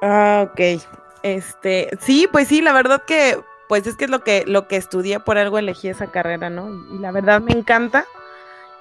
Ah, 0.00 0.46
ok. 0.50 0.80
Este, 1.22 1.90
sí, 2.00 2.26
pues 2.32 2.48
sí, 2.48 2.62
la 2.62 2.72
verdad 2.72 3.02
que 3.06 3.36
pues 3.68 3.86
es 3.86 3.96
que 3.96 4.06
es 4.06 4.10
lo 4.10 4.20
que, 4.20 4.44
lo 4.46 4.66
que 4.66 4.76
estudié, 4.76 5.20
por 5.20 5.38
algo 5.38 5.58
elegí 5.58 5.88
esa 5.88 6.10
carrera, 6.10 6.50
¿no? 6.50 6.70
Y, 6.70 6.96
y, 6.96 6.98
la 6.98 7.12
verdad 7.12 7.40
me 7.40 7.52
encanta. 7.52 8.06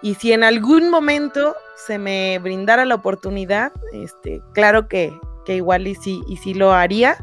Y 0.01 0.15
si 0.15 0.31
en 0.31 0.43
algún 0.43 0.89
momento 0.89 1.55
se 1.75 1.97
me 1.97 2.39
brindara 2.39 2.85
la 2.85 2.95
oportunidad, 2.95 3.71
este, 3.91 4.41
claro 4.53 4.88
que, 4.88 5.17
que 5.45 5.55
igual 5.55 5.88
y 5.88 5.95
sí, 5.95 6.21
y 6.27 6.38
sí 6.38 6.53
lo 6.53 6.73
haría. 6.73 7.17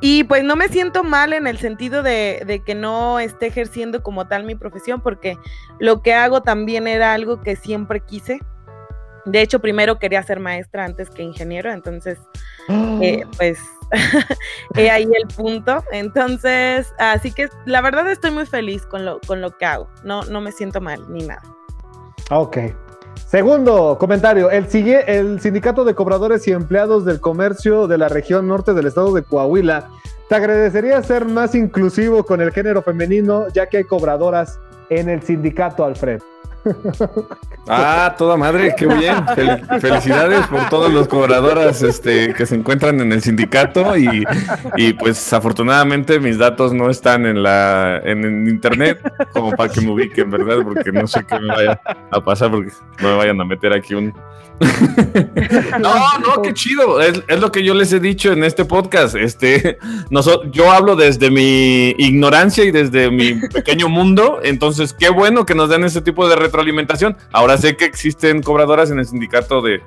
Y 0.00 0.24
pues 0.24 0.44
no 0.44 0.56
me 0.56 0.68
siento 0.68 1.04
mal 1.04 1.32
en 1.32 1.46
el 1.46 1.58
sentido 1.58 2.02
de, 2.02 2.42
de, 2.46 2.60
que 2.60 2.74
no 2.74 3.20
esté 3.20 3.46
ejerciendo 3.46 4.02
como 4.02 4.26
tal 4.26 4.44
mi 4.44 4.54
profesión, 4.54 5.00
porque 5.00 5.38
lo 5.78 6.02
que 6.02 6.14
hago 6.14 6.42
también 6.42 6.86
era 6.86 7.14
algo 7.14 7.40
que 7.40 7.56
siempre 7.56 8.00
quise. 8.00 8.40
De 9.24 9.40
hecho, 9.40 9.60
primero 9.60 9.98
quería 9.98 10.22
ser 10.22 10.40
maestra 10.40 10.84
antes 10.84 11.08
que 11.10 11.22
ingeniero, 11.22 11.72
entonces, 11.72 12.18
eh, 12.68 13.24
pues 13.36 13.58
he 14.76 14.90
ahí 14.90 15.04
el 15.04 15.28
punto. 15.34 15.82
Entonces, 15.92 16.92
así 16.98 17.32
que 17.32 17.48
la 17.66 17.80
verdad 17.80 18.10
estoy 18.10 18.30
muy 18.30 18.46
feliz 18.46 18.84
con 18.86 19.04
lo, 19.04 19.20
con 19.26 19.40
lo 19.40 19.56
que 19.56 19.64
hago. 19.64 19.88
No, 20.02 20.22
no 20.24 20.40
me 20.40 20.52
siento 20.52 20.80
mal 20.80 21.00
ni 21.08 21.26
nada. 21.26 21.42
Ok. 22.30 22.58
Segundo 23.26 23.96
comentario, 23.98 24.50
el, 24.50 24.66
el 25.06 25.40
Sindicato 25.40 25.84
de 25.84 25.94
Cobradores 25.94 26.46
y 26.46 26.52
Empleados 26.52 27.04
del 27.04 27.20
Comercio 27.20 27.86
de 27.86 27.98
la 27.98 28.08
región 28.08 28.46
norte 28.46 28.74
del 28.74 28.86
estado 28.86 29.12
de 29.12 29.22
Coahuila 29.22 29.88
te 30.28 30.34
agradecería 30.36 31.02
ser 31.02 31.24
más 31.26 31.54
inclusivo 31.54 32.24
con 32.24 32.40
el 32.40 32.50
género 32.50 32.82
femenino, 32.82 33.48
ya 33.48 33.66
que 33.66 33.78
hay 33.78 33.84
cobradoras 33.84 34.58
en 34.88 35.08
el 35.08 35.22
sindicato, 35.22 35.84
Alfred. 35.84 36.20
Ah, 37.66 38.14
toda 38.18 38.36
madre, 38.36 38.74
qué 38.76 38.86
bien. 38.86 39.26
Fel 39.34 39.80
felicidades 39.80 40.46
por 40.48 40.68
todos 40.68 40.92
los 40.92 41.08
cobradoras 41.08 41.80
este, 41.82 42.34
que 42.34 42.44
se 42.44 42.56
encuentran 42.56 43.00
en 43.00 43.10
el 43.10 43.22
sindicato 43.22 43.96
y, 43.96 44.22
y, 44.76 44.92
pues 44.92 45.32
afortunadamente 45.32 46.20
mis 46.20 46.36
datos 46.36 46.74
no 46.74 46.90
están 46.90 47.24
en 47.24 47.42
la 47.42 48.02
en, 48.04 48.22
en, 48.24 48.48
internet 48.48 49.00
como 49.32 49.52
para 49.52 49.72
que 49.72 49.80
me 49.80 49.92
ubiquen, 49.92 50.30
¿verdad? 50.30 50.58
Porque 50.62 50.92
no 50.92 51.06
sé 51.06 51.24
qué 51.26 51.40
me 51.40 51.48
vaya 51.48 51.80
a 52.10 52.20
pasar 52.20 52.50
porque 52.50 52.70
no 53.00 53.08
me 53.08 53.16
vayan 53.16 53.40
a 53.40 53.44
meter 53.46 53.72
aquí 53.72 53.94
un... 53.94 54.12
no, 55.80 56.18
no, 56.20 56.42
qué 56.42 56.54
chido. 56.54 57.00
Es, 57.00 57.22
es, 57.26 57.40
lo 57.40 57.50
que 57.50 57.64
yo 57.64 57.74
les 57.74 57.92
he 57.92 57.98
dicho 57.98 58.30
en 58.30 58.44
este 58.44 58.64
podcast. 58.64 59.16
Este, 59.16 59.78
nosotros, 60.10 60.52
yo 60.52 60.70
hablo 60.70 60.94
desde 60.94 61.28
mi 61.30 61.90
ignorancia 61.98 62.64
y 62.64 62.70
desde 62.70 63.10
mi 63.10 63.34
pequeño 63.34 63.88
mundo. 63.88 64.38
Entonces, 64.44 64.92
qué 64.92 65.08
bueno 65.08 65.44
que 65.44 65.56
nos 65.56 65.70
den 65.70 65.82
ese 65.82 66.02
tipo 66.02 66.28
de 66.28 66.36
retroalimentación. 66.54 67.16
Ahora 67.32 67.56
sé 67.58 67.76
que 67.76 67.84
existen 67.84 68.42
cobradoras 68.42 68.90
en 68.90 69.00
el 69.00 69.06
sindicato 69.06 69.60
de, 69.60 69.82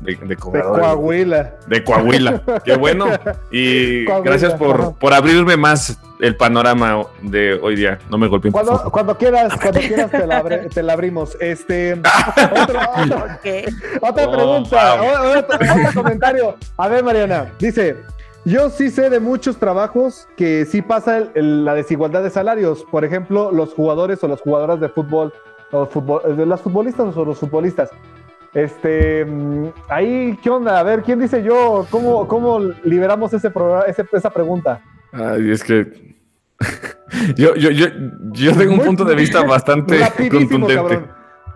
de, 0.00 0.14
de, 0.14 0.26
de 0.26 0.36
Coahuila. 0.36 1.54
De 1.66 1.82
Coahuila. 1.82 2.42
Qué 2.64 2.76
bueno. 2.76 3.06
Y 3.50 4.04
Coahuila, 4.06 4.30
gracias 4.30 4.54
por, 4.54 4.94
por, 4.96 5.14
abrirme 5.14 5.56
más 5.56 5.98
el 6.20 6.36
panorama 6.36 7.06
de 7.22 7.54
hoy 7.54 7.76
día. 7.76 7.98
No 8.10 8.18
me 8.18 8.28
golpeen. 8.28 8.52
Cuando, 8.52 8.90
cuando 8.90 9.16
quieras, 9.16 9.54
cuando 9.60 9.80
quieras 9.80 10.10
te 10.10 10.26
la, 10.26 10.38
abre, 10.38 10.58
te 10.68 10.82
la 10.82 10.92
abrimos. 10.92 11.36
Este, 11.40 11.94
otro, 11.94 12.80
otro, 13.02 13.26
okay. 13.38 13.64
Otra 14.00 14.30
pregunta, 14.30 15.02
oh, 15.02 15.38
otro, 15.38 15.56
otro 15.56 16.02
comentario. 16.02 16.56
A 16.76 16.88
ver, 16.88 17.02
Mariana, 17.02 17.52
dice. 17.58 17.96
Yo 18.46 18.68
sí 18.68 18.90
sé 18.90 19.08
de 19.08 19.20
muchos 19.20 19.56
trabajos 19.56 20.28
que 20.36 20.66
sí 20.66 20.82
pasa 20.82 21.16
el, 21.16 21.30
el, 21.34 21.64
la 21.64 21.72
desigualdad 21.72 22.22
de 22.22 22.28
salarios. 22.28 22.84
Por 22.90 23.02
ejemplo, 23.02 23.50
los 23.50 23.72
jugadores 23.72 24.22
o 24.22 24.28
las 24.28 24.42
jugadoras 24.42 24.78
de 24.80 24.90
fútbol 24.90 25.32
Los 25.74 25.88
futbol- 25.90 26.22
¿De 26.36 26.46
las 26.46 26.60
futbolistas 26.60 27.16
o 27.16 27.24
los 27.24 27.38
futbolistas? 27.38 27.90
Este, 28.54 29.24
mm, 29.24 29.66
ahí, 29.88 30.38
¿qué 30.40 30.48
onda? 30.48 30.78
A 30.78 30.82
ver, 30.84 31.02
¿quién 31.02 31.18
dice 31.18 31.42
yo? 31.42 31.84
¿Cómo, 31.90 32.28
cómo 32.28 32.60
liberamos 32.84 33.32
ese 33.34 33.50
ese- 33.88 34.06
esa 34.12 34.30
pregunta? 34.30 34.80
Ay, 35.12 35.50
es 35.50 35.64
que. 35.64 36.14
yo, 37.36 37.56
yo, 37.56 37.70
yo, 37.70 37.86
yo 38.32 38.52
tengo 38.56 38.74
un 38.74 38.80
punto 38.80 39.04
de 39.04 39.16
vista 39.16 39.42
bastante 39.42 39.98
Rapidísimo, 40.00 40.40
contundente. 40.68 40.94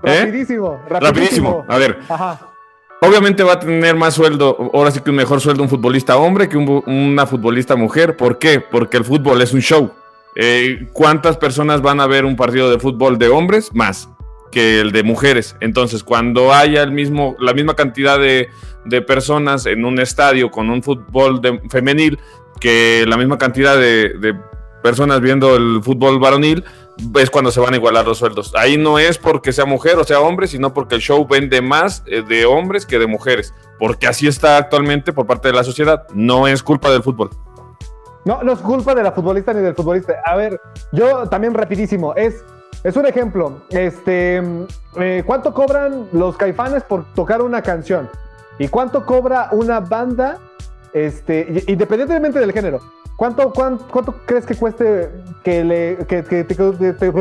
¿Eh? 0.03 0.21
Rapidísimo, 0.25 0.81
rapidísimo. 0.89 1.01
Rapidísimo. 1.01 1.65
A 1.69 1.79
ver, 1.79 1.99
Ajá. 2.09 2.41
obviamente 3.01 3.45
va 3.45 3.53
a 3.53 3.61
tener 3.61 3.95
más 3.95 4.15
sueldo, 4.15 4.71
ahora 4.75 4.91
sí 4.91 4.99
que 5.01 5.11
un 5.11 5.17
mejor 5.17 5.41
sueldo 5.41 5.63
un 5.63 5.69
futbolista 5.69 6.17
hombre 6.17 6.49
que 6.49 6.57
un 6.57 6.83
una 6.87 7.27
futbolista 7.27 7.77
mujer. 7.77 8.17
¿Por 8.17 8.39
qué? 8.39 8.59
Porque 8.61 8.97
el 8.97 9.05
fútbol 9.05 9.41
es 9.43 9.53
un 9.55 9.61
show. 9.61 9.93
Eh, 10.41 10.87
¿Cuántas 10.93 11.37
personas 11.37 11.83
van 11.83 12.01
a 12.01 12.07
ver 12.07 12.25
un 12.25 12.37
partido 12.37 12.71
de 12.71 12.79
fútbol 12.79 13.19
de 13.19 13.29
hombres? 13.29 13.75
Más 13.75 14.09
que 14.53 14.81
el 14.81 14.93
de 14.93 15.03
mujeres. 15.03 15.57
Entonces, 15.61 16.05
cuando 16.05 16.55
haya 16.55 16.87
la 16.87 17.53
misma 17.53 17.75
cantidad 17.75 18.19
de, 18.19 18.49
personas 19.07 19.67
en 19.67 19.85
un 19.85 20.01
estadio 20.01 20.51
con 20.51 20.71
un 20.71 20.83
fútbol 20.83 21.43
femenil 21.69 22.19
que 22.61 23.05
la 23.07 23.17
misma 23.17 23.37
cantidad 23.37 23.77
de, 23.77 24.15
de 24.19 24.35
personas 24.83 25.21
viendo 25.21 25.57
el 25.57 25.83
fútbol 25.83 26.19
varonil, 26.21 26.65
es 27.21 27.31
cuando 27.31 27.51
se 27.51 27.61
van 27.61 27.75
a 27.75 27.77
igualar 27.77 28.07
los 28.07 28.19
sueldos. 28.19 28.53
Ahí 28.55 28.77
no 28.77 28.99
es 28.99 29.19
porque 29.19 29.53
sea 29.53 29.65
mujer 29.65 29.99
o 29.99 30.05
sea 30.05 30.21
hombre, 30.21 30.47
sino 30.47 30.73
porque 30.73 30.95
el 30.95 31.01
show 31.01 31.27
vende 31.27 31.61
más 31.61 32.03
eh, 32.07 32.23
de 32.23 32.47
hombres 32.47 32.87
que 32.87 32.99
de 32.99 33.07
mujeres. 33.07 33.55
Porque 33.79 34.07
así 34.07 34.27
está 34.27 34.57
actualmente 34.57 35.13
por 35.13 35.27
parte 35.27 35.49
de 35.49 35.55
la 35.55 35.65
sociedad. 35.65 36.07
No 36.15 36.47
es 36.47 36.63
culpa 36.63 36.91
del 36.91 37.03
fútbol. 37.03 37.31
No, 38.29 38.43
no 38.43 38.53
es 38.53 38.59
culpa 38.59 38.95
de 38.95 39.03
la 39.03 39.11
futbolista 39.13 39.55
ni 39.55 39.63
del 39.63 39.75
futbolista. 39.75 40.13
A 40.27 40.37
ver, 40.37 40.61
yo 40.93 41.27
también 41.31 41.55
rapidísimo. 41.55 42.13
Es, 42.15 42.45
es 42.85 42.95
un 42.95 43.07
ejemplo. 43.07 43.63
Este, 43.71 44.43
mm, 44.43 44.63
eh, 45.01 45.23
¿Cuánto 45.25 45.55
cobran 45.55 46.09
los 46.13 46.37
caifanes 46.37 46.83
por 46.83 47.07
tocar 47.15 47.41
una 47.41 47.63
canción? 47.63 48.11
¿Y 48.59 48.69
cuánto 48.69 49.07
cobra 49.07 49.49
una 49.53 49.81
banda? 49.81 50.37
Este, 50.93 51.65
independientemente 51.69 52.39
del 52.39 52.53
género. 52.53 52.81
¿Cuánto, 53.17 53.51
cuán- 53.51 53.79
cuánto 53.91 54.15
crees 54.27 54.45
que 54.45 54.55
cueste 54.57 55.11
que, 55.43 55.65
le, 55.65 55.97
que, 56.07 56.23
que 56.23 56.45
te, 56.45 56.55
que 56.55 56.93
te- 56.93 57.13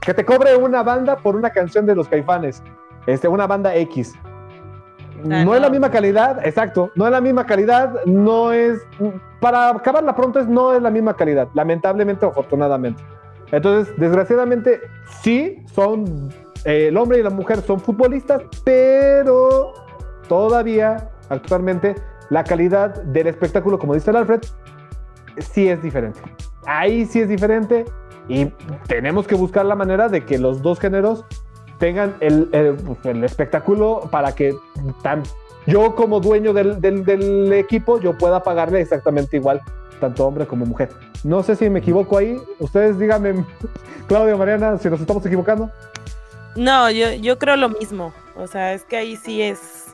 que 0.00 0.14
te 0.14 0.24
cobre 0.24 0.54
una 0.54 0.84
banda 0.84 1.16
por 1.16 1.34
una 1.34 1.50
canción 1.50 1.86
de 1.86 1.96
los 1.96 2.06
caifanes? 2.06 2.62
Este, 3.06 3.26
una 3.26 3.48
banda 3.48 3.74
X. 3.74 4.12
Ah, 5.30 5.44
no 5.44 5.54
es 5.54 5.60
la 5.60 5.70
misma 5.70 5.90
calidad, 5.90 6.44
exacto, 6.44 6.90
no 6.94 7.06
es 7.06 7.12
la 7.12 7.20
misma 7.20 7.46
calidad, 7.46 8.04
no 8.04 8.52
es, 8.52 8.80
para 9.40 9.70
acabarla 9.70 10.16
pronto 10.16 10.40
es, 10.40 10.48
no 10.48 10.72
es 10.74 10.82
la 10.82 10.90
misma 10.90 11.14
calidad, 11.14 11.48
lamentablemente 11.54 12.26
o 12.26 12.30
afortunadamente. 12.30 13.02
Entonces, 13.50 13.94
desgraciadamente, 13.98 14.80
sí, 15.22 15.62
son, 15.74 16.30
eh, 16.64 16.88
el 16.88 16.96
hombre 16.96 17.18
y 17.18 17.22
la 17.22 17.30
mujer 17.30 17.60
son 17.60 17.78
futbolistas, 17.78 18.42
pero 18.64 19.74
todavía, 20.28 21.10
actualmente, 21.28 21.94
la 22.30 22.44
calidad 22.44 23.02
del 23.02 23.26
espectáculo, 23.26 23.78
como 23.78 23.94
dice 23.94 24.10
el 24.10 24.16
Alfred, 24.16 24.40
sí 25.38 25.68
es 25.68 25.82
diferente. 25.82 26.20
Ahí 26.66 27.04
sí 27.04 27.20
es 27.20 27.28
diferente 27.28 27.84
y 28.28 28.46
tenemos 28.86 29.26
que 29.26 29.34
buscar 29.34 29.66
la 29.66 29.74
manera 29.74 30.08
de 30.08 30.24
que 30.24 30.38
los 30.38 30.62
dos 30.62 30.80
géneros 30.80 31.24
tengan 31.82 32.14
el, 32.20 32.46
pues, 32.86 33.04
el 33.06 33.24
espectáculo 33.24 34.08
para 34.12 34.32
que 34.36 34.54
tan- 35.02 35.24
yo 35.66 35.96
como 35.96 36.20
dueño 36.20 36.52
del, 36.52 36.80
del- 36.80 37.04
del 37.04 37.52
equipo 37.54 37.98
yo 37.98 38.16
pueda 38.16 38.40
pagarle 38.44 38.80
exactamente 38.80 39.36
igual, 39.36 39.60
tanto 39.98 40.24
hombre 40.24 40.46
como 40.46 40.64
mujer. 40.64 40.90
No 41.24 41.42
sé 41.42 41.56
si 41.56 41.68
me 41.68 41.80
equivoco 41.80 42.18
ahí. 42.18 42.40
Ustedes 42.60 43.00
díganme, 43.00 43.44
Claudio, 44.06 44.38
Mariana, 44.38 44.78
si 44.78 44.88
nos 44.88 45.00
estamos 45.00 45.26
equivocando. 45.26 45.72
No, 46.54 46.88
yo, 46.88 47.10
yo 47.14 47.36
creo 47.40 47.56
lo 47.56 47.68
mismo. 47.70 48.12
O 48.36 48.46
sea, 48.46 48.74
es 48.74 48.84
que 48.84 48.96
ahí 48.98 49.16
sí 49.16 49.42
es, 49.42 49.92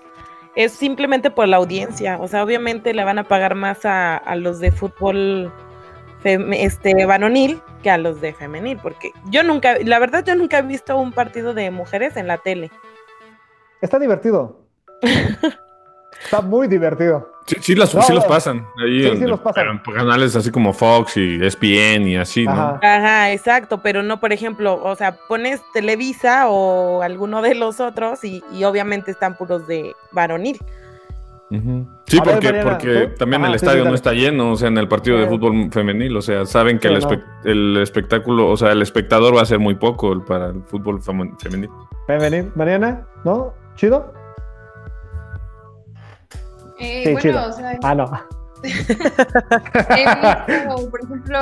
es 0.57 0.73
simplemente 0.73 1.31
por 1.31 1.49
la 1.49 1.57
audiencia. 1.57 2.19
O 2.21 2.29
sea, 2.29 2.45
obviamente 2.45 2.93
le 2.93 3.03
van 3.03 3.19
a 3.19 3.25
pagar 3.25 3.55
más 3.55 3.87
a, 3.87 4.19
a 4.19 4.37
los 4.37 4.59
de 4.61 4.73
fútbol 4.73 5.51
este, 6.25 7.05
varonil 7.07 7.61
que 7.83 7.91
a 7.91 7.99
los 7.99 8.21
de 8.21 8.33
femenil. 8.35 8.79
Porque 8.83 9.13
yo 9.31 9.43
nunca, 9.43 9.77
la 9.85 9.99
verdad, 9.99 10.25
yo 10.25 10.35
nunca 10.35 10.59
he 10.59 10.63
visto 10.63 10.97
un 10.99 11.13
partido 11.13 11.55
de 11.55 11.71
mujeres 11.71 12.17
en 12.17 12.27
la 12.27 12.39
tele. 12.39 12.71
Está 13.81 13.99
divertido. 13.99 14.61
Está 16.25 16.41
muy 16.41 16.67
divertido. 16.67 17.33
Sí, 17.47 17.57
sí, 17.61 17.75
las- 17.77 17.95
No, 17.95 18.03
sí 18.03 18.13
los 18.13 18.25
pasan. 18.25 18.67
Ahí 18.83 19.03
Sí, 19.03 19.09
en, 19.09 19.19
sí 19.21 19.25
los 19.25 19.39
pasan. 19.41 19.55
pero 19.55 19.71
en 19.95 19.99
canales 19.99 20.35
así 20.37 20.51
como 20.51 20.73
Fox 20.73 21.17
y 21.17 21.43
ESPN 21.43 22.09
y 22.09 22.17
así, 22.17 22.45
¿no? 22.45 22.51
Ajá. 22.51 22.81
Ajá, 22.83 23.33
exacto, 23.33 23.81
pero 23.83 24.03
no, 24.03 24.19
por 24.21 24.33
ejemplo, 24.33 24.83
o 24.83 24.97
sea, 24.97 25.17
pones 25.29 25.63
Televisa 25.73 26.49
o 26.49 27.03
alguno 27.03 27.41
de 27.41 27.55
los 27.55 27.79
otros 27.81 28.25
y, 28.25 28.43
y 28.53 28.65
obviamente 28.65 29.11
están 29.13 29.37
puros 29.37 29.67
de 29.69 29.95
varonil. 30.11 30.59
Sí, 31.51 31.57
ver, 32.21 32.35
porque, 32.35 32.47
Mariana, 32.53 32.71
porque 32.71 33.07
¿tú? 33.07 33.15
también 33.17 33.43
Ajá, 33.43 33.53
el 33.53 33.59
sí, 33.59 33.65
estadio 33.65 33.83
sí, 33.85 33.89
no 33.89 33.95
está 33.95 34.13
lleno, 34.13 34.53
o 34.53 34.57
sea, 34.57 34.69
en 34.69 34.77
el 34.79 34.87
partido 34.87 35.17
de 35.17 35.25
Sí. 35.25 35.31
fútbol 35.31 35.71
femenil, 35.73 36.15
o 36.17 36.21
sea, 36.23 36.45
saben 36.45 36.79
que 36.79 36.89
Sí, 36.89 36.95
el, 36.95 37.01
no. 37.01 37.09
espe- 37.09 37.25
el 37.45 37.77
espectáculo, 37.79 38.49
o 38.51 38.57
sea, 38.57 38.73
el 38.73 38.83
espectador 38.83 39.35
va 39.35 39.41
a 39.43 39.47
ser 39.47 39.59
muy 39.59 39.75
poco 39.77 40.13
el- 40.13 40.23
para 40.23 40.49
el 40.49 40.63
fútbol 40.65 41.01
femenil. 41.03 41.71
Bienvenido. 42.07 42.51
Mariana, 42.55 43.07
¿no? 43.25 43.55
¿Chido? 43.77 44.13
Eh, 46.79 47.03
Sí, 47.05 47.13
bueno, 47.13 47.21
chido. 47.21 47.47
o 47.49 47.53
sea, 47.53 47.79
Ah, 47.83 47.95
no. 47.95 48.11
he 48.63 48.63
visto, 50.47 50.91
por 50.91 51.01
ejemplo, 51.05 51.39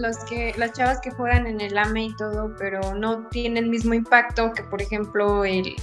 los 0.00 0.16
que, 0.24 0.54
las 0.56 0.72
chavas 0.72 1.00
que 1.00 1.10
juegan 1.10 1.46
en 1.46 1.60
el 1.60 1.76
AME 1.76 2.04
y 2.06 2.16
todo, 2.16 2.54
pero 2.58 2.80
no 2.94 3.26
tienen 3.28 3.64
el 3.64 3.70
mismo 3.70 3.94
impacto 3.94 4.52
que, 4.54 4.62
por 4.64 4.80
ejemplo, 4.80 5.44
el 5.44 5.74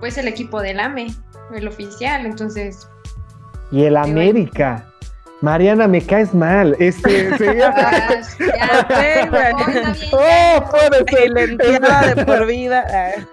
pues 0.00 0.18
el 0.18 0.28
equipo 0.28 0.60
del 0.60 0.80
AME, 0.80 1.06
el 1.54 1.68
oficial. 1.68 2.24
Entonces, 2.26 2.88
Y 3.70 3.84
el 3.84 3.94
bueno. 3.94 4.06
América. 4.06 4.86
Mariana, 5.40 5.86
me 5.88 6.00
caes 6.00 6.32
mal. 6.32 6.74
Este, 6.78 7.36
sí, 7.38 7.44
ah, 7.62 8.08
ya, 8.08 8.22
Sí, 8.22 9.28
güey. 9.28 9.52
oh, 10.12 10.64
puede 10.70 11.04
Y 11.06 11.14
ser. 11.58 12.16
de 12.16 12.24
por 12.24 12.46
vida. 12.46 12.84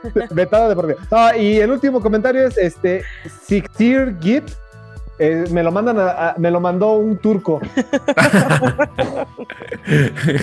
Vetado 0.32 0.68
de 0.70 0.76
por 0.76 0.88
vida. 0.88 0.98
No, 1.10 1.36
y 1.38 1.60
el 1.60 1.72
último 1.72 2.02
comentario 2.02 2.46
es 2.48 2.58
este 2.58 3.04
Siktir 3.46 4.18
Git. 4.20 4.44
eh, 5.20 5.46
me 5.52 5.62
lo 5.64 5.72
mandan 5.72 6.00
a- 6.00 6.10
a- 6.32 6.36
me 6.38 6.50
lo 6.52 6.60
mandó 6.60 6.94
un 6.94 7.18
turco. 7.18 7.62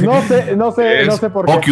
No 0.03 0.23
sé, 0.23 0.57
no 0.57 0.73
sé, 0.73 1.05
no 1.07 1.17
sé 1.17 1.31
por 1.31 1.51
fuck 1.51 1.61
qué. 1.65 1.71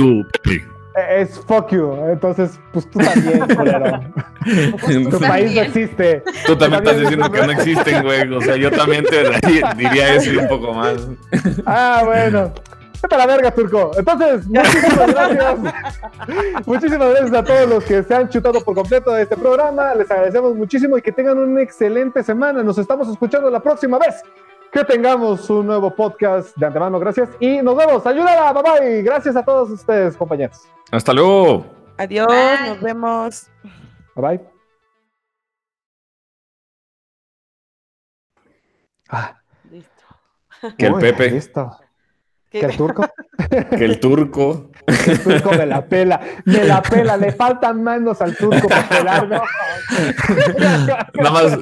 Eh, 0.97 1.21
Es 1.23 1.39
fuck 1.41 1.71
you. 1.71 1.93
Entonces, 2.09 2.59
pues 2.73 2.89
tú 2.91 2.99
también, 2.99 3.41
culero. 3.57 4.01
Tu 5.11 5.21
país 5.21 5.55
no 5.55 5.61
existe. 5.63 6.23
Tú 6.47 6.57
también 6.57 6.83
estás 6.83 7.01
diciendo 7.01 7.31
que 7.31 7.43
no 7.47 7.53
existen, 7.59 8.03
güey. 8.03 8.33
O 8.33 8.41
sea, 8.41 8.57
yo 8.57 8.71
también 8.71 9.05
te 9.05 9.25
diría 9.77 10.15
eso 10.15 10.33
y 10.33 10.37
un 10.37 10.49
poco 10.49 10.73
más. 10.73 11.07
Ah, 11.67 12.03
bueno. 12.05 12.53
Vete 13.03 13.15
a 13.15 13.19
la 13.19 13.27
verga, 13.27 13.51
turco. 13.51 13.91
Entonces, 13.97 14.47
muchísimas 14.47 15.13
gracias. 15.13 15.59
muchísimas 16.67 17.11
gracias 17.11 17.33
a 17.35 17.45
todos 17.45 17.69
los 17.69 17.85
que 17.85 18.03
se 18.03 18.15
han 18.15 18.29
chutado 18.29 18.61
por 18.63 18.75
completo 18.75 19.13
de 19.13 19.23
este 19.23 19.37
programa. 19.37 19.95
Les 19.95 20.11
agradecemos 20.11 20.55
muchísimo 20.55 20.97
y 20.97 21.03
que 21.03 21.13
tengan 21.13 21.39
una 21.39 21.63
excelente 21.63 22.23
semana. 22.23 22.63
Nos 22.63 22.79
estamos 22.79 23.09
escuchando 23.09 23.51
la 23.51 23.61
próxima 23.61 23.99
vez 23.99 24.23
que 24.73 24.85
tengamos 24.85 25.49
un 25.51 25.67
nuevo 25.67 25.95
podcast 25.95 26.57
de 26.57 26.67
antemano. 26.67 26.99
Gracias 26.99 27.31
y 27.41 27.63
nos 27.63 27.77
vemos. 27.77 28.07
Ayúdala, 28.07 28.53
bye 28.53 28.63
bye. 28.63 29.03
Gracias 29.03 29.37
a 29.37 29.45
todos 29.45 29.71
ustedes, 29.71 30.17
compañeros. 30.17 30.69
Hasta 30.91 31.13
luego. 31.13 31.67
Adiós, 31.99 32.27
Bye. 32.27 32.69
nos 32.69 32.81
vemos. 32.81 33.51
Bye 34.15 34.39
bye. 34.39 34.41
Ah, 39.09 39.41
Listo. 39.71 40.05
Que 40.77 40.87
el 40.87 40.95
Pepe. 40.95 41.31
Listo. 41.31 41.79
¿Qué? 42.51 42.61
Que 42.61 42.67
el 42.67 42.77
turco. 42.77 43.07
Que 43.71 43.85
el 43.85 44.01
turco. 44.01 44.71
El 44.87 45.19
turco 45.21 45.51
me 45.51 45.67
la 45.67 45.85
pela, 45.85 46.21
me 46.45 46.65
la 46.65 46.81
pela, 46.81 47.17
le 47.17 47.33
faltan 47.33 47.83
manos 47.83 48.23
al 48.23 48.37
turco 48.37 48.69
para 48.69 48.89
pelarme. 48.89 49.41
Nada 51.15 51.31
más 51.33 51.59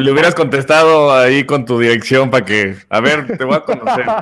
le 0.00 0.12
hubieras 0.12 0.34
contestado 0.36 1.12
ahí 1.12 1.44
con 1.44 1.64
tu 1.64 1.80
dirección 1.80 2.30
para 2.30 2.44
que, 2.44 2.76
a 2.88 3.00
ver, 3.00 3.36
te 3.36 3.44
voy 3.44 3.56
a 3.56 3.60
conocer. 3.60 4.06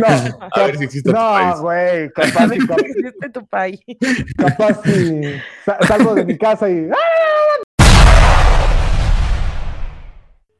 No, 0.00 0.38
A 0.52 0.66
ver 0.66 0.76
si 0.78 0.84
existe 0.84 1.10
tu 1.10 1.16
no, 1.16 1.32
país. 1.32 1.56
güey, 1.60 2.10
capaz, 2.10 2.48
si- 2.48 2.56
Existe 2.56 3.30
tu 3.32 3.46
país. 3.46 3.80
capaz 4.36 4.80
si 4.84 5.22
sa- 5.64 5.78
salgo 5.86 6.14
de 6.14 6.24
mi 6.24 6.36
casa 6.38 6.68
y 6.70 6.88
¡ah! 6.92 6.96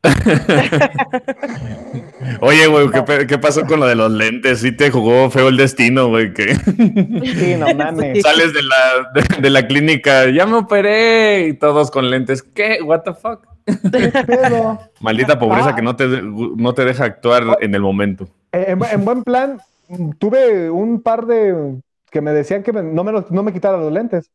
Oye, 2.41 2.67
güey, 2.67 2.89
¿qué, 3.27 3.39
pasó 3.39 3.65
con 3.67 3.81
lo 3.81 3.87
de 3.87 3.95
los 3.95 4.11
lentes? 4.11 4.61
Sí 4.61 4.73
te 4.73 4.91
jugó 4.91 5.31
feo 5.31 5.49
el 5.49 5.57
destino, 5.57 6.09
güey, 6.09 6.33
que 6.33 6.55
sí, 6.55 7.55
no 7.59 7.75
mames. 7.75 8.23
sales 8.23 8.53
de 8.53 8.63
la, 8.63 9.11
de, 9.15 9.43
de 9.43 9.51
la 9.51 9.67
clínica, 9.67 10.29
ya 10.31 10.47
me 10.47 10.57
operé 10.57 11.49
y 11.49 11.53
todos 11.55 11.91
con 11.91 12.11
lentes. 12.11 12.43
¿Qué? 12.43 12.81
¿What 12.83 13.03
the 13.03 13.15
fuck? 13.15 13.47
Maldita 15.01 15.39
pobreza 15.39 15.71
Ah. 15.71 15.77
que 15.77 15.83
no 15.83 15.97
te, 15.97 16.07
no 16.23 16.75
te 16.75 16.85
deja 16.85 17.05
actuar 17.05 17.59
en 17.61 17.75
el 17.75 17.81
momento. 17.83 18.25
eh, 18.53 18.67
en, 18.69 18.79
bu- 18.81 18.93
en 18.93 19.05
buen 19.05 19.23
plan, 19.25 19.59
tuve 20.19 20.71
un 20.71 21.03
par 21.03 21.27
de 21.27 21.77
que 22.11 22.21
me 22.21 22.33
decían 22.33 22.63
que 22.63 22.73
me- 22.73 22.83
no, 22.83 23.05
me 23.05 23.13
los- 23.13 23.31
no 23.31 23.43
me 23.43 23.53
quitara 23.53 23.77
los 23.79 23.93
lentes. 23.93 24.31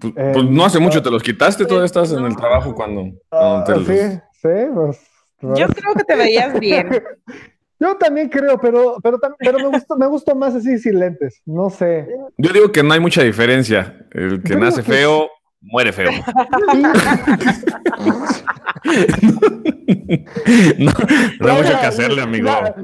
Pues, 0.00 0.12
Eh, 0.16 0.30
pues 0.32 0.44
no 0.46 0.64
hace 0.64 0.78
mucho 0.78 0.98
no. 0.98 1.02
te 1.02 1.10
los 1.10 1.22
quitaste, 1.22 1.64
todavía 1.66 1.86
estás 1.86 2.12
en 2.12 2.24
el 2.24 2.36
trabajo 2.36 2.74
cuando, 2.74 3.02
Ah, 3.30 3.64
cuando 3.64 3.64
te 3.64 3.76
los- 3.76 3.86
sí, 3.86 4.18
sí, 4.40 4.48
pues. 4.74 5.00
Yo 5.42 5.66
creo 5.68 5.94
que 5.94 6.04
te 6.04 6.16
veías 6.16 6.58
bien. 6.58 6.88
Yo 7.80 7.96
también 7.96 8.28
creo, 8.28 8.60
pero, 8.60 8.98
pero, 9.02 9.18
pero 9.38 9.58
me 9.58 9.68
gustó, 9.68 9.96
me 9.96 10.06
gustó 10.06 10.34
más 10.34 10.54
así 10.54 10.78
sin 10.78 11.00
lentes. 11.00 11.40
No 11.46 11.70
sé. 11.70 12.06
Yo 12.36 12.52
digo 12.52 12.70
que 12.70 12.82
no 12.82 12.92
hay 12.92 13.00
mucha 13.00 13.22
diferencia. 13.22 14.06
El 14.10 14.42
que 14.42 14.52
Yo 14.52 14.58
nace 14.58 14.82
que 14.82 14.92
feo, 14.92 15.30
muere 15.62 15.90
feo. 15.90 16.10
no, 20.78 20.92
no 21.40 21.50
hay 21.50 21.62
mucho 21.62 21.80
que 21.80 21.86
hacerle, 21.86 22.22
amigo. 22.22 22.48
Ya, 22.48 22.74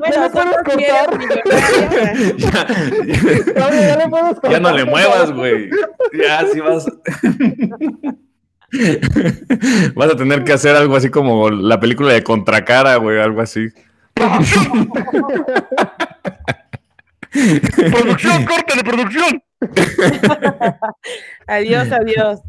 Bueno, 4.09 4.41
ya 4.51 4.61
no 4.61 4.73
le 4.73 4.85
muevas, 4.85 5.33
güey. 5.33 5.71
Ya, 6.13 6.47
sí 6.53 6.61
vas. 6.61 6.87
Vas 9.95 10.11
a 10.11 10.17
tener 10.17 10.45
que 10.45 10.53
hacer 10.53 10.75
algo 10.77 10.97
así 10.97 11.11
como 11.11 11.51
la 11.51 11.79
película 11.81 12.13
de 12.13 12.23
Contracara, 12.23 12.97
güey, 12.97 13.21
algo 13.21 13.41
así. 13.41 13.69
producción, 17.91 18.45
córtale, 18.47 18.85
producción. 18.85 19.43
Adiós, 21.47 21.89
adiós. 21.93 22.41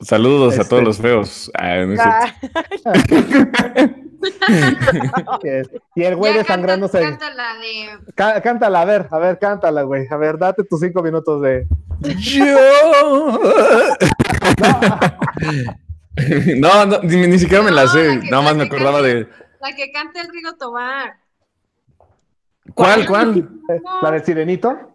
Saludos 0.00 0.54
a 0.58 0.62
Este. 0.62 0.70
todos 0.70 0.82
los 0.82 0.98
feos. 0.98 1.50
Ah, 1.58 1.76
no 1.86 1.92
es 1.94 2.00
cierto. 2.00 3.94
Y 5.94 6.02
el 6.02 6.14
güey 6.16 6.34
desangrándose. 6.34 7.00
canta, 7.00 7.18
canta 7.18 7.34
la 7.34 7.54
de 7.54 7.88
Cá- 8.14 8.42
Cántala, 8.42 8.80
a 8.82 8.84
ver, 8.84 9.08
a 9.10 9.18
ver, 9.18 9.38
cántala, 9.38 9.82
güey. 9.82 10.06
A 10.10 10.16
ver, 10.16 10.36
date 10.38 10.62
tus 10.64 10.80
cinco 10.80 11.02
minutos 11.02 11.40
de. 11.42 11.66
Yo. 12.18 13.38
No, 16.58 16.84
no, 16.86 16.98
ni, 17.02 17.26
ni 17.28 17.38
siquiera 17.38 17.62
me 17.62 17.70
la 17.70 17.84
No, 17.84 17.88
sé. 17.92 18.16
la 18.16 18.30
Nada 18.30 18.42
más 18.42 18.56
me 18.56 18.64
acordaba 18.64 19.00
de. 19.00 19.26
la 19.60 19.74
que 19.74 19.90
canta 19.90 20.20
el 20.20 20.28
Rigo 20.28 20.54
Tobar. 20.56 21.14
¿Cuál, 22.74 23.06
cuál? 23.06 23.48
La 24.02 24.10
del 24.10 24.24
sirenito. 24.24 24.92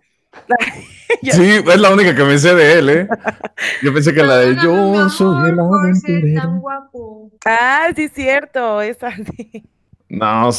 Sí, 1.22 1.64
es 1.66 1.80
la 1.80 1.92
única 1.94 2.16
que 2.16 2.24
me 2.24 2.38
sé 2.38 2.54
de 2.56 2.80
él, 2.80 2.90
¿eh? 2.90 3.08
Yo 3.84 3.94
pensé 3.94 4.14
que 4.14 4.24
la 4.24 4.38
de 4.38 4.56
Yo 4.56 5.10
soy 5.10 5.52
el 5.52 5.60
aventurero. 5.60 6.42
tan 6.42 6.60
guapo. 6.60 7.32
Ah, 7.46 7.88
sí, 7.96 8.10
cierto. 8.10 8.82
Esa 8.82 9.12
sí. 9.16 9.64
No, 10.10 10.50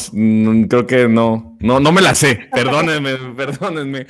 creo 0.69 0.87
que 0.87 1.07
no. 1.07 1.57
No, 1.59 1.79
no 1.79 1.91
me 1.91 2.01
la 2.01 2.15
sé. 2.15 2.47
Perdónenme, 2.51 3.15
perdónenme. 3.35 4.05